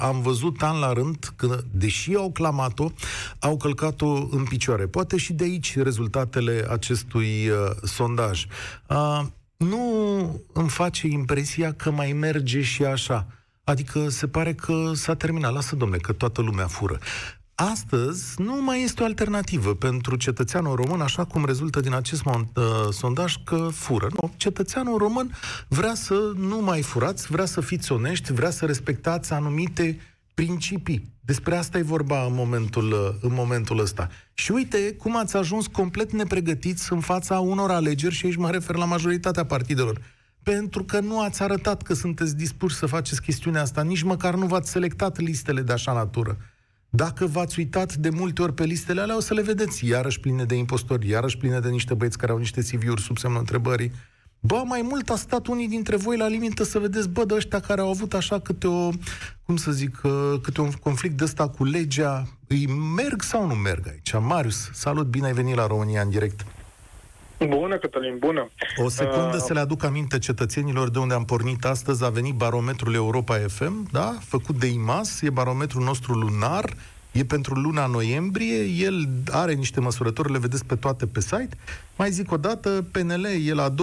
am 0.00 0.23
văzut 0.23 0.62
an 0.62 0.78
la 0.78 0.92
rând 0.92 1.32
că, 1.37 1.61
deși 1.70 2.14
au 2.14 2.30
clamat-o, 2.32 2.92
au 3.38 3.56
călcat-o 3.56 4.28
în 4.30 4.44
picioare. 4.49 4.86
Poate 4.86 5.17
și 5.17 5.32
de 5.32 5.45
aici 5.45 5.78
rezultatele 5.78 6.67
acestui 6.71 7.49
uh, 7.49 7.56
sondaj. 7.82 8.47
Uh, 8.88 9.21
nu 9.56 10.40
îmi 10.52 10.69
face 10.69 11.06
impresia 11.06 11.73
că 11.73 11.90
mai 11.90 12.12
merge 12.12 12.62
și 12.62 12.84
așa. 12.84 13.26
Adică 13.66 14.08
se 14.08 14.28
pare 14.28 14.54
că 14.54 14.92
s-a 14.94 15.14
terminat. 15.14 15.52
Lasă, 15.52 15.76
domne, 15.76 15.96
că 15.96 16.12
toată 16.12 16.40
lumea 16.40 16.66
fură. 16.66 16.98
Astăzi 17.54 18.42
nu 18.42 18.62
mai 18.62 18.82
este 18.82 19.02
o 19.02 19.04
alternativă 19.04 19.74
pentru 19.74 20.16
cetățeanul 20.16 20.74
român, 20.74 21.00
așa 21.00 21.24
cum 21.24 21.44
rezultă 21.44 21.80
din 21.80 21.94
acest 21.94 22.24
uh, 22.24 22.42
sondaj 22.90 23.34
că 23.44 23.68
fură. 23.72 24.06
Nu, 24.20 24.32
cetățeanul 24.36 24.98
român 24.98 25.30
vrea 25.68 25.94
să 25.94 26.32
nu 26.36 26.60
mai 26.60 26.82
furați, 26.82 27.26
vrea 27.26 27.44
să 27.44 27.60
fiți 27.60 27.92
onești, 27.92 28.32
vrea 28.32 28.50
să 28.50 28.66
respectați 28.66 29.32
anumite 29.32 30.00
principii. 30.34 31.12
Despre 31.20 31.56
asta 31.56 31.78
e 31.78 31.82
vorba 31.82 32.24
în 32.24 32.34
momentul, 32.34 32.92
uh, 32.92 33.14
în 33.20 33.32
momentul 33.34 33.78
ăsta. 33.78 34.08
Și 34.34 34.50
uite 34.52 34.94
cum 34.98 35.16
ați 35.16 35.36
ajuns 35.36 35.66
complet 35.66 36.12
nepregătiți 36.12 36.92
în 36.92 37.00
fața 37.00 37.38
unor 37.38 37.70
alegeri, 37.70 38.14
și 38.14 38.26
aici 38.26 38.36
mă 38.36 38.50
refer 38.50 38.76
la 38.76 38.84
majoritatea 38.84 39.44
partidelor 39.44 40.00
pentru 40.52 40.85
că 40.85 41.00
nu 41.00 41.21
ați 41.21 41.43
arătat 41.43 41.82
că 41.82 41.95
sunteți 41.95 42.37
dispuși 42.37 42.75
să 42.75 42.87
faceți 42.87 43.23
chestiunea 43.23 43.63
asta, 43.63 43.82
nici 43.82 44.02
măcar 44.02 44.35
nu 44.35 44.47
v-ați 44.47 44.71
selectat 44.71 45.19
listele 45.19 45.61
de 45.61 45.73
așa 45.73 45.93
natură. 45.93 46.37
Dacă 46.91 47.26
v-ați 47.26 47.59
uitat 47.59 47.95
de 47.95 48.11
multe 48.11 48.43
ori 48.43 48.54
pe 48.54 48.65
listele 48.65 49.00
alea, 49.00 49.17
o 49.17 49.21
să 49.21 49.35
le 49.35 49.43
vedeți 49.43 49.87
iarăși 49.87 50.21
pline 50.21 50.45
de 50.45 50.54
impostori, 50.54 51.09
iarăși 51.09 51.37
pline 51.37 51.61
de 51.61 51.69
niște 51.69 51.95
băieți 51.95 52.19
care 52.19 52.32
au 52.32 52.39
niște 52.39 52.61
CV-uri 52.61 53.00
sub 53.00 53.19
semnul 53.19 53.41
întrebării. 53.41 53.93
Bă, 54.41 54.63
mai 54.67 54.82
mult 54.82 55.11
a 55.11 55.17
stat 55.17 55.47
unii 55.47 55.69
dintre 55.69 55.97
voi 55.97 56.17
la 56.17 56.26
limită 56.26 56.65
să 56.65 56.78
vedeți, 56.78 57.09
bă, 57.09 57.25
de 57.25 57.35
ăștia 57.35 57.61
care 57.61 57.80
au 57.80 57.89
avut 57.89 58.15
așa 58.15 58.41
câte 58.41 58.67
o, 58.67 58.91
cum 59.45 59.56
să 59.56 59.71
zic, 59.71 60.00
uh, 60.02 60.41
câte 60.43 60.61
un 60.61 60.71
conflict 60.71 61.17
de 61.17 61.25
ăsta 61.25 61.49
cu 61.49 61.65
legea, 61.65 62.26
îi 62.47 62.67
merg 62.97 63.23
sau 63.23 63.47
nu 63.47 63.54
merg 63.54 63.87
aici? 63.89 64.13
Marius, 64.21 64.71
salut, 64.73 65.06
bine 65.06 65.26
ai 65.26 65.32
venit 65.32 65.54
la 65.54 65.67
România 65.67 66.02
în 66.02 66.11
direct. 66.11 66.47
Bună, 67.38 67.78
Cătălin, 67.78 68.16
bună. 68.18 68.50
O 68.76 68.88
secundă 68.88 69.36
uh, 69.36 69.42
să 69.46 69.52
le 69.52 69.60
aduc 69.60 69.84
aminte 69.84 70.18
cetățenilor 70.18 70.90
de 70.90 70.99
unde 70.99 71.14
am 71.14 71.25
pornit 71.25 71.64
astăzi. 71.64 72.04
A 72.04 72.08
venit 72.08 72.34
barometrul 72.34 72.94
Europa 72.94 73.38
FM, 73.49 73.88
da? 73.92 74.18
Făcut 74.20 74.58
de 74.58 74.66
IMAS, 74.66 75.22
e 75.22 75.30
barometrul 75.30 75.82
nostru 75.82 76.12
lunar, 76.12 76.64
e 77.12 77.25
pentru 77.25 77.54
luna 77.54 77.86
noiembrie, 77.86 78.62
el 78.62 79.08
are 79.30 79.52
niște 79.52 79.80
măsurători, 79.80 80.32
le 80.32 80.38
vedeți 80.38 80.64
pe 80.64 80.75
toate 80.75 81.06
pe 81.06 81.20
site. 81.20 81.56
Mai 81.96 82.10
zic 82.10 82.32
o 82.32 82.36
dată, 82.36 82.84
PNL 82.92 83.26
e 83.46 83.52
la 83.52 83.70
28%, 83.70 83.75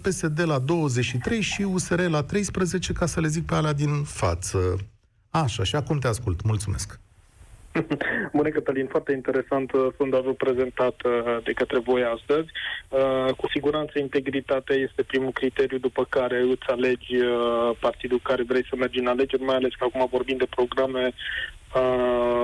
PSD 0.00 0.42
la 0.44 0.60
23% 0.60 0.64
și 1.40 1.62
USR 1.62 2.00
la 2.00 2.24
13%, 2.24 2.26
ca 2.94 3.06
să 3.06 3.20
le 3.20 3.28
zic 3.28 3.46
pe 3.46 3.54
alea 3.54 3.72
din 3.72 4.02
față. 4.02 4.58
Așa, 5.30 5.64
și 5.64 5.76
acum 5.76 5.98
te 5.98 6.06
ascult. 6.06 6.42
Mulțumesc. 6.42 7.00
Bună, 8.36 8.48
Cătălin, 8.48 8.86
foarte 8.86 9.12
interesant 9.12 9.70
sondajul 9.96 10.32
prezentat 10.32 11.02
uh, 11.04 11.36
de 11.44 11.52
către 11.52 11.78
voi 11.78 12.02
astăzi. 12.02 12.48
Uh, 12.88 13.34
cu 13.36 13.48
siguranță, 13.48 13.98
integritatea 13.98 14.76
este 14.76 15.02
primul 15.02 15.30
criteriu 15.30 15.78
după 15.78 16.06
care 16.08 16.40
îți 16.40 16.66
alegi 16.66 17.16
uh, 17.16 17.70
partidul 17.80 18.20
care 18.22 18.42
vrei 18.42 18.66
să 18.68 18.76
mergi 18.76 18.98
în 18.98 19.06
alegeri, 19.06 19.42
mai 19.42 19.56
ales 19.56 19.74
că 19.78 19.84
acum 19.84 20.08
vorbim 20.10 20.36
de 20.36 20.46
programe 20.56 21.12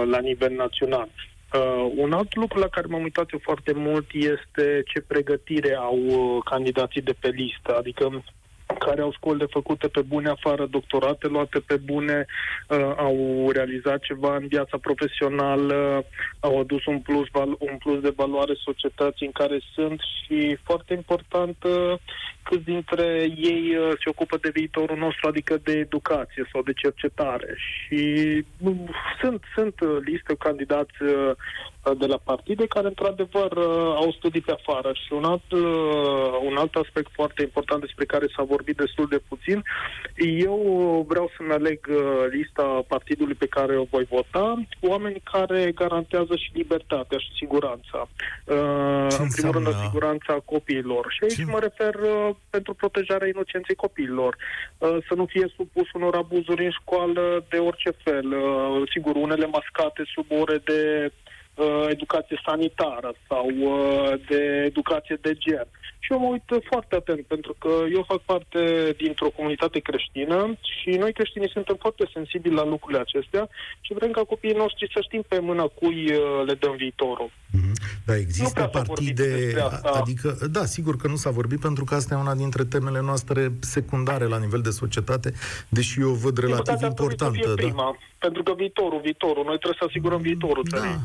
la 0.05 0.19
nivel 0.19 0.53
național. 0.55 1.09
Uh, 1.55 1.93
un 1.97 2.13
alt 2.13 2.35
lucru 2.35 2.59
la 2.59 2.69
care 2.69 2.87
m-am 2.91 3.03
uitat 3.03 3.33
eu 3.33 3.39
foarte 3.43 3.73
mult 3.73 4.07
este 4.13 4.83
ce 4.87 5.01
pregătire 5.01 5.75
au 5.75 5.99
candidații 6.45 7.03
de 7.03 7.15
pe 7.21 7.29
listă, 7.29 7.77
adică 7.79 8.23
care 8.75 9.01
au 9.01 9.13
școli 9.13 9.39
de 9.39 9.47
făcute 9.51 9.89
pe 9.89 10.01
bune 10.01 10.29
afară, 10.29 10.67
doctorate 10.67 11.27
luate 11.27 11.59
pe 11.59 11.77
bune, 11.77 12.27
uh, 12.69 12.93
au 12.97 13.49
realizat 13.53 14.01
ceva 14.01 14.37
în 14.37 14.47
viața 14.47 14.79
profesională, 14.79 16.05
au 16.41 16.61
adus 16.61 16.87
un 16.87 17.01
plus, 17.01 17.27
val- 17.33 17.57
un 17.59 17.77
plus 17.79 18.01
de 18.01 18.13
valoare 18.17 18.55
societății 18.55 19.27
în 19.27 19.33
care 19.33 19.61
sunt 19.75 20.01
și, 20.01 20.59
foarte 20.63 20.95
important, 20.95 21.57
uh, 21.65 21.95
câți 22.43 22.65
dintre 22.65 23.07
ei 23.37 23.77
uh, 23.77 23.89
se 23.89 24.09
ocupă 24.09 24.37
de 24.41 24.51
viitorul 24.53 24.99
nostru, 24.99 25.29
adică 25.29 25.57
de 25.63 25.73
educație 25.73 26.49
sau 26.53 26.63
de 26.63 26.73
cercetare. 26.73 27.57
Și 27.57 28.03
uh, 28.63 28.73
sunt, 29.21 29.43
sunt 29.55 29.81
uh, 29.81 29.97
liste 30.05 30.35
candidați 30.39 31.03
uh, 31.03 31.31
asta 31.78 31.78
de 31.95 32.07
la 32.07 32.19
partide 32.25 32.67
care, 32.67 32.87
într-adevăr, 32.87 33.51
uh, 33.53 33.65
au 34.03 34.13
studii 34.19 34.41
pe 34.41 34.53
afară. 34.53 34.93
Și 34.93 35.13
un 35.13 35.25
alt, 35.25 35.53
uh, 35.53 36.39
un 36.49 36.57
alt 36.57 36.75
aspect 36.75 37.11
foarte 37.13 37.43
important 37.43 37.81
despre 37.81 38.05
care 38.05 38.27
s-a 38.37 38.43
vorbit 38.43 38.77
destul 38.77 39.07
de 39.11 39.21
puțin, 39.29 39.63
eu 40.17 40.57
vreau 41.09 41.31
să-mi 41.37 41.53
aleg 41.53 41.87
uh, 41.91 41.97
lista 42.31 42.85
partidului 42.89 43.35
pe 43.35 43.47
care 43.47 43.79
o 43.79 43.85
voi 43.91 44.05
vota, 44.05 44.63
oameni 44.81 45.23
care 45.33 45.73
garantează 45.75 46.37
și 46.37 46.51
libertatea 46.55 47.19
și 47.19 47.31
siguranța. 47.37 48.09
Uh, 48.45 49.07
Ce 49.11 49.23
în 49.23 49.29
primul 49.37 49.53
rând, 49.53 49.67
înseamnă? 49.67 49.89
siguranța 49.89 50.33
copiilor. 50.45 51.07
Și 51.09 51.19
aici 51.23 51.35
Ce- 51.35 51.45
mă 51.45 51.59
refer 51.59 51.95
uh, 51.95 52.35
pentru 52.51 52.75
protejarea 52.75 53.29
inocenței 53.29 53.75
copiilor. 53.75 54.37
Uh, 54.79 54.97
să 55.09 55.15
nu 55.15 55.25
fie 55.27 55.53
supus 55.57 55.93
unor 55.93 56.15
abuzuri 56.15 56.65
în 56.65 56.71
școală 56.71 57.45
de 57.49 57.57
orice 57.59 57.91
fel. 58.05 58.27
Uh, 58.33 58.83
sigur, 58.93 59.15
unele 59.17 59.47
mascate 59.47 60.03
sub 60.15 60.27
ore 60.41 60.59
de 60.65 61.13
uh, 61.59 61.87
educație 61.89 62.41
sanitară 62.47 63.15
sau 63.29 63.47
uh, 63.49 64.13
de 64.29 64.63
educație 64.67 65.19
de 65.21 65.33
gen. 65.35 65.67
Și 65.99 66.13
eu 66.13 66.19
mă 66.19 66.27
uit 66.27 66.63
foarte 66.71 66.95
atent, 66.95 67.27
pentru 67.27 67.57
că 67.59 67.71
eu 67.93 68.03
fac 68.07 68.21
parte 68.21 68.61
dintr-o 68.97 69.31
comunitate 69.37 69.79
creștină 69.79 70.57
și 70.79 70.91
noi 70.91 71.13
creștinii 71.13 71.51
suntem 71.51 71.77
foarte 71.81 72.05
sensibili 72.13 72.55
la 72.55 72.65
lucrurile 72.65 73.01
acestea 73.01 73.49
și 73.81 73.95
vrem 73.95 74.11
ca 74.11 74.23
copiii 74.25 74.55
noștri 74.55 74.91
să 74.95 75.01
știm 75.03 75.25
pe 75.29 75.39
mâna 75.39 75.63
cui 75.63 76.13
uh, 76.13 76.47
le 76.47 76.55
dăm 76.55 76.75
viitorul. 76.77 77.31
Mhm. 77.51 77.73
Da, 78.07 78.13
Nu 78.13 78.19
există 78.19 78.53
prea 78.55 78.71
s-a 78.73 78.83
vorbit 78.83 79.15
partide, 79.15 79.37
despre 79.37 79.61
asta. 79.61 79.89
adică, 79.89 80.37
da, 80.51 80.65
sigur 80.65 80.97
că 80.97 81.09
nu 81.09 81.17
s-a 81.17 81.31
vorbit 81.31 81.61
pentru 81.61 81.85
că 81.85 81.95
asta 81.95 82.15
e 82.15 82.19
una 82.19 82.35
dintre 82.35 82.65
temele 82.65 83.01
noastre 83.01 83.53
secundare 83.61 84.25
la 84.25 84.39
nivel 84.39 84.61
de 84.61 84.71
societate, 84.71 85.33
deși 85.69 86.01
eu 86.01 86.11
o 86.11 86.15
văd 86.15 86.39
relativ 86.39 86.65
Dar 86.65 86.75
ar 86.75 86.93
trebui 86.93 87.15
să 87.19 87.25
importantă. 87.25 87.39
fie 87.39 87.55
Da. 87.55 87.69
prima, 87.69 87.97
pentru 88.19 88.43
că 88.43 88.53
viitorul, 88.57 89.01
viitorul, 89.03 89.45
noi 89.45 89.59
trebuie 89.59 89.79
să 89.81 89.87
asigurăm 89.89 90.21
viitorul 90.21 90.65
țării. 90.71 90.99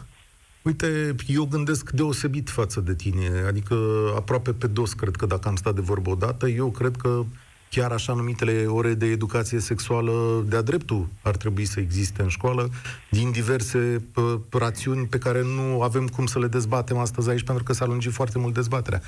Da. 0.64 0.70
Uite, 0.70 1.16
eu 1.28 1.46
gândesc 1.46 1.92
deosebit 1.92 2.50
față 2.50 2.80
de 2.80 2.96
tine, 2.96 3.44
adică 3.48 3.76
aproape 4.16 4.54
pe 4.54 4.68
dos, 4.68 4.94
cred 4.94 5.16
că 5.16 5.26
dacă 5.26 5.48
am 5.48 5.56
stat 5.56 5.76
de 5.76 5.82
vorbă 5.82 6.10
odată, 6.10 6.48
eu 6.48 6.72
cred 6.72 6.96
că 6.96 7.26
chiar 7.76 7.92
așa 7.92 8.14
numitele 8.14 8.56
ore 8.80 8.94
de 8.94 9.06
educație 9.06 9.60
sexuală 9.60 10.14
de-a 10.50 10.62
dreptul 10.62 11.08
ar 11.24 11.36
trebui 11.36 11.66
să 11.66 11.80
existe 11.80 12.22
în 12.22 12.28
școală, 12.38 12.64
din 13.10 13.32
diverse 13.32 13.80
pă, 14.14 14.24
rațiuni 14.66 15.08
pe 15.14 15.18
care 15.18 15.42
nu 15.58 15.82
avem 15.82 16.06
cum 16.16 16.26
să 16.26 16.40
le 16.40 16.48
dezbatem 16.48 16.98
astăzi 16.98 17.30
aici, 17.30 17.44
pentru 17.50 17.64
că 17.64 17.74
s-a 17.74 17.86
lungit 17.86 18.12
foarte 18.12 18.38
mult 18.40 18.54
dezbaterea. 18.54 19.02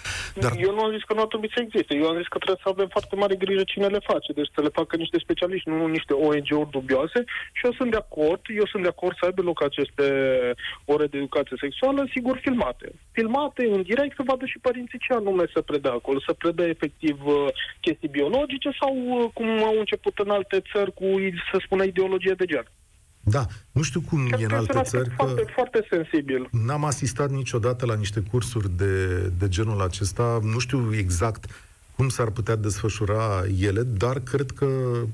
Dar 0.44 0.52
Eu 0.66 0.74
nu 0.74 0.82
am 0.84 0.92
zis 0.96 1.04
că 1.08 1.14
nu 1.14 1.22
ar 1.22 1.28
trebui 1.28 1.52
să 1.56 1.60
existe. 1.66 1.96
Eu 1.96 2.08
am 2.08 2.18
zis 2.22 2.28
că 2.34 2.38
trebuie 2.38 2.64
să 2.66 2.70
avem 2.76 2.90
foarte 2.96 3.16
mare 3.16 3.36
grijă 3.36 3.64
cine 3.64 3.88
le 3.88 4.02
face. 4.12 4.30
Deci 4.34 4.52
să 4.56 4.62
le 4.62 4.76
facă 4.80 4.96
niște 4.96 5.18
specialiști, 5.26 5.70
nu 5.70 5.88
niște 5.88 6.14
ONG-uri 6.14 6.74
dubioase. 6.78 7.20
Și 7.58 7.66
eu 7.68 7.74
sunt 7.80 7.92
de 7.92 8.02
acord, 8.06 8.42
eu 8.62 8.66
sunt 8.72 8.84
de 8.84 8.94
acord 8.96 9.16
să 9.18 9.26
aibă 9.26 9.42
loc 9.42 9.64
aceste 9.64 10.06
ore 10.86 11.06
de 11.12 11.18
educație 11.18 11.58
sexuală, 11.66 12.00
sigur, 12.16 12.36
filmate. 12.46 12.88
Filmate 13.12 13.64
în 13.76 13.82
direct 13.82 14.16
să 14.16 14.24
vadă 14.32 14.46
și 14.46 14.66
părinții 14.68 15.04
ce 15.06 15.14
anume 15.14 15.46
să 15.54 15.62
predă 15.62 15.90
acolo. 15.92 16.20
Să 16.28 16.34
predă 16.34 16.64
efectiv 16.76 17.18
uh, 17.26 17.48
chestii 17.86 18.16
biologice 18.18 18.55
sau 18.80 18.94
uh, 18.96 19.30
cum 19.34 19.48
au 19.48 19.80
început 19.80 20.18
în 20.18 20.30
alte 20.30 20.62
țări 20.74 20.94
cu, 20.94 21.06
să 21.52 21.58
spună, 21.66 21.84
ideologie 21.84 22.34
de 22.38 22.46
gen. 22.46 22.66
da, 23.20 23.46
nu 23.72 23.82
știu 23.82 24.02
cum 24.02 24.28
Cred 24.28 24.40
e 24.40 24.44
în 24.44 24.50
că 24.50 24.56
este 24.56 24.72
un 24.72 24.78
alte 24.78 24.78
aspect 24.78 25.04
țări, 25.04 25.10
că... 25.10 25.24
foarte, 25.24 25.52
foarte 25.54 25.88
sensibil. 25.90 26.48
N-am 26.52 26.84
asistat 26.84 27.30
niciodată 27.30 27.86
la 27.86 27.96
niște 27.96 28.24
cursuri 28.32 28.70
de, 28.78 29.18
de 29.40 29.48
genul 29.48 29.82
acesta. 29.82 30.40
Nu 30.44 30.60
știu 30.60 30.96
exact 30.96 31.46
cum 31.96 32.10
s-ar 32.10 32.30
putea 32.30 32.56
desfășura 32.56 33.44
ele, 33.60 33.82
dar 33.82 34.20
cred 34.20 34.52
că 34.52 34.68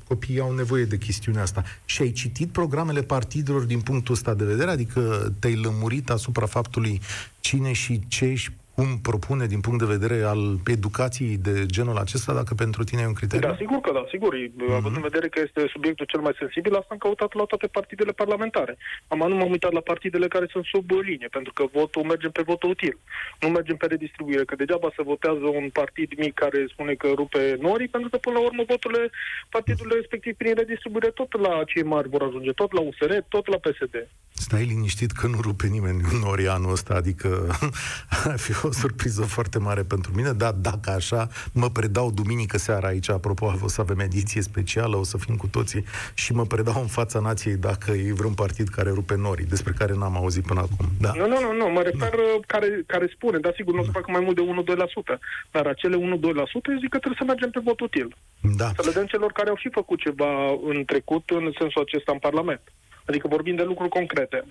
copiii 0.07 0.39
au 0.39 0.53
nevoie 0.53 0.83
de 0.83 0.97
chestiunea 0.97 1.41
asta. 1.41 1.63
Și 1.85 2.01
ai 2.01 2.11
citit 2.11 2.49
programele 2.49 3.01
partidelor 3.01 3.61
din 3.61 3.81
punctul 3.81 4.13
ăsta 4.13 4.33
de 4.33 4.45
vedere? 4.45 4.71
Adică 4.71 5.33
te-ai 5.39 5.55
lămurit 5.55 6.09
asupra 6.09 6.45
faptului 6.45 7.01
cine 7.39 7.71
și 7.71 8.01
ce 8.07 8.33
și 8.33 8.49
cum 8.75 8.99
propune 9.01 9.45
din 9.45 9.59
punct 9.59 9.79
de 9.79 9.93
vedere 9.95 10.21
al 10.21 10.41
educației 10.65 11.37
de 11.37 11.65
genul 11.65 11.97
acesta, 11.97 12.33
dacă 12.33 12.53
pentru 12.53 12.83
tine 12.83 13.01
e 13.01 13.13
un 13.13 13.13
criteriu? 13.13 13.47
Da, 13.47 13.55
sigur 13.55 13.79
că 13.79 13.91
da, 13.93 14.03
sigur. 14.09 14.31
Mm-hmm. 14.35 14.75
Având 14.75 14.95
în 14.95 15.01
vedere 15.01 15.27
că 15.27 15.39
este 15.45 15.61
subiectul 15.73 16.05
cel 16.05 16.21
mai 16.21 16.35
sensibil, 16.39 16.75
asta 16.75 16.87
am 16.89 16.97
căutat 16.97 17.33
la 17.33 17.43
toate 17.43 17.67
partidele 17.67 18.11
parlamentare. 18.11 18.77
Am 19.07 19.17
nu 19.17 19.35
m-am 19.35 19.51
uitat 19.51 19.71
la 19.71 19.79
partidele 19.79 20.27
care 20.27 20.47
sunt 20.51 20.65
sub 20.65 20.89
linie, 20.89 21.27
pentru 21.31 21.53
că 21.53 21.63
votul 21.73 22.03
mergem 22.03 22.31
pe 22.31 22.41
votul 22.45 22.69
util. 22.69 22.97
Nu 23.39 23.47
mergem 23.47 23.77
pe 23.77 23.85
redistribuire, 23.85 24.45
că 24.45 24.55
degeaba 24.55 24.89
se 24.95 25.03
votează 25.03 25.45
un 25.59 25.69
partid 25.69 26.09
mic 26.17 26.33
care 26.33 26.59
spune 26.73 26.93
că 26.93 27.07
rupe 27.15 27.57
norii, 27.61 27.87
pentru 27.95 28.09
că 28.09 28.17
până 28.17 28.37
la 28.37 28.45
urmă 28.45 28.63
voturile 28.67 29.09
partidului 29.49 29.95
respectiv 29.99 30.33
prin 30.35 30.53
redistribuire 30.55 31.09
tot 31.19 31.31
la 31.45 31.63
cei 31.71 31.83
mari 31.83 32.09
vor 32.09 32.21
ajunge, 32.21 32.51
tot 32.51 32.71
la 32.73 32.81
USR, 32.81 33.11
tot 33.27 33.47
la 33.47 33.57
PSD. 33.57 33.95
Stai 34.33 34.63
liniștit 34.63 35.11
că 35.11 35.27
nu 35.27 35.39
rupe 35.41 35.67
nimeni 35.67 36.01
nori 36.23 36.47
anul 36.47 36.71
ăsta, 36.71 36.93
adică 36.93 37.29
ar 38.31 38.39
fi 38.39 38.51
o 38.63 38.71
surpriză 38.71 39.21
foarte 39.21 39.59
mare 39.59 39.83
pentru 39.83 40.11
mine, 40.15 40.31
dar 40.31 40.51
dacă 40.51 40.89
așa, 40.89 41.27
mă 41.53 41.69
predau 41.69 42.11
duminică 42.11 42.57
seara 42.57 42.87
aici, 42.87 43.09
apropo, 43.09 43.53
o 43.63 43.67
să 43.67 43.81
avem 43.81 43.99
ediție 43.99 44.41
specială, 44.41 44.95
o 44.97 45.03
să 45.03 45.17
fim 45.17 45.35
cu 45.35 45.47
toții 45.47 45.83
și 46.13 46.33
mă 46.33 46.45
predau 46.45 46.81
în 46.81 46.87
fața 46.87 47.19
nației 47.19 47.55
dacă 47.55 47.91
e 47.91 48.13
vreun 48.13 48.33
partid 48.33 48.67
care 48.67 48.89
rupe 48.89 49.15
norii, 49.15 49.45
despre 49.45 49.73
care 49.77 49.93
n-am 49.93 50.15
auzit 50.15 50.45
până 50.45 50.59
acum. 50.59 50.85
Da. 50.99 51.11
Nu, 51.15 51.27
nu, 51.27 51.39
nu, 51.39 51.53
nu, 51.53 51.69
mă 51.69 51.81
refer 51.81 52.09
da. 52.09 52.39
care, 52.47 52.83
care 52.85 53.11
spune, 53.13 53.37
dar 53.39 53.53
sigur 53.55 53.73
nu 53.73 53.81
o 53.81 53.83
să 53.83 53.91
facă 53.91 54.11
mai 54.11 54.21
mult 54.21 54.35
de 54.65 54.73
1-2%, 55.15 55.17
dar 55.51 55.65
acele 55.67 55.95
1-2% 55.95 55.99
eu 55.99 56.79
zic 56.79 56.89
că 56.89 56.97
trebuie 56.97 57.21
să 57.21 57.25
mergem 57.27 57.49
pe 57.49 57.59
vot 57.63 57.79
util. 57.79 58.15
Da. 58.41 58.67
Să 58.75 58.83
le 58.85 58.91
dăm 58.91 59.05
celor 59.05 59.31
care 59.31 59.49
au 59.49 59.55
și 59.55 59.69
făcut 59.71 59.99
ceva 59.99 60.31
în 60.71 60.85
trecut 60.85 61.29
în 61.29 61.51
sensul 61.59 61.81
acesta 61.81 62.11
în 62.11 62.17
Parlament. 62.19 62.61
Adică 63.05 63.27
vorbim 63.27 63.55
de 63.55 63.63
lucruri 63.63 63.89
concrete. 63.89 64.45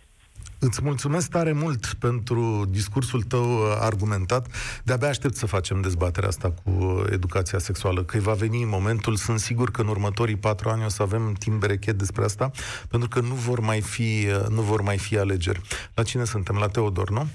Îți 0.63 0.81
mulțumesc 0.83 1.31
tare 1.31 1.53
mult 1.53 1.87
pentru 1.99 2.65
discursul 2.69 3.23
tău 3.23 3.53
uh, 3.53 3.77
argumentat. 3.79 4.47
De-abia 4.85 5.09
aștept 5.09 5.37
să 5.37 5.47
facem 5.47 5.81
dezbaterea 5.81 6.29
asta 6.29 6.55
cu 6.65 6.71
uh, 6.71 7.05
educația 7.13 7.59
sexuală, 7.59 8.05
că 8.05 8.19
va 8.19 8.33
veni 8.33 8.65
momentul. 8.65 9.17
Sunt 9.17 9.41
sigur 9.41 9.71
că 9.71 9.81
în 9.81 9.89
următorii 9.89 10.37
patru 10.37 10.69
ani 10.69 10.85
o 10.85 10.89
să 10.89 11.03
avem 11.03 11.33
timp 11.39 11.61
berechet 11.61 11.99
despre 11.99 12.25
asta, 12.25 12.51
pentru 12.89 13.09
că 13.09 13.21
nu 13.21 13.35
vor 13.35 13.61
mai 13.61 13.81
fi, 13.81 14.27
uh, 14.43 14.47
nu 14.49 14.61
vor 14.61 14.81
mai 14.81 14.99
fi 14.99 15.19
alegeri. 15.19 15.61
La 15.95 16.03
cine 16.03 16.25
suntem? 16.25 16.57
La 16.57 16.69
Teodor, 16.69 17.11
nu? 17.11 17.27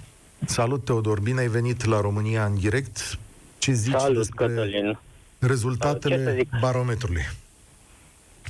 Salut, 0.46 0.86
Teodor! 0.86 1.20
Bine 1.20 1.40
ai 1.40 1.48
venit 1.48 1.86
la 1.86 2.02
România 2.02 2.46
în 2.46 2.56
direct. 2.56 3.18
Ce 3.58 3.72
zici 3.74 3.94
Salut, 4.00 4.18
despre 4.18 4.46
Cătălin. 4.48 5.00
rezultatele 5.40 6.16
Ce 6.16 6.24
să 6.24 6.34
zic? 6.38 6.50
barometrului? 6.62 7.22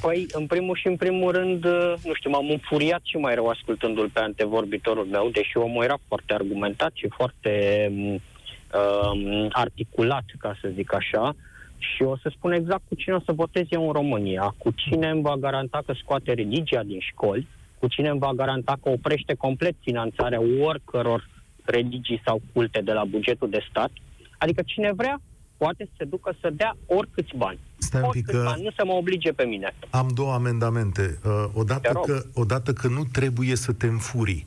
Păi, 0.01 0.27
în 0.31 0.45
primul 0.45 0.75
și 0.75 0.88
în 0.88 0.95
primul 0.95 1.31
rând, 1.31 1.65
nu 2.03 2.13
știu, 2.13 2.29
m-am 2.29 2.49
înfuriat 2.49 3.01
și 3.03 3.17
mai 3.17 3.36
rău 3.36 3.47
ascultându-l 3.47 4.10
pe 4.10 4.19
antevorbitorul 4.19 5.05
meu, 5.05 5.29
deși 5.29 5.58
omul 5.58 5.84
era 5.84 5.97
foarte 6.08 6.34
argumentat 6.34 6.91
și 6.93 7.08
foarte 7.15 7.51
um, 7.91 9.47
articulat, 9.51 10.23
ca 10.39 10.58
să 10.62 10.71
zic 10.73 10.93
așa, 10.93 11.36
și 11.77 12.03
o 12.03 12.17
să 12.17 12.31
spun 12.36 12.51
exact 12.51 12.81
cu 12.88 12.95
cine 12.95 13.15
o 13.15 13.19
să 13.19 13.31
votez 13.31 13.65
eu 13.69 13.86
în 13.86 13.91
România, 13.91 14.55
cu 14.58 14.71
cine 14.71 15.10
îmi 15.10 15.21
va 15.21 15.36
garanta 15.36 15.81
că 15.86 15.93
scoate 16.01 16.34
religia 16.34 16.84
din 16.84 16.99
școli, 16.99 17.47
cu 17.79 17.88
cine 17.88 18.10
îmi 18.10 18.19
va 18.19 18.31
garanta 18.34 18.77
că 18.84 18.89
oprește 18.89 19.34
complet 19.34 19.75
finanțarea 19.81 20.41
oricăror 20.62 21.29
religii 21.63 22.21
sau 22.25 22.41
culte 22.53 22.81
de 22.81 22.91
la 22.91 23.03
bugetul 23.03 23.49
de 23.49 23.65
stat, 23.69 23.91
adică 24.38 24.62
cine 24.65 24.91
vrea 24.95 25.21
poate 25.58 25.84
să 25.84 25.91
se 25.98 26.04
ducă 26.04 26.36
să 26.41 26.50
dea 26.50 26.78
oricâți 26.86 27.36
bani. 27.38 27.60
Stai 27.78 28.02
un 28.02 28.10
pic 28.10 28.28
Oricâți 28.28 28.38
că 28.38 28.44
bani, 28.50 28.63
nu 28.63 28.72
să 28.72 28.86
mă 28.86 28.91
oblige 28.94 29.32
pe 29.32 29.44
mine. 29.44 29.74
am 29.89 30.08
două 30.13 30.34
amendamente. 30.34 31.02
Uh, 31.26 31.46
Te 31.54 31.60
odată, 31.60 31.89
rog. 31.94 32.06
că, 32.06 32.24
odată 32.34 32.74
că 32.74 32.88
nu 32.88 33.04
trebuie 33.12 33.56
să 33.56 33.72
te 33.74 33.86
înfurii. 33.88 34.46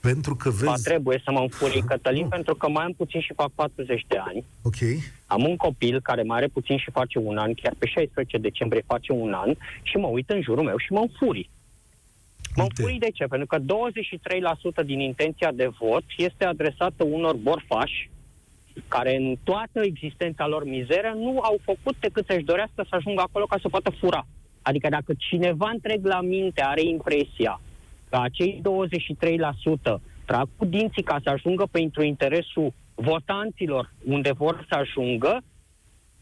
Pentru 0.00 0.34
că 0.36 0.48
Ba, 0.50 0.70
vezi... 0.70 0.82
trebuie 0.82 1.20
să 1.24 1.30
mă 1.30 1.38
înfurii, 1.40 1.82
Cătălin, 1.82 2.22
Nu. 2.22 2.28
pentru 2.28 2.54
că 2.54 2.68
mai 2.68 2.84
am 2.84 2.92
puțin 2.92 3.20
și 3.20 3.32
fac 3.34 3.50
40 3.54 4.04
de 4.08 4.16
ani. 4.26 4.44
Ok. 4.62 4.74
Am 5.26 5.44
un 5.48 5.56
copil 5.56 6.00
care 6.00 6.22
mai 6.22 6.36
are 6.36 6.46
puțin 6.46 6.76
și 6.78 6.90
face 6.90 7.18
un 7.18 7.36
an, 7.38 7.54
chiar 7.54 7.72
pe 7.78 7.86
16 7.86 8.38
decembrie 8.38 8.82
face 8.86 9.12
un 9.12 9.32
an, 9.32 9.54
și 9.82 9.96
mă 9.96 10.06
uit 10.06 10.30
în 10.30 10.42
jurul 10.42 10.64
meu 10.64 10.76
și 10.78 10.92
mă 10.92 10.98
înfurii. 10.98 11.50
Mă 12.56 12.62
Uite. 12.62 12.74
înfurii 12.76 12.98
de 13.00 13.10
ce? 13.14 13.24
Pentru 13.24 13.46
că 13.46 13.58
23% 14.82 14.84
din 14.84 15.00
intenția 15.00 15.52
de 15.52 15.70
vot 15.80 16.02
este 16.16 16.44
adresată 16.44 17.04
unor 17.04 17.34
borfași 17.34 18.10
care 18.88 19.16
în 19.16 19.36
toată 19.44 19.80
existența 19.82 20.46
lor 20.46 20.64
mizeră 20.64 21.14
nu 21.16 21.40
au 21.40 21.58
făcut 21.62 21.96
decât 22.00 22.26
să-și 22.26 22.44
dorească 22.44 22.86
să 22.88 22.96
ajungă 22.96 23.20
acolo 23.20 23.44
ca 23.44 23.56
să 23.60 23.68
poată 23.68 23.90
fura. 23.90 24.26
Adică 24.62 24.88
dacă 24.88 25.12
cineva 25.16 25.70
întreg 25.72 26.06
la 26.06 26.20
minte 26.20 26.62
are 26.62 26.82
impresia 26.82 27.60
că 28.10 28.18
acei 28.22 28.62
23% 29.96 30.00
trag 30.24 30.48
cu 30.56 30.64
dinții 30.64 31.02
ca 31.02 31.20
să 31.22 31.30
ajungă 31.30 31.68
pentru 31.70 32.02
interesul 32.02 32.72
votanților 32.94 33.92
unde 34.04 34.32
vor 34.32 34.66
să 34.68 34.74
ajungă, 34.74 35.42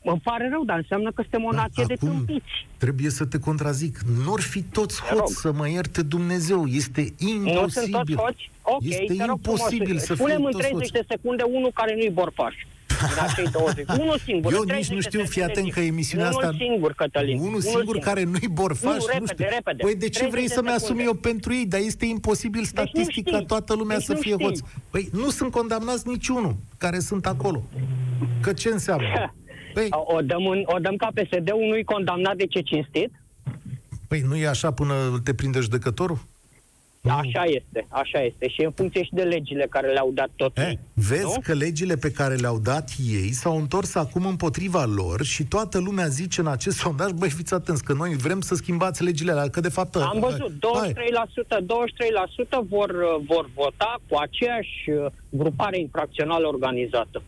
mă 0.04 0.16
pare 0.22 0.48
rău, 0.52 0.64
dar 0.64 0.76
înseamnă 0.76 1.10
că 1.14 1.20
suntem 1.22 1.44
o 1.44 1.50
Da, 1.50 1.56
nație 1.56 1.84
de 1.86 1.92
acum 1.92 2.08
tâmpiți. 2.08 2.66
Trebuie 2.76 3.10
să 3.10 3.24
te 3.24 3.38
contrazic. 3.38 3.98
Nu 4.24 4.32
ar 4.32 4.40
fi 4.40 4.62
toți 4.62 5.00
Te 5.02 5.08
rog. 5.10 5.20
hoți 5.20 5.34
să 5.40 5.52
mă 5.52 5.68
ierte 5.68 6.02
Dumnezeu. 6.02 6.66
Este 6.66 7.00
imposibil. 7.18 7.60
Nu 7.62 7.68
sunt 7.68 7.90
toți 7.90 8.14
hoți? 8.14 8.50
Ok, 8.62 8.82
Este 8.84 9.04
te 9.16 9.24
rog 9.24 9.36
imposibil 9.46 9.84
frumos. 9.86 10.04
să 10.04 10.14
Spune-mi 10.14 10.36
fie 10.38 10.46
în 10.46 10.52
toți 10.52 10.62
30 10.68 10.80
hoți. 10.80 10.92
de 10.92 11.04
secunde 11.08 11.42
unul 11.42 11.70
care 11.74 11.94
nu-i 11.94 12.10
borfaș. 12.10 12.54
din 13.02 13.18
acei 13.20 13.46
20. 13.52 13.86
Unul 14.04 14.18
singur. 14.24 14.52
Eu 14.52 14.58
în 14.60 14.64
nici 14.64 14.86
30 14.86 14.88
nu 14.94 15.00
de 15.00 15.06
știu, 15.08 15.18
fii 15.20 15.28
secunde 15.28 15.50
atent 15.52 15.64
timp. 15.64 15.76
că 15.76 15.80
emisiunea 15.92 16.26
unul 16.28 16.42
asta... 16.42 16.56
singur, 16.64 16.92
Cătălin. 16.92 17.38
Unul 17.40 17.60
singur 17.60 17.98
care 17.98 18.22
nu-i 18.24 18.48
borfaș, 18.52 18.82
Nu, 18.96 18.98
nu, 19.00 19.06
repede, 19.12 19.32
știu. 19.32 19.46
repede. 19.56 19.82
Păi 19.82 19.94
de 19.94 20.08
ce 20.08 20.18
30 20.18 20.30
vrei 20.30 20.46
de 20.46 20.52
să-mi 20.52 20.68
asum 20.68 20.80
secunde. 20.80 21.02
eu 21.02 21.14
pentru 21.14 21.52
ei? 21.54 21.66
Dar 21.66 21.80
este 21.80 22.04
imposibil 22.06 22.64
statistic 22.64 23.24
ca 23.24 23.30
știți. 23.36 23.46
toată 23.46 23.74
lumea 23.74 23.96
Deci 23.96 24.06
să 24.06 24.12
nu 24.12 24.18
fie 24.18 24.32
știți. 24.32 24.44
hoț. 24.48 24.58
Păi 24.90 25.08
nu 25.12 25.30
sunt 25.30 25.50
condamnați 25.50 26.08
niciunul 26.08 26.56
care 26.78 26.98
sunt 26.98 27.26
acolo. 27.26 27.62
Că 28.40 28.52
ce 28.52 28.68
înseamnă? 28.68 29.06
Păi, 29.74 29.87
O 29.90 30.20
dăm, 30.20 30.46
în, 30.46 30.62
o 30.66 30.78
dăm 30.78 30.96
ca 30.96 31.08
PSD-ul 31.14 31.66
nu-i 31.68 31.85
condamnat 31.85 32.37
de 32.37 32.46
ce 32.46 32.61
cinstit? 32.61 33.11
păi 34.08 34.20
nu 34.20 34.37
e 34.37 34.46
așa 34.48 34.72
până 34.72 34.94
te 35.24 35.35
prinde 35.35 35.61
judecătorul? 35.61 36.18
Nu. 37.00 37.11
Așa 37.11 37.42
este, 37.44 37.87
așa 37.88 38.22
este. 38.22 38.48
Și 38.48 38.62
în 38.64 38.70
funcție 38.70 39.02
și 39.02 39.11
de 39.12 39.22
legile 39.22 39.66
care 39.70 39.92
le-au 39.92 40.11
dat 40.14 40.28
tot 40.37 40.58
Eh, 40.58 40.66
ei. 40.66 40.78
vezi 40.94 41.22
nu? 41.22 41.35
că 41.42 41.52
legile 41.54 41.96
pe 41.96 42.11
care 42.11 42.35
le-au 42.35 42.58
dat 42.58 42.90
ei 43.12 43.32
s-au 43.32 43.56
întors 43.56 43.94
acum 43.94 44.26
împotriva 44.26 44.85
lor 44.85 45.22
și 45.22 45.44
toată 45.44 45.78
lumea 45.78 46.06
zice 46.06 46.40
în 46.40 46.46
acest 46.46 46.76
sondaj, 46.76 47.11
băi, 47.11 47.30
fiți 47.30 47.54
atenți, 47.54 47.85
că 47.85 47.92
noi 47.92 48.14
vrem 48.16 48.40
să 48.40 48.54
schimbați 48.54 49.02
legile 49.02 49.30
alea, 49.30 49.48
că 49.48 49.61
de 49.61 49.68
fapt... 49.68 49.94
Am 49.96 50.18
văzut, 50.20 50.50
23%, 50.50 50.54
23% 51.61 52.68
vor, 52.68 52.90
uh, 52.90 53.24
vor 53.26 53.48
vota 53.54 54.00
cu 54.08 54.16
aceeași 54.18 54.90
uh, 54.90 55.06
grupare 55.28 55.78
infracțională 55.78 56.46
organizată. 56.46 57.22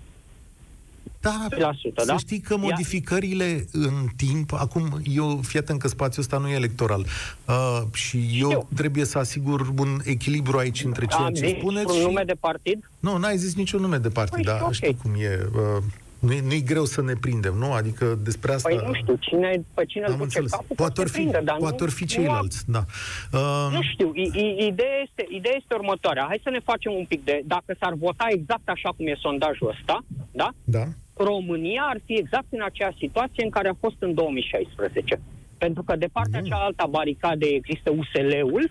Da, 1.24 1.46
3%, 1.72 1.94
să 1.96 2.04
da? 2.06 2.16
știi 2.16 2.40
că 2.40 2.54
Ia- 2.54 2.60
modificările 2.60 3.66
în 3.72 3.92
timp, 4.16 4.52
acum 4.52 5.00
eu, 5.14 5.40
fii 5.42 5.58
atent 5.58 5.80
că 5.80 5.88
spațiul 5.88 6.22
ăsta 6.24 6.38
nu 6.38 6.48
e 6.48 6.54
electoral 6.54 7.00
uh, 7.48 7.80
și 7.92 8.16
eu 8.16 8.48
Știu. 8.48 8.68
trebuie 8.74 9.04
să 9.04 9.18
asigur 9.18 9.68
un 9.78 10.00
echilibru 10.04 10.58
aici 10.58 10.84
între 10.84 11.06
ceea 11.06 11.20
Am 11.22 11.32
ce 11.32 11.46
zis 11.46 11.56
spuneți 11.58 11.90
un 11.90 11.98
și... 11.98 12.02
nume 12.04 12.22
de 12.26 12.34
partid? 12.40 12.90
Nu, 13.00 13.16
n-ai 13.16 13.37
zis 13.37 13.54
niciun 13.54 13.80
nume 13.80 13.96
de 13.96 14.08
partid, 14.08 14.34
Păi, 14.34 14.42
dar 14.44 14.60
ok. 14.62 14.72
știu 14.72 14.96
cum 15.02 15.10
e. 15.14 15.48
Uh, 15.54 15.82
nu-i, 16.18 16.40
nu-i 16.40 16.62
greu 16.62 16.84
să 16.84 17.02
ne 17.02 17.12
prindem, 17.20 17.54
nu? 17.54 17.72
Adică 17.72 18.18
despre 18.22 18.52
asta... 18.52 18.68
Păi 18.68 18.82
nu 18.87 18.94
știu, 18.94 19.14
cine, 19.20 19.64
pe 19.74 19.84
cine 19.84 20.04
îl 20.06 20.12
Am 20.12 20.18
duce 20.18 20.24
înțeles. 20.24 20.50
capul, 20.50 20.76
Poate 20.76 21.00
or 21.00 21.06
se 21.06 21.12
fi, 21.12 21.18
prinde, 21.18 21.40
dar 21.44 21.56
poate 21.56 21.76
nu, 21.78 21.84
or 21.84 21.90
fi 21.90 22.02
nu 22.02 22.08
ceilalți, 22.08 22.62
da. 22.70 22.84
Uh, 23.32 23.68
Nu 23.72 23.82
știu, 23.82 24.10
i- 24.14 24.30
i- 24.34 24.66
ideea 24.66 24.96
este, 25.06 25.26
ideea 25.30 25.54
este 25.56 25.74
următoarea. 25.74 26.24
Hai 26.28 26.40
să 26.42 26.50
ne 26.50 26.60
facem 26.64 26.92
un 26.92 27.04
pic 27.04 27.24
de... 27.24 27.42
Dacă 27.46 27.76
s-ar 27.80 27.92
vota 27.98 28.26
exact 28.28 28.68
așa 28.68 28.88
cum 28.96 29.06
e 29.06 29.14
sondajul 29.20 29.68
ăsta, 29.78 30.04
da? 30.30 30.48
da. 30.64 30.84
România 31.16 31.83
ar 31.88 32.00
fi 32.05 32.12
exact 32.18 32.46
în 32.50 32.62
aceeași 32.64 32.96
situație 32.98 33.44
în 33.44 33.50
care 33.50 33.68
a 33.68 33.74
fost 33.81 33.96
în 33.98 34.14
2016. 34.14 35.20
Pentru 35.59 35.83
că 35.83 35.96
de 35.96 36.09
partea 36.12 36.40
Mm. 36.40 36.46
cealaltă 36.46 36.83
a 36.83 36.87
baricadei 36.87 37.55
există 37.55 37.90
USL-ul, 37.90 38.70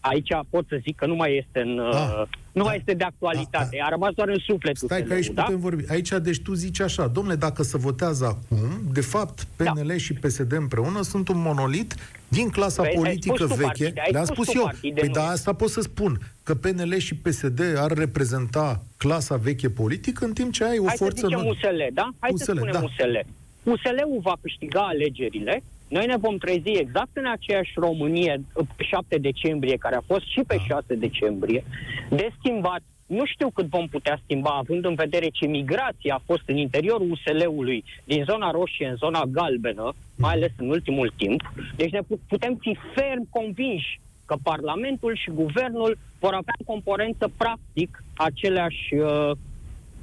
aici 0.00 0.28
pot 0.50 0.64
să 0.68 0.78
zic 0.82 0.96
că 0.96 1.06
nu 1.06 1.14
mai 1.14 1.36
este 1.36 1.60
în, 1.60 1.78
Ah. 1.78 2.14
uh, 2.20 2.26
nu 2.52 2.62
mai 2.64 2.76
este 2.76 2.94
de 2.94 3.04
actualitate, 3.04 3.80
a 3.84 3.88
rămas 3.88 4.12
doar 4.14 4.28
în 4.28 4.38
suflet 4.46 4.76
Stai 4.76 5.02
că 5.02 5.12
aici 5.12 5.20
USL-ul, 5.20 5.34
da? 5.34 5.42
putem 5.42 5.60
vorbi. 5.60 5.84
Aici, 5.88 6.08
deci 6.22 6.40
tu 6.42 6.54
zici 6.54 6.80
așa, 6.80 7.06
domnule, 7.06 7.36
dacă 7.36 7.62
se 7.62 7.78
votează 7.78 8.24
acum, 8.26 8.58
de 8.92 9.00
fapt, 9.00 9.46
PNL 9.56 9.86
Da. 9.86 9.96
și 9.96 10.12
PSD 10.12 10.52
împreună 10.52 11.02
sunt 11.02 11.28
un 11.28 11.40
monolit 11.40 11.94
din 12.28 12.48
clasa 12.48 12.82
Păi, 12.82 12.90
ai 12.90 12.96
politică 12.96 13.34
spus 13.36 13.48
tu 13.48 13.54
veche. 13.54 13.64
partide, 13.66 14.00
ai 14.00 14.12
Le-am 14.12 14.24
spus 14.24 14.34
spus 14.36 14.46
tu 14.54 14.58
eu. 14.58 14.64
partide, 14.64 15.00
Păi 15.00 15.08
nu? 15.08 15.14
da, 15.14 15.24
asta 15.26 15.52
pot 15.52 15.68
să 15.68 15.80
spun. 15.80 16.18
Că 16.44 16.54
PNL 16.54 16.96
și 16.98 17.14
PSD 17.14 17.60
ar 17.76 17.92
reprezenta 17.92 18.84
clasa 18.96 19.36
veche 19.36 19.70
politică, 19.70 20.24
în 20.24 20.32
timp 20.32 20.52
ce 20.52 20.64
ai 20.64 20.78
o 20.78 20.84
Hai 20.86 20.96
să 20.96 21.04
forță... 21.04 21.26
zicem 21.26 21.40
nou- 21.40 21.48
USL, 21.48 21.80
da? 21.92 22.08
Hai 22.18 22.30
USL, 22.32 22.44
să 22.44 22.52
spunem 22.56 22.72
da. 22.72 22.82
USL. 22.82 23.16
USL-ul 23.62 24.20
va 24.22 24.36
câștiga 24.40 24.80
alegerile, 24.80 25.62
noi 25.88 26.06
ne 26.06 26.16
vom 26.16 26.36
trezi 26.38 26.68
exact 26.68 27.10
în 27.12 27.26
aceeași 27.32 27.72
Românie 27.76 28.40
pe 28.76 28.84
7 28.84 29.18
decembrie, 29.18 29.76
care 29.76 29.94
a 29.96 30.00
fost 30.06 30.24
și 30.30 30.40
pe 30.46 30.56
Da. 30.56 30.62
6 30.62 30.94
decembrie, 30.94 31.64
de 32.10 32.28
schimbat. 32.38 32.80
Nu 33.06 33.24
știu 33.26 33.50
cât 33.50 33.66
vom 33.66 33.86
putea 33.88 34.20
schimba, 34.24 34.50
având 34.50 34.84
în 34.84 34.94
vedere 34.94 35.28
ce 35.28 35.46
migrația 35.46 36.14
a 36.14 36.22
fost 36.24 36.42
în 36.46 36.56
interiorul 36.56 37.10
USL-ului, 37.10 37.84
din 38.04 38.24
zona 38.24 38.50
roșie 38.50 38.86
în 38.88 38.96
zona 38.96 39.22
galbenă, 39.24 39.92
mai 40.16 40.32
ales 40.32 40.50
în 40.58 40.68
ultimul 40.68 41.12
timp. 41.16 41.52
Deci 41.76 41.90
ne 41.90 42.00
pu- 42.00 42.20
putem 42.28 42.56
fi 42.60 42.76
ferm 42.94 43.26
convinși 43.30 44.00
că 44.26 44.36
Parlamentul 44.42 45.16
și 45.16 45.30
Guvernul 45.30 45.98
vor 46.18 46.32
avea 46.32 46.54
în 46.58 46.64
componență 46.66 47.30
practic 47.36 48.04
aceleași 48.14 48.94
uh, 48.94 49.30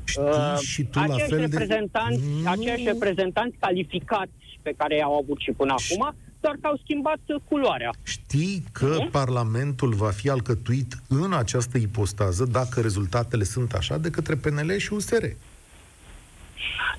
Știi 0.04 0.24
Uh, 0.24 0.58
și 0.58 0.84
tu 0.84 0.98
la 1.00 1.04
aceiași 1.04 1.30
fel 1.30 1.38
de... 1.38 1.44
reprezentanți, 1.46 2.22
Nu. 2.44 2.50
aceiași 2.50 2.84
reprezentanți 2.84 3.56
calificați 3.60 4.32
pe 4.62 4.74
care 4.78 4.96
i-au 4.96 5.18
avut 5.18 5.40
și 5.40 5.52
până 5.52 5.74
Și- 5.78 5.94
acum, 5.94 6.16
doar 6.40 6.56
că 6.62 6.68
au 6.68 6.80
schimbat 6.84 7.20
uh, 7.28 7.36
culoarea. 7.50 7.90
Știi 8.04 8.64
că 8.72 8.86
Nu? 8.86 9.08
Parlamentul 9.12 9.94
va 9.94 10.10
fi 10.10 10.30
alcătuit 10.30 10.98
în 11.10 11.34
această 11.34 11.78
ipostază, 11.78 12.46
dacă 12.46 12.82
rezultatele 12.82 13.44
sunt 13.44 13.74
așa, 13.74 13.98
de 13.98 14.10
către 14.10 14.36
PNL 14.36 14.78
și 14.78 14.94
USR. 14.94 15.24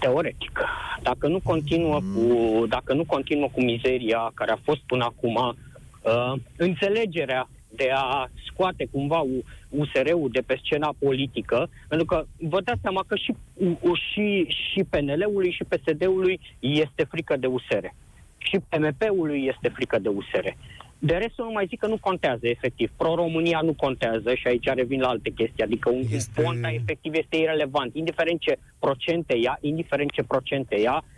Teoretic. 0.00 0.61
Dacă 1.02 1.26
nu 1.28 1.40
continuă 1.42 2.00
cu, 2.14 2.66
dacă 2.66 2.94
nu 2.94 3.04
continuă 3.04 3.48
cu 3.52 3.62
mizeria 3.62 4.30
care 4.35 4.50
a 4.50 4.58
fost 4.64 4.80
până 4.87 5.04
acum, 5.04 5.56
uh, 6.02 6.32
înțelegerea 6.56 7.48
de 7.74 7.90
a 7.94 8.30
scoate 8.46 8.88
cumva 8.92 9.18
U- 9.18 9.44
USR-ul 9.68 10.28
de 10.32 10.40
pe 10.46 10.60
scena 10.64 10.94
politică, 10.98 11.68
pentru 11.88 12.06
că 12.06 12.24
vă 12.38 12.60
dați 12.60 12.80
seama 12.80 13.04
că 13.06 13.16
și, 13.16 13.34
U- 13.54 13.78
U- 13.82 13.94
și, 13.94 14.44
și 14.48 14.84
PNL-ului 14.90 15.50
și 15.50 15.64
PSD-ului 15.64 16.40
este 16.60 17.04
frică 17.10 17.36
de 17.36 17.46
USR. 17.46 17.84
Și 18.38 18.58
PMP-ului 18.68 19.44
este 19.54 19.68
frică 19.68 19.98
de 19.98 20.08
USR. 20.08 20.46
De 20.98 21.14
rest, 21.14 21.34
nu 21.38 21.50
mai 21.52 21.66
zic 21.68 21.78
că 21.78 21.86
nu 21.86 21.98
contează, 22.00 22.48
efectiv. 22.48 22.90
Pro-România 22.96 23.60
nu 23.60 23.72
contează 23.72 24.34
și 24.34 24.46
aici 24.46 24.64
revin 24.74 25.00
la 25.00 25.08
alte 25.08 25.30
chestii. 25.30 25.62
Adică 25.62 25.90
un 25.90 25.98
Este- 25.98 26.14
este... 26.14 26.42
Ponta 26.42 26.70
efectiv 26.70 27.14
este 27.14 27.36
irelevant. 27.36 27.94
Indiferent 27.94 28.40
ce 28.40 28.58
procente 28.78 29.36
ia, 29.36 29.58
indiferent 29.60 30.10
ce 30.10 30.22
procente 30.22 30.80
ia, 30.80 31.04
uh, 31.04 31.12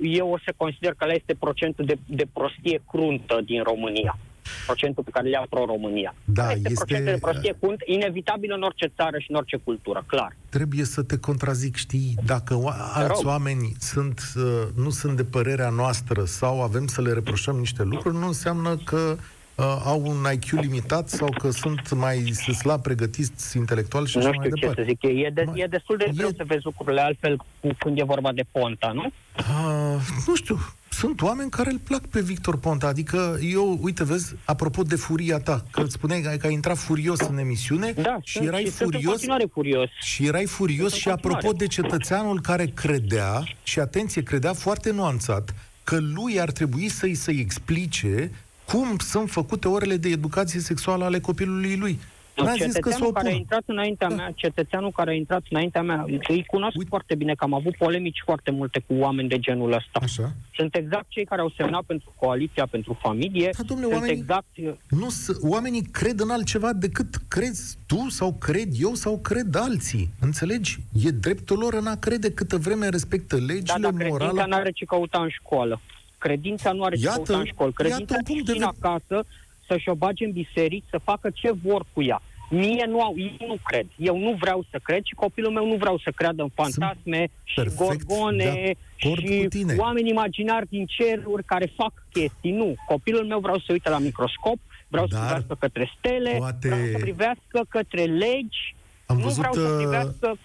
eu 0.00 0.30
o 0.30 0.38
să 0.44 0.52
consider 0.56 0.90
că 0.96 1.04
ăla 1.04 1.12
este 1.12 1.34
procentul 1.34 1.84
de, 1.84 1.98
de 2.06 2.26
prostie 2.32 2.82
cruntă 2.90 3.40
din 3.44 3.62
România. 3.62 4.18
Procentul 4.66 5.02
pe 5.02 5.10
care 5.10 5.24
le 5.24 5.30
ia 5.30 5.46
pro-România. 5.50 6.14
Da, 6.24 6.42
Ăla 6.42 6.52
este, 6.52 6.68
este- 6.70 6.84
procentul 6.84 7.12
de 7.12 7.18
prostie 7.20 7.56
cruntă, 7.60 7.84
inevitabil 7.86 8.52
în 8.52 8.62
orice 8.62 8.92
țară 8.96 9.18
și 9.18 9.30
în 9.30 9.36
orice 9.36 9.56
cultură, 9.56 10.04
clar. 10.06 10.36
Trebuie 10.48 10.84
să 10.84 11.02
te 11.02 11.18
contrazic, 11.18 11.76
știi, 11.76 12.14
dacă 12.24 12.54
o- 12.54 12.68
alți 12.94 13.20
rog. 13.22 13.26
oameni 13.26 13.72
sunt, 13.78 14.20
uh, 14.36 14.42
nu 14.76 14.90
sunt 14.90 15.16
de 15.16 15.24
părerea 15.24 15.68
noastră 15.68 16.24
sau 16.24 16.62
avem 16.62 16.86
să 16.86 17.00
le 17.02 17.12
reproșăm 17.12 17.56
niște 17.58 17.82
lucruri, 17.82 18.16
nu 18.16 18.26
înseamnă 18.26 18.76
că 18.84 19.16
uh, 19.56 19.80
au 19.84 20.02
un 20.06 20.26
IQ 20.32 20.50
limitat 20.60 21.08
sau 21.08 21.28
că 21.38 21.50
sunt 21.50 21.92
mai 21.94 22.16
slab 22.58 22.82
pregătiți 22.82 23.56
intelectual 23.56 24.06
și 24.06 24.18
așa 24.18 24.28
nu 24.28 24.34
mai 24.36 24.44
știu 24.46 24.56
ce 24.56 24.60
departe. 24.66 24.82
să 24.82 24.88
zic. 25.08 25.24
E, 25.26 25.30
de, 25.34 25.42
Mai- 25.46 25.60
e 25.60 25.66
destul 25.66 25.96
de 25.96 26.04
e- 26.08 26.12
greu 26.16 26.28
să 26.36 26.44
vezi 26.46 26.64
lucrurile 26.64 27.00
altfel 27.00 27.36
cu, 27.36 27.46
când 27.78 27.98
e 27.98 28.04
vorba 28.04 28.32
de 28.32 28.42
Ponta, 28.52 28.92
nu? 28.94 29.12
Uh, 29.38 30.00
nu 30.26 30.34
știu, 30.34 30.58
sunt 30.90 31.22
oameni 31.22 31.50
care 31.50 31.70
îl 31.70 31.78
plac 31.78 32.06
pe 32.06 32.20
Victor 32.20 32.58
Ponta, 32.58 32.86
adică 32.86 33.38
eu, 33.52 33.78
uite, 33.82 34.04
vezi, 34.04 34.34
apropo 34.44 34.82
de 34.82 34.96
furia 34.96 35.38
ta, 35.38 35.64
că 35.70 35.80
îți 35.82 35.92
spuneai 35.92 36.20
că, 36.20 36.28
că 36.36 36.46
ai 36.46 36.52
intrat 36.52 36.76
furios 36.78 37.20
în 37.20 37.38
emisiune 37.38 37.92
Da, 37.92 38.16
și 38.22 38.36
sunt, 38.36 38.46
erai 38.48 38.62
și 38.64 38.70
sunt 38.70 38.80
în 38.80 38.86
furios 38.90 39.10
continuare 39.12 39.44
furios. 39.52 39.88
Și 40.00 40.26
erai 40.26 40.44
furios 40.44 40.92
În 40.92 40.98
și 40.98 41.08
apropo 41.08 41.34
continuare. 41.46 41.58
de 41.66 41.66
cetățeanul 41.66 42.40
care 42.40 42.66
credea, 42.66 43.44
și 43.62 43.78
atenție, 43.80 44.22
credea 44.22 44.52
foarte 44.52 44.90
nuanțat, 44.92 45.54
că 45.84 45.98
lui 46.00 46.40
ar 46.40 46.50
trebui 46.50 46.88
să-i 46.88 47.14
să 47.14 47.30
explice 47.30 48.30
cum 48.66 48.96
sunt 48.98 49.30
făcute 49.30 49.68
orele 49.68 49.96
de 49.96 50.08
educație 50.08 50.60
sexuală 50.60 51.04
ale 51.04 51.20
copilului 51.20 51.76
lui. 51.76 51.98
N-a 52.44 52.52
zis 52.52 52.60
că 52.60 52.90
s-o 52.90 53.06
Cetățeanul 53.08 53.12
care 53.12 53.26
a 53.26 53.30
opun. 53.30 53.40
intrat 53.40 53.62
înaintea 53.66 54.08
Da. 54.08 54.14
mea, 54.14 54.30
cetățeanul 54.34 54.90
care 54.90 55.10
a 55.10 55.14
intrat 55.14 55.42
înaintea 55.50 55.82
mea, 55.82 56.04
îi 56.28 56.44
cunosc 56.46 56.76
Uite. 56.76 56.88
foarte 56.88 57.14
bine 57.14 57.34
că 57.34 57.44
am 57.44 57.54
avut 57.54 57.76
polemici 57.76 58.22
foarte 58.24 58.50
multe 58.50 58.78
cu 58.86 58.94
oameni 58.94 59.28
de 59.28 59.38
genul 59.38 59.72
ăsta. 59.72 59.98
Așa. 60.02 60.32
Sunt 60.54 60.74
exact 60.76 61.04
cei 61.08 61.24
care 61.24 61.40
au 61.40 61.52
semnat 61.56 61.82
pentru 61.82 62.14
coaliția, 62.18 62.66
pentru 62.66 62.98
familie. 63.00 63.50
Da, 63.56 63.62
domnule, 63.62 63.88
Sunt 63.90 64.00
oamenii- 64.02 64.20
exact 64.20 64.46
Nu, 64.88 65.08
s- 65.08 65.38
oamenii 65.42 65.82
cred 65.82 66.20
în 66.20 66.30
altceva 66.30 66.72
decât 66.72 67.14
crezi 67.28 67.76
tu 67.86 68.06
sau 68.08 68.32
cred 68.32 68.68
eu 68.80 68.94
sau 68.94 69.18
cred 69.18 69.54
alții. 69.54 70.10
Înțelegi? 70.20 70.78
E 71.04 71.10
dreptul 71.10 71.58
lor 71.58 71.74
în 71.74 71.86
a 71.86 71.94
crede 71.96 72.32
câtă 72.32 72.56
vreme 72.56 72.88
respectă 72.88 73.36
Da, 73.36 73.44
legile, 73.44 73.78
dar 73.80 73.92
credința 73.92 74.24
morala. 74.24 74.46
nu 74.46 74.54
are 74.54 74.70
ce 74.70 74.84
căuta 74.84 75.20
în 75.22 75.28
școală. 75.28 75.80
Credința 76.18 76.72
nu 76.72 76.82
are 76.82 76.96
ce 76.96 77.04
Iată, 77.04 77.16
căuta 77.16 77.38
în 77.38 77.44
școală. 77.44 77.72
iată 77.78 77.88
Credința 77.88 78.14
un 78.18 78.22
punct 78.24 78.44
de 78.46 78.52
ține 78.52 78.64
vedere. 78.66 78.86
acasă 78.88 79.26
să-și 79.66 79.88
o 79.88 79.94
bage 79.94 80.24
în 80.24 80.32
biserici, 80.32 80.84
să 80.90 80.98
facă 81.04 81.30
ce 81.34 81.50
vor 81.62 81.84
cu 81.92 82.02
ea. 82.02 82.22
Mie 82.50 82.84
nu, 82.88 83.00
au, 83.02 83.14
eu 83.18 83.46
nu 83.46 83.56
cred. 83.64 83.86
Eu 83.96 84.18
nu 84.18 84.36
vreau 84.40 84.64
să 84.70 84.78
cred 84.82 85.04
și 85.04 85.14
copilul 85.14 85.52
meu 85.52 85.66
nu 85.66 85.74
vreau 85.76 85.98
să 85.98 86.10
creadă 86.10 86.42
în 86.42 86.48
fantasme 86.54 87.28
și 87.44 87.54
perfect 87.54 88.04
gorgone 88.06 88.36
de 88.44 88.74
acord 89.00 89.26
și 89.26 89.42
cu 89.42 89.48
tine. 89.48 89.74
oameni 89.78 90.10
imaginari 90.10 90.66
din 90.68 90.86
ceruri 90.86 91.44
care 91.44 91.72
fac 91.76 91.92
chestii. 92.12 92.50
Nu. 92.52 92.74
Copilul 92.86 93.24
meu 93.24 93.38
vreau 93.40 93.58
să 93.58 93.66
uite 93.72 93.88
la 93.90 93.98
microscop, 93.98 94.58
vreau 94.88 95.06
Dar 95.06 95.18
să 95.18 95.24
privească 95.24 95.54
către 95.60 95.92
stele, 95.98 96.34
poate- 96.38 96.68
vreau 96.68 96.86
să 96.92 96.98
privească 96.98 97.64
către 97.68 98.02
legi, 98.04 98.74
Am 99.06 99.16
nu 99.16 99.22
văzut, 99.22 99.38
vreau 99.38 99.52
să 99.54 99.72
uh, 99.72 99.76
privească 99.76 100.38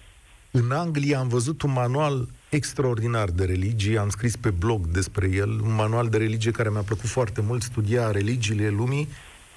În 0.52 0.72
Anglia 0.72 1.20
am 1.20 1.28
văzut 1.28 1.62
un 1.62 1.72
manual 1.72 2.28
extraordinar 2.52 3.30
de 3.30 3.46
religie, 3.46 3.98
am 3.98 4.10
scris 4.10 4.36
pe 4.36 4.50
blog 4.50 4.88
despre 4.88 5.30
el, 5.32 5.50
un 5.50 5.76
manual 5.76 6.08
de 6.10 6.18
religie 6.18 6.52
care 6.52 6.70
mi-a 6.70 6.82
plăcut 6.82 7.10
foarte 7.10 7.42
mult, 7.42 7.62
studia 7.62 8.12
religiile 8.12 8.70
lumii 8.70 9.08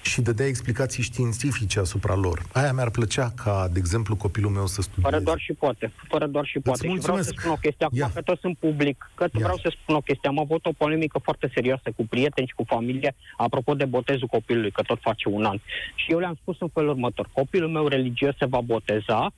și 0.01 0.21
dădea 0.21 0.45
explicații 0.45 1.03
științifice 1.03 1.79
asupra 1.79 2.15
lor. 2.15 2.41
Aia 2.53 2.73
mi-ar 2.73 2.89
plăcea 2.89 3.33
ca, 3.43 3.67
de 3.71 3.79
exemplu, 3.79 4.15
copilul 4.15 4.51
meu 4.51 4.67
să 4.67 4.81
studieze. 4.81 5.09
Fără 5.09 5.23
doar 5.23 5.39
și 5.39 5.53
poate. 5.53 5.91
Fără 6.07 6.27
doar 6.27 6.45
și 6.45 6.59
poate. 6.59 6.87
Și 6.87 6.97
vreau 6.99 7.21
să 7.21 7.33
spun 7.37 7.51
o 7.51 7.55
chestie 7.55 7.85
acum, 7.85 8.11
că 8.13 8.21
toți 8.21 8.41
sunt 8.41 8.57
public, 8.57 9.11
că 9.15 9.23
Ia. 9.23 9.29
vreau 9.33 9.57
să 9.57 9.75
spun 9.81 9.95
o 9.95 10.01
chestie. 10.01 10.29
Am 10.29 10.39
avut 10.39 10.65
o 10.65 10.71
polemică 10.77 11.19
foarte 11.23 11.51
serioasă 11.53 11.91
cu 11.95 12.05
prieteni 12.09 12.47
și 12.47 12.53
cu 12.53 12.63
familie, 12.67 13.15
apropo 13.37 13.73
de 13.73 13.85
botezul 13.85 14.27
copilului, 14.27 14.71
că 14.71 14.81
tot 14.81 14.99
face 15.01 15.29
un 15.29 15.45
an. 15.45 15.57
Și 15.95 16.11
eu 16.11 16.19
le-am 16.19 16.37
spus 16.41 16.55
în 16.59 16.69
felul 16.73 16.89
următor. 16.89 17.29
Copilul 17.33 17.69
meu 17.69 17.87
religios 17.87 18.35
se 18.37 18.45
va 18.45 18.61
boteza 18.61 19.33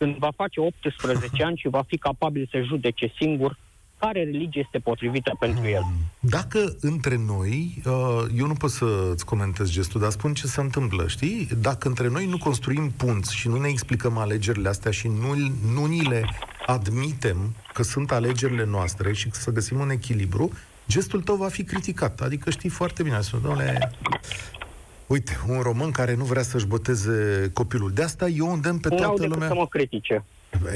când 0.00 0.16
va 0.16 0.30
face 0.36 0.60
18 0.60 1.42
ani 1.48 1.56
și 1.56 1.68
va 1.68 1.82
fi 1.86 1.96
capabil 1.96 2.48
să 2.50 2.60
judece 2.62 3.12
singur 3.20 3.56
care 3.98 4.24
religie 4.24 4.62
este 4.64 4.78
potrivită 4.78 5.36
pentru 5.38 5.66
el. 5.68 5.82
Dacă 6.20 6.76
între 6.80 7.16
noi, 7.26 7.82
uh, 7.84 8.24
eu 8.36 8.46
nu 8.46 8.54
pot 8.54 8.70
să-ți 8.70 9.24
comentez 9.24 9.70
gestul, 9.70 10.00
dar 10.00 10.10
spun 10.10 10.34
ce 10.34 10.46
se 10.46 10.60
întâmplă, 10.60 11.08
știi? 11.08 11.48
Dacă 11.60 11.88
între 11.88 12.08
noi 12.08 12.26
nu 12.26 12.38
construim 12.38 12.90
punți 12.90 13.36
și 13.36 13.48
nu 13.48 13.60
ne 13.60 13.68
explicăm 13.68 14.18
alegerile 14.18 14.68
astea 14.68 14.90
și 14.90 15.08
nu, 15.08 15.34
nu 15.72 15.84
ni 15.86 16.02
le 16.02 16.24
admitem 16.66 17.54
că 17.72 17.82
sunt 17.82 18.12
alegerile 18.12 18.64
noastre 18.64 19.12
și 19.12 19.30
să 19.30 19.50
găsim 19.50 19.80
un 19.80 19.90
echilibru, 19.90 20.50
gestul 20.88 21.20
tău 21.20 21.36
va 21.36 21.48
fi 21.48 21.64
criticat. 21.64 22.20
Adică 22.20 22.50
știi 22.50 22.68
foarte 22.68 23.02
bine, 23.02 23.20
spune, 23.20 23.42
domnule, 23.42 23.90
uite, 25.10 25.38
un 25.46 25.60
român 25.60 25.90
care 25.90 26.14
nu 26.14 26.24
vrea 26.24 26.42
să-și 26.42 26.66
boteze 26.66 27.50
copilul. 27.52 27.92
De 27.92 28.02
asta 28.02 28.28
eu 28.28 28.52
îndemn 28.52 28.78
pe 28.78 28.88
toată 28.88 29.26
lumea... 29.26 29.48
să 29.48 29.54
mă 29.54 29.66
critice. 29.66 30.24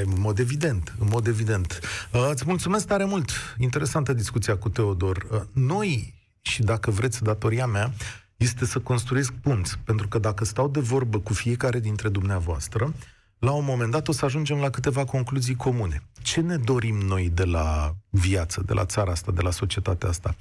În 0.03 0.19
mod 0.19 0.39
evident, 0.39 0.93
în 0.99 1.07
mod 1.09 1.27
evident. 1.27 1.79
Uh, 2.13 2.27
îți 2.31 2.43
mulțumesc 2.45 2.87
tare 2.87 3.05
mult. 3.05 3.29
Interesantă 3.57 4.13
discuția 4.13 4.57
cu 4.57 4.69
Teodor. 4.69 5.27
Uh, 5.31 5.41
noi, 5.53 6.13
și 6.41 6.61
dacă 6.61 6.91
vreți, 6.91 7.23
datoria 7.23 7.65
mea, 7.65 7.93
este 8.37 8.65
să 8.65 8.79
construiesc 8.79 9.33
punți. 9.33 9.79
Pentru 9.83 10.07
că 10.07 10.19
dacă 10.19 10.45
stau 10.45 10.67
de 10.67 10.79
vorbă 10.79 11.19
cu 11.19 11.33
fiecare 11.33 11.79
dintre 11.79 12.09
dumneavoastră, 12.09 12.93
la 13.39 13.51
un 13.51 13.65
moment 13.65 13.91
dat 13.91 14.07
o 14.07 14.11
să 14.11 14.25
ajungem 14.25 14.57
la 14.57 14.69
câteva 14.69 15.05
concluzii 15.05 15.55
comune. 15.55 16.01
Ce 16.21 16.41
ne 16.41 16.57
dorim 16.57 16.95
noi 16.95 17.31
de 17.33 17.43
la 17.43 17.95
viață, 18.09 18.63
de 18.65 18.73
la 18.73 18.85
țara 18.85 19.11
asta, 19.11 19.31
de 19.31 19.41
la 19.41 19.51
societatea 19.51 20.09
asta? 20.09 20.35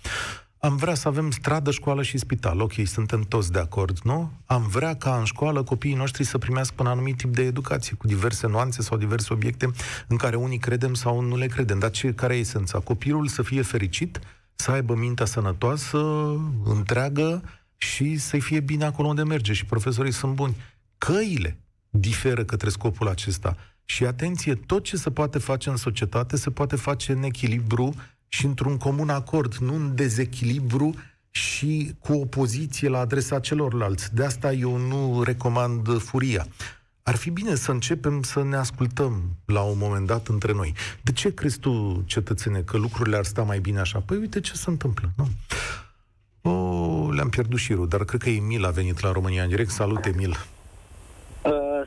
Am 0.65 0.77
vrea 0.77 0.95
să 0.95 1.09
avem 1.09 1.31
stradă, 1.31 1.71
școală 1.71 2.03
și 2.03 2.19
spital. 2.19 2.61
Ok, 2.61 2.73
suntem 2.85 3.21
toți 3.21 3.53
de 3.53 3.59
acord, 3.59 3.99
nu? 3.99 4.31
Am 4.47 4.67
vrea 4.67 4.97
ca 4.97 5.17
în 5.17 5.25
școală 5.25 5.63
copiii 5.63 5.95
noștri 5.95 6.25
să 6.25 6.39
primească 6.39 6.75
un 6.79 6.87
anumit 6.87 7.17
tip 7.17 7.35
de 7.35 7.43
educație, 7.43 7.97
cu 7.97 8.07
diverse 8.07 8.47
nuanțe 8.47 8.83
sau 8.83 8.99
diverse 8.99 9.33
obiecte 9.33 9.71
în 10.09 10.17
care 10.17 10.37
unii 10.37 10.59
credem 10.59 10.95
sau 10.95 11.21
nu 11.21 11.37
le 11.37 11.47
credem. 11.47 11.79
Dar 11.79 11.91
ce, 11.91 12.13
care 12.13 12.37
e 12.37 12.39
esența? 12.39 12.79
Copilul 12.79 13.27
să 13.27 13.43
fie 13.43 13.63
fericit, 13.63 14.21
să 14.55 14.71
aibă 14.71 14.95
mintea 14.95 15.27
sănătoasă, 15.27 15.99
întreagă 16.65 17.43
și 17.77 18.17
să-i 18.17 18.41
fie 18.41 18.61
bine 18.61 18.85
acolo 18.85 19.09
unde 19.09 19.23
merge. 19.23 19.53
Și 19.53 19.65
profesorii 19.65 20.13
sunt 20.13 20.35
buni. 20.35 20.57
Căile 20.99 21.59
diferă 21.91 22.45
către 22.45 22.69
scopul 22.69 23.09
acesta. 23.09 23.57
Și 23.85 24.05
atenție, 24.05 24.55
tot 24.55 24.85
ce 24.85 24.97
se 24.97 25.11
poate 25.11 25.39
face 25.39 25.71
în 25.71 25.77
societate 25.77 26.37
se 26.37 26.51
poate 26.51 26.77
face 26.77 27.13
în 27.13 27.23
echilibru 27.23 27.95
și 28.35 28.45
într-un 28.45 28.77
comun 28.77 29.09
acord, 29.09 29.55
nu 29.55 29.75
în 29.75 29.95
dezechilibru 29.95 30.95
și 31.31 31.95
cu 31.99 32.13
opoziție 32.13 32.89
la 32.89 32.99
adresa 32.99 33.41
celorlalți. 33.41 34.15
De 34.15 34.25
asta 34.25 34.53
eu 34.53 34.77
nu 34.77 35.23
recomand 35.23 35.99
furia. 35.99 36.47
Ar 37.03 37.17
fi 37.17 37.31
bine 37.31 37.55
să 37.55 37.71
începem 37.71 38.23
să 38.23 38.43
ne 38.43 38.57
ascultăm 38.57 39.23
la 39.45 39.61
un 39.61 39.79
moment 39.79 40.07
dat 40.07 40.27
între 40.27 40.53
noi. 40.53 40.75
De 41.03 41.13
ce 41.13 41.35
crezi 41.35 41.59
tu, 41.59 42.03
cetățene, 42.07 42.61
că 42.61 42.77
lucrurile 42.77 43.17
ar 43.17 43.25
sta 43.25 43.43
mai 43.43 43.61
bine 43.61 43.81
așa? 43.81 43.99
Păi 43.99 44.17
uite 44.17 44.41
ce 44.41 44.53
se 44.53 44.71
întâmplă, 44.71 45.13
nu? 45.17 45.29
Oh, 46.51 47.15
le-am 47.15 47.29
pierdut 47.29 47.59
șirul, 47.59 47.89
dar 47.89 48.05
cred 48.05 48.23
că 48.23 48.31
Emil 48.31 48.65
a 48.65 48.71
venit 48.71 49.01
la 49.01 49.13
România 49.13 49.43
în 49.43 49.49
direct. 49.49 49.71
Salut, 49.71 50.05
Emil! 50.05 50.37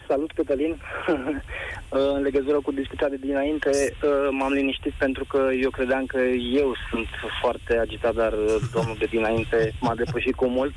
Salut, 0.08 0.32
Cătălin. 0.32 0.82
în 2.16 2.22
legătură 2.22 2.60
cu 2.62 2.72
discuția 2.72 3.08
de 3.08 3.18
dinainte, 3.22 3.70
uh, 3.70 4.10
m-am 4.32 4.52
liniștit 4.52 4.94
pentru 4.94 5.26
că 5.26 5.40
eu 5.62 5.70
credeam 5.70 6.06
că 6.06 6.20
eu 6.62 6.76
sunt 6.90 7.08
foarte 7.42 7.78
agitat, 7.78 8.14
dar 8.16 8.34
uh, 8.34 8.56
domnul 8.74 8.96
de 9.00 9.06
dinainte 9.06 9.74
m-a 9.80 9.96
depășit 9.96 10.36
cu 10.36 10.48
mult. 10.48 10.74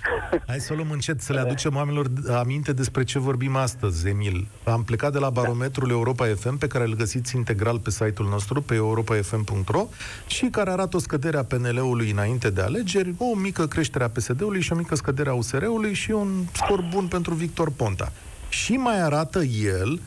Hai 0.46 0.58
să 0.58 0.72
o 0.72 0.76
luăm 0.76 0.90
încet, 0.90 1.20
să 1.20 1.32
le 1.32 1.40
aducem 1.40 1.76
oamenilor 1.76 2.06
aminte 2.32 2.72
despre 2.72 3.04
ce 3.04 3.18
vorbim 3.18 3.56
astăzi, 3.56 4.08
Emil. 4.08 4.46
Am 4.64 4.84
plecat 4.84 5.12
de 5.12 5.18
la 5.18 5.30
barometrul 5.30 5.90
Europa 5.90 6.26
FM, 6.26 6.58
pe 6.58 6.66
care 6.66 6.84
îl 6.84 6.94
găsiți 6.94 7.36
integral 7.36 7.78
pe 7.78 7.90
site-ul 7.90 8.28
nostru, 8.28 8.60
pe 8.62 8.74
europafm.ro, 8.74 9.86
și 10.26 10.46
care 10.46 10.70
arată 10.70 10.96
o 10.96 11.00
scădere 11.00 11.36
a 11.36 11.44
PNL-ului 11.44 12.10
înainte 12.10 12.50
de 12.50 12.60
alegeri, 12.60 13.14
o 13.18 13.34
mică 13.34 13.66
creștere 13.66 14.04
a 14.04 14.08
PSD-ului 14.08 14.60
și 14.60 14.72
o 14.72 14.76
mică 14.76 14.94
scădere 14.94 15.28
a 15.28 15.34
USR-ului 15.34 15.94
și 15.94 16.10
un 16.10 16.28
scor 16.52 16.84
bun 16.90 17.06
pentru 17.06 17.34
Victor 17.34 17.72
Ponta. 17.76 18.12
Și 18.52 18.76
mai 18.76 19.00
arată 19.00 19.42
el 19.64 20.00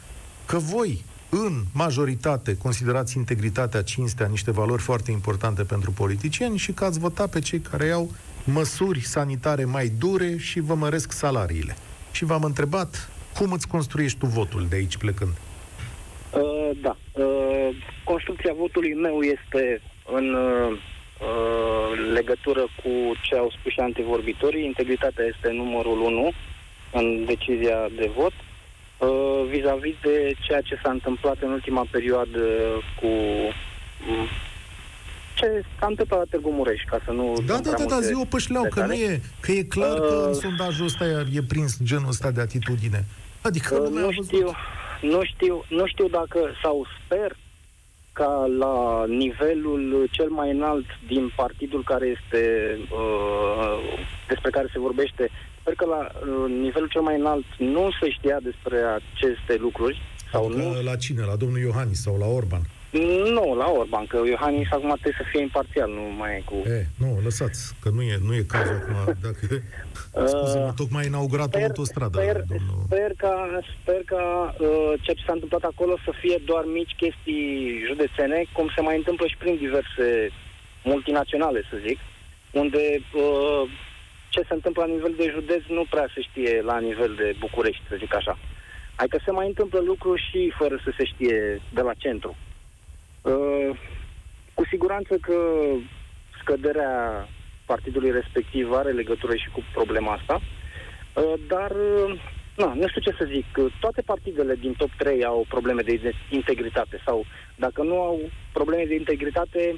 că 0.46 0.58
voi, 0.58 1.04
în 1.30 1.64
majoritate, 1.74 2.58
considerați 2.58 3.18
integritatea, 3.18 3.82
cinstea, 3.82 4.28
niște 4.28 4.52
valori 4.52 4.82
foarte 4.82 5.12
importante 5.12 5.64
pentru 5.64 5.92
politicieni 5.92 6.58
și 6.58 6.72
că 6.72 6.86
ați 6.86 7.00
votat 7.00 7.30
pe 7.30 7.40
cei 7.40 7.60
care 7.60 7.86
iau 7.86 8.12
măsuri 8.44 9.00
sanitare 9.00 9.66
mai 9.66 9.88
dure 9.88 10.38
și 10.38 10.60
vă 10.60 10.74
măresc 10.74 11.12
salariile. 11.12 11.76
Și 12.12 12.26
v-am 12.26 12.44
întrebat 12.44 13.10
cum 13.38 13.52
îți 13.52 13.68
construiești 13.68 14.20
tu 14.20 14.26
votul 14.26 14.66
de 14.70 14.76
aici 14.76 14.98
plecând? 14.98 15.32
Uh, 16.32 16.70
da. 16.82 16.98
Uh, 17.12 17.70
construcția 18.04 18.54
votului 18.58 18.94
meu 18.94 19.22
este 19.22 19.82
în 20.14 20.34
uh, 20.34 20.78
legătură 22.14 22.62
cu 22.62 22.92
ce 23.22 23.36
au 23.36 23.54
spus 23.60 23.72
și 23.72 23.80
antevorbitorii. 23.80 24.66
Integritatea 24.66 25.26
este 25.26 25.50
numărul 25.52 26.02
1 26.02 26.32
în 27.00 27.26
decizia 27.26 27.80
de 27.96 28.12
vot 28.16 28.34
uh, 28.98 29.48
vis-a-vis 29.50 29.96
de 30.02 30.36
ceea 30.46 30.62
ce 30.62 30.80
s-a 30.84 30.92
întâmplat 30.92 31.38
în 31.42 31.52
ultima 31.52 31.86
perioadă 31.92 32.40
cu 33.00 33.08
um, 34.10 34.28
ce 35.34 35.64
s-a 35.80 35.86
întâmplat 35.88 36.20
la 36.20 36.26
Târgu 36.30 36.52
Mureș, 36.52 36.82
ca 36.90 37.00
să 37.06 37.12
nu... 37.12 37.36
Da, 37.46 37.58
da, 37.58 37.72
da, 37.72 37.84
da, 37.84 38.00
zi 38.00 38.14
o 38.14 38.26
pășleau, 38.26 38.68
că 38.70 38.86
nu 38.86 38.94
e, 38.94 39.22
că 39.40 39.52
e 39.52 39.64
clar 39.64 39.98
uh, 39.98 40.08
că 40.08 40.24
în 40.28 40.34
sondajul 40.34 40.86
ăsta 40.86 41.06
e 41.34 41.42
prins 41.48 41.78
genul 41.84 42.08
ăsta 42.10 42.32
de 42.32 42.42
atitudine. 42.42 43.06
Adică 43.42 43.76
uh, 43.76 43.90
nu 43.90 44.12
știu, 44.12 44.52
nu 45.02 45.24
știu, 45.24 45.64
nu 45.70 45.86
știu 45.86 46.08
dacă, 46.08 46.40
sau 46.64 46.86
sper 47.04 47.38
ca 48.14 48.46
la 48.60 49.06
nivelul 49.08 50.08
cel 50.12 50.30
mai 50.30 50.52
înalt 50.52 50.86
din 51.08 51.32
partidul 51.36 51.84
care 51.84 52.06
este 52.06 52.78
uh, 52.92 54.00
despre 54.28 54.50
care 54.50 54.68
se 54.72 54.80
vorbește 54.80 55.30
sper 55.66 55.78
că 55.78 55.86
la 55.96 56.02
uh, 56.02 56.52
nivelul 56.66 56.88
cel 56.88 57.02
mai 57.02 57.20
înalt 57.20 57.46
nu 57.58 57.90
se 58.00 58.10
știa 58.10 58.40
despre 58.50 58.78
aceste 59.00 59.56
lucruri. 59.60 60.02
Sau 60.32 60.46
adică 60.46 60.62
nu... 60.62 60.84
la 60.84 60.96
cine? 60.96 61.22
La 61.22 61.36
domnul 61.36 61.60
Iohannis 61.60 62.02
sau 62.02 62.18
la 62.18 62.26
Orban? 62.26 62.62
Nu, 63.38 63.56
la 63.56 63.68
Orban, 63.80 64.06
că 64.08 64.18
Iohannis 64.26 64.68
acum 64.72 64.92
trebuie 65.02 65.22
să 65.22 65.30
fie 65.32 65.42
imparțial, 65.42 65.90
nu 65.90 66.02
mai 66.18 66.32
e 66.38 66.42
cu... 66.46 66.56
E, 66.56 66.86
nu, 66.98 67.20
lăsați, 67.24 67.74
că 67.82 67.90
nu 67.90 68.02
e, 68.02 68.18
nu 68.28 68.34
e 68.36 68.52
cazul 68.54 68.76
acum, 68.82 69.18
dacă... 69.22 69.46
Scuze-mă, 70.32 70.66
uh, 70.68 70.74
tocmai 70.76 71.06
inaugurat 71.06 71.48
sper, 71.48 71.62
o 71.62 71.64
autostradă, 71.64 72.18
sper, 72.22 72.44
domnul... 72.54 72.84
Sper 72.86 73.12
ca, 73.18 73.60
sper 73.82 74.02
ca 74.06 74.24
uh, 74.60 74.94
ceea 75.02 75.16
ce 75.18 75.26
s-a 75.26 75.38
întâmplat 75.38 75.64
acolo 75.64 75.94
să 76.06 76.12
fie 76.22 76.38
doar 76.46 76.64
mici 76.78 76.96
chestii 77.02 77.84
județene, 77.90 78.46
cum 78.54 78.68
se 78.76 78.82
mai 78.82 78.96
întâmplă 78.98 79.26
și 79.28 79.38
prin 79.38 79.56
diverse 79.66 80.08
multinaționale, 80.84 81.62
să 81.70 81.76
zic, 81.88 82.00
unde 82.52 82.84
uh, 83.24 83.64
ce 84.36 84.48
se 84.48 84.54
întâmplă 84.54 84.82
la 84.86 84.94
nivel 84.94 85.14
de 85.18 85.28
județ 85.38 85.64
nu 85.68 85.84
prea 85.90 86.08
se 86.14 86.22
știe 86.22 86.62
la 86.62 86.80
nivel 86.80 87.14
de 87.22 87.36
București, 87.40 87.84
să 87.90 87.96
zic 87.98 88.16
așa. 88.16 88.38
Adică 88.96 89.18
se 89.26 89.32
mai 89.32 89.48
întâmplă 89.48 89.80
lucruri 89.80 90.28
și 90.30 90.54
fără 90.58 90.76
să 90.84 90.92
se 90.98 91.06
știe 91.06 91.62
de 91.74 91.82
la 91.82 91.94
centru. 91.94 92.36
Uh, 93.22 93.70
cu 94.54 94.64
siguranță 94.66 95.14
că 95.22 95.38
scăderea 96.40 97.28
partidului 97.66 98.12
respectiv 98.12 98.72
are 98.72 98.92
legătură 98.92 99.36
și 99.36 99.50
cu 99.50 99.62
problema 99.74 100.12
asta, 100.14 100.42
uh, 100.42 101.34
dar 101.48 101.72
uh, 101.72 102.20
na, 102.58 102.74
nu 102.74 102.88
știu 102.88 103.02
ce 103.02 103.16
să 103.20 103.30
zic. 103.32 103.46
Toate 103.80 104.02
partidele 104.02 104.56
din 104.56 104.74
top 104.74 104.92
3 104.98 105.24
au 105.24 105.46
probleme 105.50 105.82
de 105.82 106.14
integritate 106.30 107.02
sau 107.06 107.26
dacă 107.56 107.84
nu 107.84 108.02
au 108.02 108.20
probleme 108.52 108.86
de 108.86 108.96
integritate, 108.96 109.76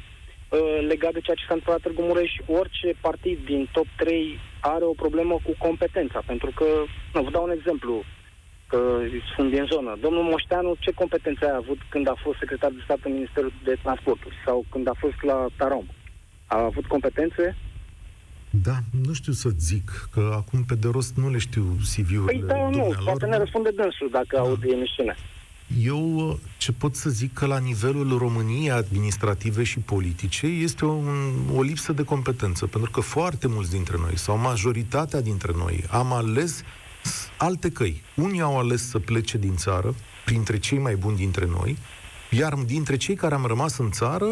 Uh, 0.50 0.86
legat 0.88 1.14
de 1.14 1.20
ceea 1.20 1.36
ce 1.36 1.46
s-a 1.48 1.54
întâmplat 1.54 1.76
la 1.78 1.84
Târgu 1.84 2.02
Mureș, 2.02 2.32
orice 2.46 2.94
partid 3.02 3.38
din 3.46 3.70
top 3.72 3.86
3 3.98 4.40
are 4.60 4.84
o 4.84 5.00
problemă 5.04 5.34
cu 5.44 5.52
competența, 5.58 6.22
pentru 6.26 6.52
că, 6.56 6.66
nu, 7.14 7.22
vă 7.24 7.30
dau 7.30 7.44
un 7.44 7.56
exemplu, 7.58 8.04
că 8.68 8.80
sunt 9.36 9.52
din 9.52 9.66
zonă. 9.72 9.98
Domnul 10.02 10.24
Moșteanu, 10.24 10.76
ce 10.80 10.92
competențe 10.92 11.46
a 11.46 11.56
avut 11.56 11.78
când 11.90 12.08
a 12.08 12.16
fost 12.24 12.38
secretar 12.38 12.72
de 12.72 12.82
stat 12.84 13.00
în 13.04 13.14
Ministerul 13.14 13.54
de 13.64 13.78
Transporturi 13.84 14.36
sau 14.46 14.66
când 14.70 14.88
a 14.88 14.96
fost 14.98 15.22
la 15.22 15.46
Tarom? 15.58 15.86
A 16.48 16.64
avut 16.64 16.86
competențe? 16.86 17.56
Da, 18.50 18.78
nu 19.06 19.14
știu 19.14 19.34
să 19.34 19.50
zic, 19.58 20.08
că 20.12 20.32
acum 20.34 20.64
pe 20.64 20.76
de 20.76 20.88
rost 20.92 21.16
nu 21.16 21.30
le 21.30 21.38
știu 21.38 21.64
CV-urile 21.92 22.46
Păi 22.46 22.48
da, 22.48 22.70
nu, 22.70 22.94
poate 23.04 23.26
ne 23.26 23.38
răspunde 23.38 23.70
dânsul 23.70 24.10
dacă 24.12 24.36
da. 24.36 24.40
aude 24.40 24.68
emisiunea. 24.72 25.16
Eu 25.76 26.40
ce 26.58 26.72
pot 26.72 26.96
să 26.96 27.10
zic 27.10 27.34
că 27.34 27.46
la 27.46 27.58
nivelul 27.58 28.18
României 28.18 28.72
administrative 28.72 29.64
și 29.64 29.80
politice 29.80 30.46
este 30.46 30.86
o, 30.86 31.02
o 31.56 31.62
lipsă 31.62 31.94
de 31.94 32.04
competență, 32.04 32.66
pentru 32.66 32.92
că 32.92 33.00
foarte 33.00 33.48
mulți 33.48 33.72
dintre 33.72 33.98
noi, 33.98 34.18
sau 34.18 34.38
majoritatea 34.38 35.22
dintre 35.22 35.52
noi, 35.56 35.84
am 35.90 36.14
ales 36.14 36.64
alte 37.38 37.70
căi. 37.70 38.02
Unii 38.16 38.42
au 38.42 38.60
ales 38.60 38.90
să 38.90 39.00
plece 39.00 39.38
din 39.38 39.56
țară, 39.56 39.96
printre 40.26 40.60
cei 40.60 40.78
mai 40.78 40.96
buni 40.96 41.16
dintre 41.16 41.46
noi, 41.46 41.78
iar 42.30 42.54
dintre 42.54 42.98
cei 42.98 43.16
care 43.16 43.34
am 43.34 43.46
rămas 43.46 43.78
în 43.78 43.92
țară, 43.92 44.28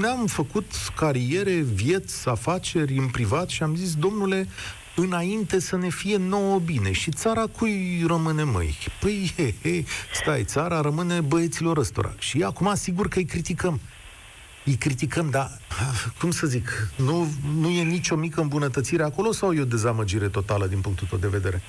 ne-am 0.00 0.26
făcut 0.26 0.64
cariere, 0.96 1.60
vieți, 1.60 2.28
afaceri 2.28 2.96
în 2.96 3.08
privat 3.08 3.48
și 3.48 3.62
am 3.62 3.76
zis, 3.76 3.94
domnule, 3.94 4.48
înainte 4.94 5.60
să 5.60 5.76
ne 5.76 5.88
fie 5.88 6.16
nouă 6.16 6.58
bine. 6.58 6.92
Și 6.92 7.10
țara 7.10 7.46
cui 7.46 8.04
rămâne, 8.06 8.42
măi? 8.42 8.76
Păi, 9.00 9.32
he, 9.36 9.54
he, 9.62 9.84
stai, 10.12 10.44
țara 10.44 10.80
rămâne 10.80 11.20
băieților 11.20 11.76
ăstora. 11.76 12.12
Și 12.18 12.42
acum, 12.42 12.74
sigur 12.74 13.08
că 13.08 13.18
îi 13.18 13.24
criticăm. 13.24 13.80
Îi 14.64 14.74
criticăm, 14.74 15.30
dar, 15.30 15.48
cum 16.20 16.30
să 16.30 16.46
zic, 16.46 16.68
nu, 16.96 17.26
nu 17.60 17.68
e 17.68 17.82
nicio 17.82 18.16
mică 18.16 18.40
îmbunătățire 18.40 19.02
acolo 19.02 19.32
sau 19.32 19.52
e 19.52 19.60
o 19.60 19.64
dezamăgire 19.64 20.28
totală 20.28 20.66
din 20.66 20.80
punctul 20.80 21.06
tău 21.06 21.18
de 21.18 21.28
vedere? 21.28 21.62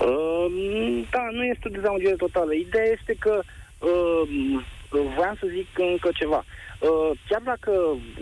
Uh, 0.00 1.06
da, 1.10 1.28
nu 1.32 1.44
este 1.44 1.68
o 1.68 1.70
dezamăgire 1.70 2.14
totală. 2.14 2.54
Ideea 2.54 2.84
este 2.98 3.16
că 3.18 3.42
uh, 3.78 4.22
voiam 4.90 5.36
să 5.40 5.46
zic 5.50 5.66
încă 5.74 6.08
ceva. 6.14 6.44
Uh, 6.78 7.18
chiar 7.28 7.40
dacă 7.44 7.70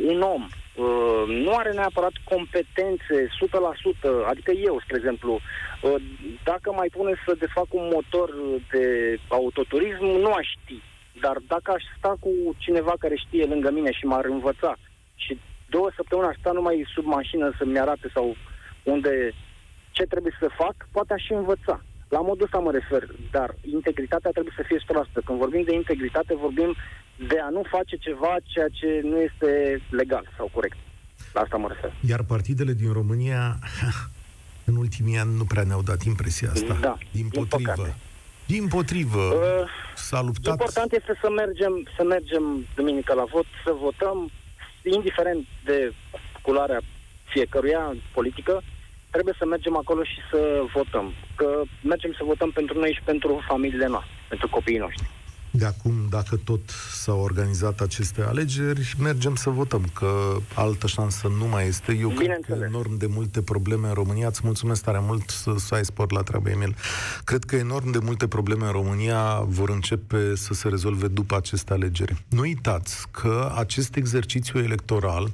un 0.07 0.20
om 0.20 0.49
uh, 0.77 1.24
nu 1.27 1.55
are 1.57 1.72
neapărat 1.72 2.12
competențe 2.24 3.16
100%, 4.24 4.27
adică 4.27 4.51
eu, 4.51 4.81
spre 4.83 4.97
exemplu, 4.97 5.33
uh, 5.33 5.95
dacă 6.45 6.72
mai 6.72 6.89
pune 6.89 7.14
să 7.27 7.35
defac 7.39 7.66
un 7.70 7.91
motor 7.93 8.35
de 8.70 9.16
autoturism, 9.29 10.05
nu 10.05 10.33
aș 10.33 10.47
ști. 10.47 10.83
Dar 11.20 11.37
dacă 11.47 11.70
aș 11.72 11.83
sta 11.99 12.16
cu 12.20 12.31
cineva 12.59 12.95
care 12.99 13.16
știe 13.16 13.45
lângă 13.45 13.70
mine 13.70 13.93
și 13.93 14.05
m-ar 14.05 14.24
învăța 14.24 14.77
și 15.14 15.39
două 15.68 15.91
săptămâni 15.97 16.29
aș 16.29 16.37
sta 16.39 16.51
numai 16.53 16.87
sub 16.95 17.05
mașină 17.05 17.53
să-mi 17.59 17.79
arate 17.79 18.11
sau 18.14 18.37
unde 18.83 19.33
ce 19.91 20.03
trebuie 20.03 20.37
să 20.41 20.57
fac, 20.57 20.74
poate 20.93 21.12
aș 21.12 21.22
și 21.22 21.33
învăța. 21.33 21.81
La 22.16 22.22
modul 22.22 22.44
ăsta 22.44 22.58
mă 22.58 22.70
refer, 22.70 23.02
dar 23.30 23.54
integritatea 23.78 24.30
trebuie 24.30 24.54
să 24.56 24.64
fie 24.66 24.78
100%. 24.78 25.24
Când 25.24 25.38
vorbim 25.38 25.62
de 25.62 25.74
integritate, 25.74 26.34
vorbim 26.34 26.74
de 27.30 27.38
a 27.46 27.48
nu 27.48 27.62
face 27.70 27.96
ceva 27.96 28.32
ceea 28.42 28.68
ce 28.78 29.00
nu 29.02 29.16
este 29.28 29.50
legal 29.90 30.24
sau 30.36 30.50
corect. 30.52 30.76
La 31.32 31.40
asta 31.40 31.56
mă 31.56 31.68
refer. 31.68 31.92
Iar 32.08 32.22
partidele 32.22 32.72
din 32.72 32.92
România, 32.92 33.58
în 34.68 34.76
ultimii 34.76 35.18
ani, 35.18 35.36
nu 35.36 35.44
prea 35.44 35.62
ne-au 35.62 35.82
dat 35.82 36.02
impresia 36.02 36.50
asta. 36.50 36.76
Da, 36.80 36.98
din 37.12 37.28
potrivă. 37.28 37.86
Din, 38.46 38.56
din 38.56 38.68
potrivă, 38.68 39.24
uh, 39.34 39.68
s-a 39.94 40.20
luptat... 40.22 40.52
Important 40.58 40.92
este 40.92 41.18
să 41.20 41.28
mergem, 41.30 41.72
să 41.96 42.02
mergem 42.04 42.66
duminică 42.74 43.12
la 43.14 43.24
vot, 43.32 43.46
să 43.64 43.72
votăm, 43.80 44.30
indiferent 44.82 45.46
de 45.64 45.92
culoarea 46.42 46.80
fiecăruia 47.24 47.96
politică, 48.12 48.62
trebuie 49.16 49.36
să 49.38 49.46
mergem 49.46 49.76
acolo 49.76 50.02
și 50.12 50.18
să 50.30 50.40
votăm. 50.74 51.06
Că 51.38 51.48
mergem 51.82 52.12
să 52.18 52.22
votăm 52.24 52.50
pentru 52.50 52.78
noi 52.78 52.92
și 52.96 53.02
pentru 53.04 53.30
familiile 53.48 53.86
noastre, 53.86 54.12
pentru 54.28 54.48
copiii 54.48 54.84
noștri. 54.86 55.08
De 55.50 55.64
acum, 55.64 55.92
dacă 56.10 56.36
tot 56.44 56.60
s-au 57.02 57.20
organizat 57.20 57.80
aceste 57.80 58.22
alegeri, 58.22 58.94
mergem 59.00 59.34
să 59.34 59.50
votăm, 59.50 59.84
că 59.94 60.36
altă 60.54 60.86
șansă 60.86 61.28
nu 61.38 61.46
mai 61.46 61.66
este. 61.66 61.96
Eu 62.00 62.08
cred 62.08 62.40
că 62.46 62.58
enorm 62.64 62.96
de 62.96 63.06
multe 63.06 63.42
probleme 63.42 63.86
în 63.88 63.94
România. 63.94 64.26
Îți 64.26 64.40
mulțumesc 64.44 64.82
tare 64.82 65.00
mult 65.02 65.30
să, 65.30 65.54
să 65.56 65.74
ai 65.74 65.84
sport 65.84 66.10
la 66.10 66.22
treabă, 66.22 66.50
Emil. 66.50 66.74
Cred 67.24 67.44
că 67.44 67.56
enorm 67.56 67.90
de 67.90 67.98
multe 67.98 68.28
probleme 68.28 68.66
în 68.66 68.72
România 68.72 69.40
vor 69.46 69.68
începe 69.70 70.34
să 70.34 70.54
se 70.54 70.68
rezolve 70.68 71.08
după 71.08 71.36
aceste 71.36 71.72
alegeri. 71.72 72.24
Nu 72.28 72.40
uitați 72.40 73.10
că 73.10 73.52
acest 73.54 73.96
exercițiu 73.96 74.58
electoral 74.58 75.28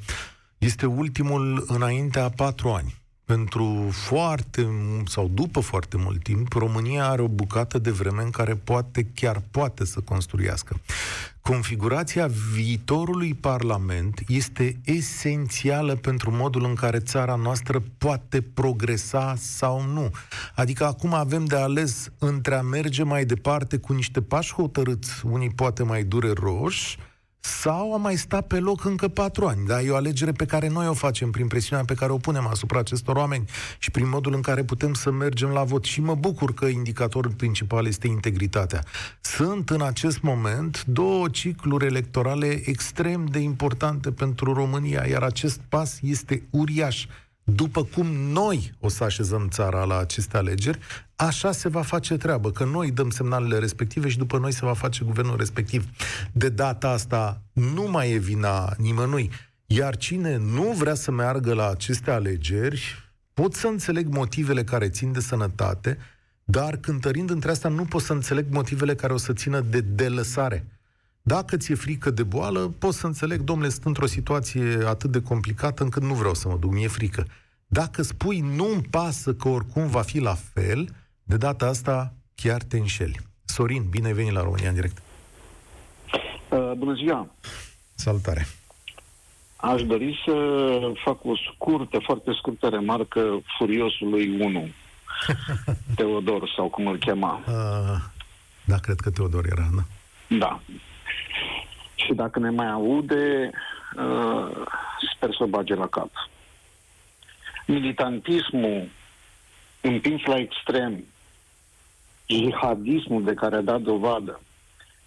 este 0.58 0.86
ultimul 0.86 1.64
înainte 1.68 2.18
a 2.18 2.28
patru 2.28 2.68
ani 2.68 3.01
pentru 3.24 3.88
foarte, 3.90 4.68
sau 5.06 5.30
după 5.34 5.60
foarte 5.60 5.96
mult 5.96 6.22
timp, 6.22 6.52
România 6.52 7.08
are 7.08 7.22
o 7.22 7.28
bucată 7.28 7.78
de 7.78 7.90
vreme 7.90 8.22
în 8.22 8.30
care 8.30 8.54
poate, 8.54 9.06
chiar 9.14 9.42
poate 9.50 9.84
să 9.84 10.00
construiască. 10.00 10.80
Configurația 11.40 12.30
viitorului 12.52 13.34
Parlament 13.34 14.22
este 14.28 14.80
esențială 14.84 15.94
pentru 15.94 16.30
modul 16.30 16.64
în 16.64 16.74
care 16.74 16.98
țara 16.98 17.34
noastră 17.34 17.82
poate 17.98 18.40
progresa 18.40 19.34
sau 19.38 19.82
nu. 19.86 20.10
Adică 20.54 20.84
acum 20.84 21.14
avem 21.14 21.44
de 21.44 21.56
ales 21.56 22.10
între 22.18 22.54
a 22.54 22.62
merge 22.62 23.02
mai 23.02 23.24
departe 23.24 23.76
cu 23.76 23.92
niște 23.92 24.22
pași 24.22 24.54
hotărâți, 24.54 25.26
unii 25.26 25.50
poate 25.50 25.82
mai 25.82 26.04
dureroși, 26.04 26.98
sau 27.44 27.94
a 27.94 27.96
mai 27.96 28.16
sta 28.16 28.40
pe 28.40 28.58
loc 28.58 28.84
încă 28.84 29.08
patru 29.08 29.46
ani. 29.46 29.66
Da, 29.66 29.80
e 29.80 29.90
o 29.90 29.96
alegere 29.96 30.32
pe 30.32 30.44
care 30.44 30.68
noi 30.68 30.86
o 30.86 30.92
facem 30.92 31.30
prin 31.30 31.46
presiunea 31.46 31.84
pe 31.84 31.94
care 31.94 32.12
o 32.12 32.16
punem 32.16 32.46
asupra 32.46 32.78
acestor 32.78 33.16
oameni 33.16 33.48
și 33.78 33.90
prin 33.90 34.08
modul 34.08 34.34
în 34.34 34.40
care 34.40 34.64
putem 34.64 34.94
să 34.94 35.10
mergem 35.10 35.48
la 35.48 35.62
vot. 35.64 35.84
Și 35.84 36.00
mă 36.00 36.14
bucur 36.14 36.54
că 36.54 36.66
indicatorul 36.66 37.32
principal 37.32 37.86
este 37.86 38.06
integritatea. 38.06 38.84
Sunt 39.20 39.70
în 39.70 39.82
acest 39.82 40.20
moment 40.20 40.84
două 40.84 41.28
cicluri 41.28 41.86
electorale 41.86 42.62
extrem 42.64 43.26
de 43.26 43.38
importante 43.38 44.10
pentru 44.12 44.52
România, 44.52 45.06
iar 45.08 45.22
acest 45.22 45.60
pas 45.68 45.98
este 46.00 46.42
uriaș 46.50 47.06
după 47.44 47.84
cum 47.84 48.06
noi 48.06 48.74
o 48.80 48.88
să 48.88 49.04
așezăm 49.04 49.48
țara 49.48 49.84
la 49.84 49.98
aceste 49.98 50.36
alegeri, 50.36 50.78
așa 51.16 51.52
se 51.52 51.68
va 51.68 51.82
face 51.82 52.16
treabă, 52.16 52.50
că 52.50 52.64
noi 52.64 52.90
dăm 52.90 53.10
semnalele 53.10 53.58
respective 53.58 54.08
și 54.08 54.18
după 54.18 54.38
noi 54.38 54.52
se 54.52 54.64
va 54.64 54.74
face 54.74 55.04
guvernul 55.04 55.36
respectiv. 55.36 55.84
De 56.32 56.48
data 56.48 56.88
asta 56.88 57.42
nu 57.52 57.90
mai 57.90 58.12
e 58.12 58.18
vina 58.18 58.74
nimănui. 58.78 59.30
Iar 59.66 59.96
cine 59.96 60.36
nu 60.36 60.72
vrea 60.78 60.94
să 60.94 61.10
meargă 61.10 61.54
la 61.54 61.68
aceste 61.68 62.10
alegeri, 62.10 63.12
pot 63.34 63.54
să 63.54 63.66
înțeleg 63.66 64.08
motivele 64.08 64.64
care 64.64 64.88
țin 64.88 65.12
de 65.12 65.20
sănătate, 65.20 65.98
dar 66.44 66.76
cântărind 66.76 67.30
între 67.30 67.50
astea 67.50 67.70
nu 67.70 67.84
pot 67.84 68.02
să 68.02 68.12
înțeleg 68.12 68.46
motivele 68.50 68.94
care 68.94 69.12
o 69.12 69.16
să 69.16 69.32
țină 69.32 69.60
de 69.60 69.80
delăsare. 69.80 70.66
Dacă 71.22 71.56
ți-e 71.56 71.74
frică 71.74 72.10
de 72.10 72.22
boală, 72.22 72.74
pot 72.78 72.94
să 72.94 73.06
înțeleg, 73.06 73.40
domnule, 73.40 73.68
sunt 73.68 73.84
într-o 73.84 74.06
situație 74.06 74.78
atât 74.86 75.10
de 75.10 75.22
complicată 75.22 75.82
încât 75.82 76.02
nu 76.02 76.14
vreau 76.14 76.34
să 76.34 76.48
mă 76.48 76.56
duc, 76.56 76.72
mi-e 76.72 76.88
frică. 76.88 77.26
Dacă 77.66 78.02
spui 78.02 78.40
nu-mi 78.40 78.82
pasă 78.90 79.34
că 79.34 79.48
oricum 79.48 79.86
va 79.86 80.02
fi 80.02 80.18
la 80.18 80.34
fel, 80.34 80.88
de 81.22 81.36
data 81.36 81.66
asta 81.66 82.12
chiar 82.34 82.62
te 82.62 82.76
înșeli. 82.76 83.20
Sorin, 83.44 83.82
bine 83.90 84.06
ai 84.06 84.12
venit 84.12 84.32
la 84.32 84.42
România 84.42 84.68
în 84.68 84.74
direct. 84.74 85.02
Uh, 86.48 86.72
bună 86.76 86.94
ziua! 86.94 87.28
Salutare! 87.94 88.46
Aș 89.56 89.82
dori 89.82 90.22
să 90.26 90.32
fac 91.04 91.24
o 91.24 91.32
scurtă, 91.36 91.98
foarte 92.04 92.30
scurtă 92.38 92.68
remarcă 92.68 93.42
furiosului 93.58 94.40
1, 94.40 94.68
Teodor, 95.96 96.52
sau 96.56 96.68
cum 96.68 96.86
îl 96.86 96.98
chema. 96.98 97.40
Uh, 97.46 98.02
da, 98.64 98.76
cred 98.76 99.00
că 99.00 99.10
Teodor 99.10 99.46
era, 99.46 99.68
da? 99.74 99.84
Da. 100.38 100.60
Și 102.06 102.14
dacă 102.14 102.38
ne 102.38 102.50
mai 102.50 102.70
aude, 102.70 103.50
uh, 103.96 104.66
sper 105.14 105.30
să 105.30 105.42
o 105.42 105.46
bage 105.46 105.74
la 105.74 105.86
cap. 105.86 106.10
Militantismul 107.66 108.88
împins 109.80 110.22
la 110.24 110.36
extrem, 110.36 111.04
jihadismul 112.26 113.24
de 113.24 113.34
care 113.34 113.56
a 113.56 113.60
dat 113.60 113.80
dovadă, 113.80 114.40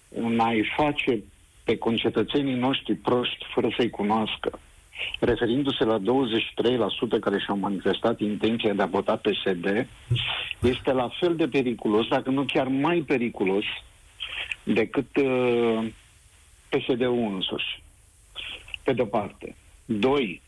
un 0.10 0.40
a-i 0.40 0.74
face 0.78 1.24
pe 1.64 1.78
concetățenii 1.78 2.56
noștri 2.56 2.96
proști 2.96 3.46
fără 3.54 3.68
să-i 3.78 3.90
cunoască, 3.90 4.60
referindu-se 5.20 5.84
la 5.84 6.00
23% 6.00 6.04
care 7.22 7.40
și-au 7.40 7.58
manifestat 7.58 8.20
intenția 8.20 8.74
de 8.74 8.82
a 8.82 8.86
vota 8.86 9.16
PSD, 9.16 9.88
este 10.60 10.92
la 10.92 11.10
fel 11.20 11.36
de 11.36 11.48
periculos, 11.48 12.08
dacă 12.08 12.30
nu 12.30 12.44
chiar 12.44 12.68
mai 12.68 13.04
periculos, 13.08 13.64
decât 14.64 15.16
uh, 15.16 15.86
PSD-ul 16.70 17.34
însuși. 17.34 17.84
Pe 18.84 18.94
de-o 18.94 19.06
parte. 19.06 19.56
Doi, 19.86 20.42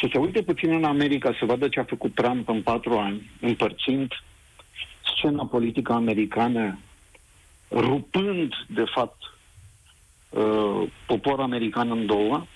să 0.00 0.08
se 0.12 0.18
uite 0.18 0.42
puțin 0.42 0.72
în 0.72 0.84
America 0.84 1.36
să 1.38 1.44
vadă 1.44 1.68
ce 1.68 1.80
a 1.80 1.84
făcut 1.84 2.14
Trump 2.14 2.48
în 2.48 2.62
patru 2.62 2.98
ani, 2.98 3.30
împărțind 3.40 4.12
scena 5.16 5.46
politică 5.46 5.92
americană, 5.92 6.78
rupând, 7.70 8.52
de 8.68 8.84
fapt, 8.94 9.34
uh, 10.30 10.88
poporul 11.06 11.42
american 11.42 11.90
în 11.90 12.06
două, 12.06 12.46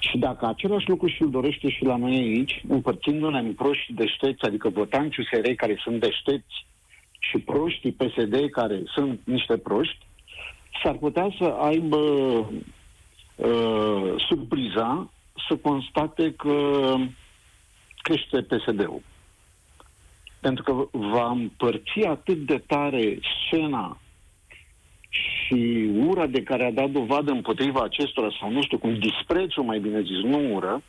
și 0.00 0.18
dacă 0.18 0.46
același 0.46 0.88
lucru 0.88 1.08
și-l 1.08 1.30
dorește 1.30 1.70
și 1.70 1.84
la 1.84 1.96
noi 1.96 2.16
aici, 2.16 2.62
împărțindu-ne 2.68 3.38
în 3.38 3.54
proști 3.54 3.92
deștepți, 3.92 4.44
adică 4.44 4.68
votanți 4.68 5.20
USR 5.20 5.48
care 5.56 5.80
sunt 5.82 6.00
deștepți 6.00 6.66
și 7.18 7.38
proștii 7.38 7.92
PSD 7.92 8.50
care 8.50 8.82
sunt 8.84 9.20
niște 9.24 9.56
proști, 9.56 9.98
s-ar 10.82 10.96
putea 10.96 11.34
să 11.38 11.44
aibă 11.44 11.96
uh, 11.96 12.46
surpriza 14.16 15.10
să 15.48 15.56
constate 15.56 16.32
că 16.32 16.94
crește 18.02 18.42
PSD-ul. 18.42 19.02
Pentru 20.40 20.62
că 20.62 20.98
va 20.98 21.30
împărți 21.30 22.00
atât 22.06 22.46
de 22.46 22.62
tare 22.66 23.18
scena 23.46 23.98
și 25.08 25.90
ura 26.06 26.26
de 26.26 26.42
care 26.42 26.64
a 26.64 26.72
dat 26.72 26.90
dovadă 26.90 27.30
împotriva 27.30 27.82
acestora, 27.82 28.28
sau 28.40 28.50
nu 28.50 28.62
știu 28.62 28.78
cum, 28.78 28.98
disprețul, 28.98 29.62
mai 29.62 29.78
bine 29.78 30.00
zis, 30.00 30.22
nu 30.22 30.54
ură, 30.54 30.82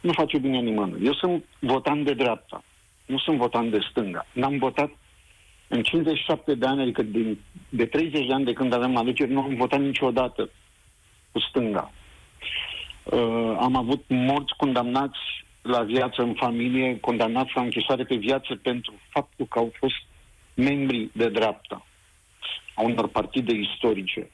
nu 0.00 0.12
face 0.12 0.38
bine 0.38 0.58
nimănui. 0.58 1.04
Eu 1.04 1.14
sunt 1.14 1.44
votant 1.58 2.04
de 2.04 2.14
dreapta, 2.14 2.64
nu 3.06 3.18
sunt 3.18 3.36
votant 3.36 3.70
de 3.70 3.78
stânga. 3.90 4.26
N-am 4.32 4.58
votat 4.58 4.90
în 5.68 5.82
57 5.82 6.54
de 6.54 6.66
ani, 6.66 6.82
adică 6.82 7.02
din, 7.02 7.38
de 7.68 7.86
30 7.86 8.26
de 8.26 8.32
ani 8.32 8.44
de 8.44 8.52
când 8.52 8.72
avem 8.72 8.96
alegeri, 8.96 9.32
nu 9.32 9.42
am 9.42 9.54
votat 9.54 9.80
niciodată 9.80 10.50
cu 11.32 11.40
stânga. 11.40 11.92
Uh, 13.04 13.56
am 13.60 13.76
avut 13.76 14.04
morți 14.08 14.56
condamnați 14.56 15.18
la 15.62 15.82
viață 15.82 16.22
în 16.22 16.34
familie, 16.34 17.00
condamnați 17.00 17.50
la 17.54 17.62
închisoare 17.62 18.04
pe 18.04 18.14
viață 18.14 18.54
pentru 18.62 18.94
faptul 19.08 19.46
că 19.46 19.58
au 19.58 19.72
fost 19.78 20.02
membri 20.54 21.10
de 21.12 21.28
dreapta 21.28 21.86
a 22.74 22.82
unor 22.82 23.08
partide 23.08 23.54
istorice. 23.54 24.30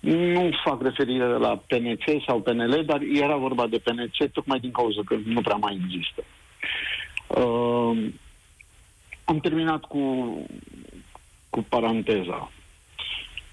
Nu 0.00 0.50
fac 0.64 0.82
referire 0.82 1.26
la 1.26 1.62
PNC 1.66 2.24
sau 2.26 2.40
PNL, 2.40 2.82
dar 2.86 3.00
era 3.00 3.36
vorba 3.36 3.66
de 3.66 3.78
PNC 3.78 4.32
tocmai 4.32 4.58
din 4.58 4.70
cauza 4.70 5.00
că 5.04 5.16
nu 5.24 5.40
prea 5.40 5.56
mai 5.56 5.80
există. 5.84 6.24
Uh, 7.26 8.08
am 9.28 9.38
terminat 9.38 9.80
cu, 9.80 10.02
cu 11.50 11.62
paranteza. 11.68 12.50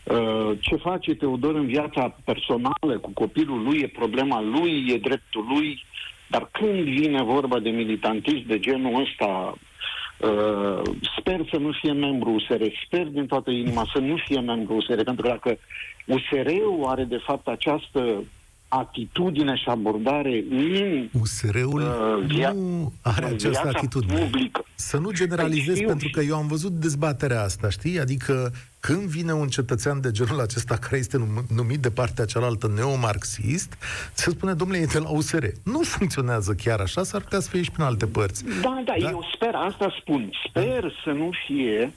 Uh, 0.04 0.58
ce 0.60 0.76
face 0.76 1.16
Teodor 1.16 1.56
în 1.56 1.66
viața 1.66 2.16
personală 2.26 3.00
cu 3.02 3.12
copilul 3.14 3.64
lui 3.64 3.80
e 3.80 3.88
problema 3.88 4.42
lui, 4.42 4.86
e 4.88 4.98
dreptul 4.98 5.46
lui, 5.48 5.86
dar 6.28 6.50
când 6.52 6.84
vine 6.84 7.24
vorba 7.24 7.60
de 7.60 7.70
militantism 7.70 8.48
de 8.48 8.60
genul 8.60 9.02
ăsta, 9.02 9.58
Uh, 10.20 10.82
sper 11.20 11.48
să 11.52 11.58
nu 11.58 11.72
fie 11.72 11.92
membru 11.92 12.30
USR, 12.30 12.64
sper 12.86 13.08
din 13.08 13.26
toată 13.26 13.52
inima 13.52 13.90
să 13.94 14.00
nu 14.00 14.16
fie 14.26 14.40
membru 14.40 14.76
USR, 14.76 15.04
pentru 15.04 15.22
că 15.22 15.28
dacă 15.28 15.58
USR-ul 16.06 16.86
are 16.86 17.04
de 17.04 17.18
fapt 17.18 17.48
această 17.48 18.24
atitudine 18.68 19.56
și 19.56 19.66
abordare 19.68 20.44
în 20.50 21.10
USR-ul 21.22 21.82
uh, 21.82 22.26
via- 22.28 22.52
nu 22.54 22.94
are 23.02 23.26
această 23.26 23.68
atitudine. 23.74 24.20
Publică. 24.20 24.66
Să 24.76 24.98
nu 24.98 25.12
generalizez, 25.12 25.78
păi, 25.78 25.86
pentru 25.86 26.10
că 26.12 26.20
eu 26.22 26.36
am 26.36 26.48
văzut 26.48 26.72
dezbaterea 26.72 27.44
asta, 27.44 27.70
știi? 27.70 28.00
Adică 28.00 28.52
când 28.80 29.02
vine 29.02 29.34
un 29.34 29.48
cetățean 29.48 30.02
de 30.02 30.12
genul 30.12 30.40
acesta 30.40 30.76
care 30.78 30.98
este 30.98 31.44
numit 31.56 31.80
de 31.80 31.90
partea 31.90 32.26
cealaltă 32.26 32.72
neomarxist, 32.76 33.78
se 34.14 34.30
spune, 34.30 34.54
domnule, 34.54 34.80
e 34.80 34.86
de 34.86 35.00
la 35.00 35.10
USR. 35.10 35.46
Nu 35.64 35.80
funcționează 35.82 36.54
chiar 36.54 36.80
așa, 36.80 37.04
s-ar 37.04 37.22
putea 37.22 37.40
să 37.40 37.50
fie 37.50 37.62
și 37.62 37.72
prin 37.72 37.84
alte 37.84 38.06
părți. 38.06 38.44
Da, 38.62 38.82
da, 38.86 38.94
da? 39.00 39.10
eu 39.10 39.26
sper, 39.36 39.56
asta 39.56 39.96
spun. 40.00 40.30
Sper 40.50 40.82
da. 40.82 40.90
să 41.04 41.10
nu 41.10 41.30
fie 41.48 41.94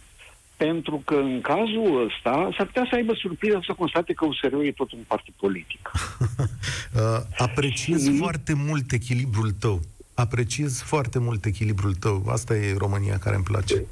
pentru 0.59 1.03
că 1.05 1.15
în 1.15 1.41
cazul 1.41 2.05
ăsta 2.07 2.49
s-ar 2.57 2.67
putea 2.67 2.87
să 2.91 2.95
aibă 2.95 3.13
surpriză 3.15 3.61
să 3.67 3.73
constate 3.73 4.13
că 4.13 4.25
USR-ul 4.25 4.67
e 4.67 4.73
tot 4.73 4.93
un 4.93 5.05
partid 5.07 5.35
politic. 5.37 5.91
uh, 5.93 7.01
apreciez 7.39 8.05
și... 8.05 8.17
foarte 8.17 8.53
mult 8.67 8.93
echilibrul 8.93 9.51
tău. 9.51 9.81
Apreciez 10.15 10.83
foarte 10.83 11.19
mult 11.19 11.45
echilibrul 11.45 11.95
tău. 11.95 12.23
Asta 12.29 12.55
e 12.57 12.75
România 12.79 13.19
care 13.19 13.35
îmi 13.35 13.45
place. 13.45 13.85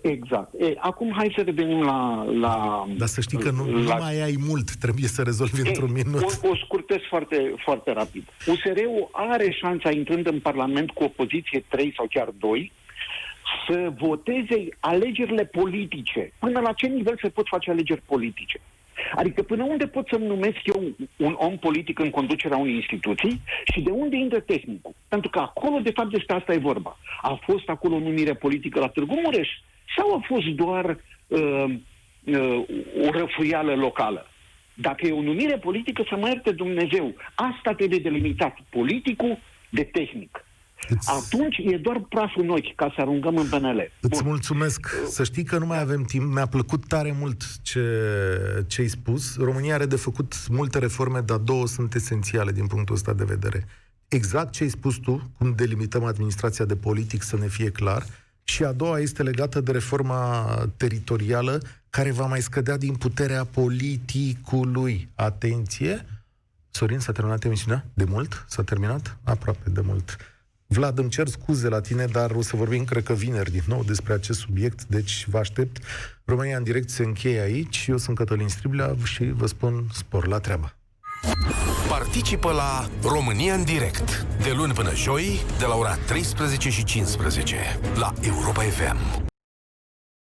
Exact. 0.00 0.52
E, 0.60 0.74
acum 0.78 1.12
hai 1.16 1.32
să 1.36 1.42
revenim 1.42 1.82
la... 1.82 2.24
la 2.40 2.84
Dar 2.98 3.08
să 3.08 3.20
știi 3.20 3.38
că 3.38 3.50
nu, 3.50 3.64
la... 3.64 3.96
nu 3.96 4.02
mai 4.02 4.22
ai 4.22 4.36
mult, 4.38 4.74
trebuie 4.74 5.08
să 5.08 5.22
rezolvi 5.22 5.60
e, 5.60 5.68
într-un 5.68 5.92
minut. 5.92 6.22
O, 6.22 6.48
o 6.48 6.56
scurtez 6.64 6.98
foarte, 7.08 7.54
foarte 7.64 7.92
rapid. 7.92 8.24
USR-ul 8.46 9.08
are 9.12 9.50
șansa, 9.50 9.90
intrând 9.90 10.26
în 10.26 10.40
Parlament 10.40 10.90
cu 10.90 11.04
o 11.04 11.08
poziție 11.08 11.64
3 11.68 11.92
sau 11.96 12.06
chiar 12.10 12.28
2, 12.38 12.72
să 13.68 13.92
voteze 13.98 14.68
alegerile 14.80 15.44
politice. 15.44 16.32
Până 16.38 16.60
la 16.60 16.72
ce 16.72 16.86
nivel 16.86 17.18
se 17.22 17.28
pot 17.28 17.46
face 17.48 17.70
alegeri 17.70 18.02
politice? 18.06 18.60
Adică 19.14 19.42
până 19.42 19.64
unde 19.64 19.86
pot 19.86 20.08
să-mi 20.08 20.26
numesc 20.26 20.58
eu 20.64 20.96
un 21.16 21.34
om 21.38 21.58
politic 21.58 21.98
în 21.98 22.10
conducerea 22.10 22.56
unei 22.56 22.74
instituții 22.74 23.40
și 23.72 23.80
de 23.80 23.90
unde 23.90 24.16
intră 24.16 24.40
tehnicul? 24.40 24.94
Pentru 25.08 25.30
că 25.30 25.38
acolo, 25.38 25.78
de 25.78 25.90
fapt, 25.90 26.10
despre 26.10 26.36
asta 26.36 26.52
e 26.52 26.58
vorba. 26.58 26.98
A 27.20 27.40
fost 27.42 27.68
acolo 27.68 27.94
o 27.94 27.98
numire 27.98 28.34
politică 28.34 28.80
la 28.80 28.88
Târgu 28.88 29.20
Mureș 29.20 29.48
sau 29.96 30.14
a 30.14 30.20
fost 30.26 30.46
doar 30.46 30.98
uh, 31.26 31.64
uh, 32.24 32.64
o 33.06 33.10
răfuială 33.10 33.74
locală? 33.74 34.26
Dacă 34.74 35.06
e 35.06 35.12
o 35.12 35.22
numire 35.22 35.56
politică, 35.56 36.04
să 36.08 36.16
mă 36.16 36.28
ierte 36.28 36.52
Dumnezeu. 36.52 37.14
Asta 37.34 37.74
trebuie 37.74 37.98
delimitat. 37.98 38.58
Politicul 38.70 39.38
de 39.68 39.82
tehnic. 39.82 40.44
Îți... 40.88 41.10
Atunci 41.10 41.56
e 41.58 41.76
doar 41.76 42.06
praf 42.08 42.30
în 42.36 42.48
ochi 42.48 42.74
ca 42.74 42.92
să 42.94 43.00
aruncăm 43.00 43.36
în 43.36 43.46
PNL. 43.48 43.90
Îți 44.00 44.22
Bun. 44.22 44.28
mulțumesc. 44.28 44.88
Să 45.08 45.24
știi 45.24 45.44
că 45.44 45.58
nu 45.58 45.66
mai 45.66 45.80
avem 45.80 46.02
timp. 46.02 46.34
Mi-a 46.34 46.46
plăcut 46.46 46.86
tare 46.86 47.14
mult 47.18 47.60
ce, 47.62 47.84
ce 48.66 48.80
ai 48.80 48.88
spus. 48.88 49.36
România 49.36 49.74
are 49.74 49.86
de 49.86 49.96
făcut 49.96 50.48
multe 50.48 50.78
reforme, 50.78 51.20
dar 51.20 51.38
două 51.38 51.66
sunt 51.66 51.94
esențiale 51.94 52.52
din 52.52 52.66
punctul 52.66 52.94
ăsta 52.94 53.12
de 53.12 53.24
vedere. 53.24 53.66
Exact 54.08 54.52
ce 54.52 54.62
ai 54.62 54.68
spus 54.68 54.96
tu, 54.96 55.30
cum 55.38 55.52
delimităm 55.56 56.04
administrația 56.04 56.64
de 56.64 56.76
politic 56.76 57.22
să 57.22 57.36
ne 57.36 57.46
fie 57.46 57.70
clar, 57.70 58.06
și 58.44 58.64
a 58.64 58.72
doua 58.72 58.98
este 58.98 59.22
legată 59.22 59.60
de 59.60 59.72
reforma 59.72 60.46
teritorială, 60.76 61.60
care 61.90 62.10
va 62.10 62.26
mai 62.26 62.40
scădea 62.40 62.76
din 62.76 62.94
puterea 62.94 63.44
politicului. 63.44 65.08
Atenție! 65.14 66.06
Sorin, 66.70 66.98
s-a 66.98 67.12
terminat 67.12 67.44
emisiunea? 67.44 67.84
De 67.94 68.04
mult? 68.04 68.44
S-a 68.48 68.62
terminat? 68.62 69.16
Aproape 69.24 69.70
de 69.70 69.80
mult. 69.80 70.16
Vlad, 70.74 70.98
îmi 70.98 71.08
cer 71.08 71.28
scuze 71.28 71.68
la 71.68 71.80
tine, 71.80 72.04
dar 72.04 72.30
o 72.30 72.42
să 72.42 72.56
vorbim, 72.56 72.84
cred 72.84 73.02
că 73.02 73.12
vineri, 73.12 73.50
din 73.50 73.62
nou 73.66 73.82
despre 73.84 74.12
acest 74.12 74.38
subiect, 74.38 74.84
deci 74.84 75.26
vă 75.28 75.38
aștept. 75.38 75.76
România 76.24 76.56
în 76.56 76.62
direct 76.62 76.88
se 76.88 77.02
încheie 77.04 77.40
aici. 77.40 77.86
Eu 77.88 77.96
sunt 77.96 78.16
Cătălin 78.16 78.48
Striblea 78.48 78.94
și 79.04 79.24
vă 79.24 79.46
spun 79.46 79.86
spor 79.92 80.26
la 80.26 80.38
treabă. 80.38 80.74
Participă 81.88 82.52
la 82.52 82.88
România 83.02 83.54
în 83.54 83.64
direct, 83.64 84.26
de 84.42 84.52
luni 84.56 84.72
până 84.72 84.94
joi, 84.94 85.40
de 85.58 85.64
la 85.64 85.74
ora 85.74 85.94
13 85.94 86.70
și 86.70 86.84
15, 86.84 87.56
la 87.94 88.12
Europa 88.22 88.62
FM. 88.62 89.32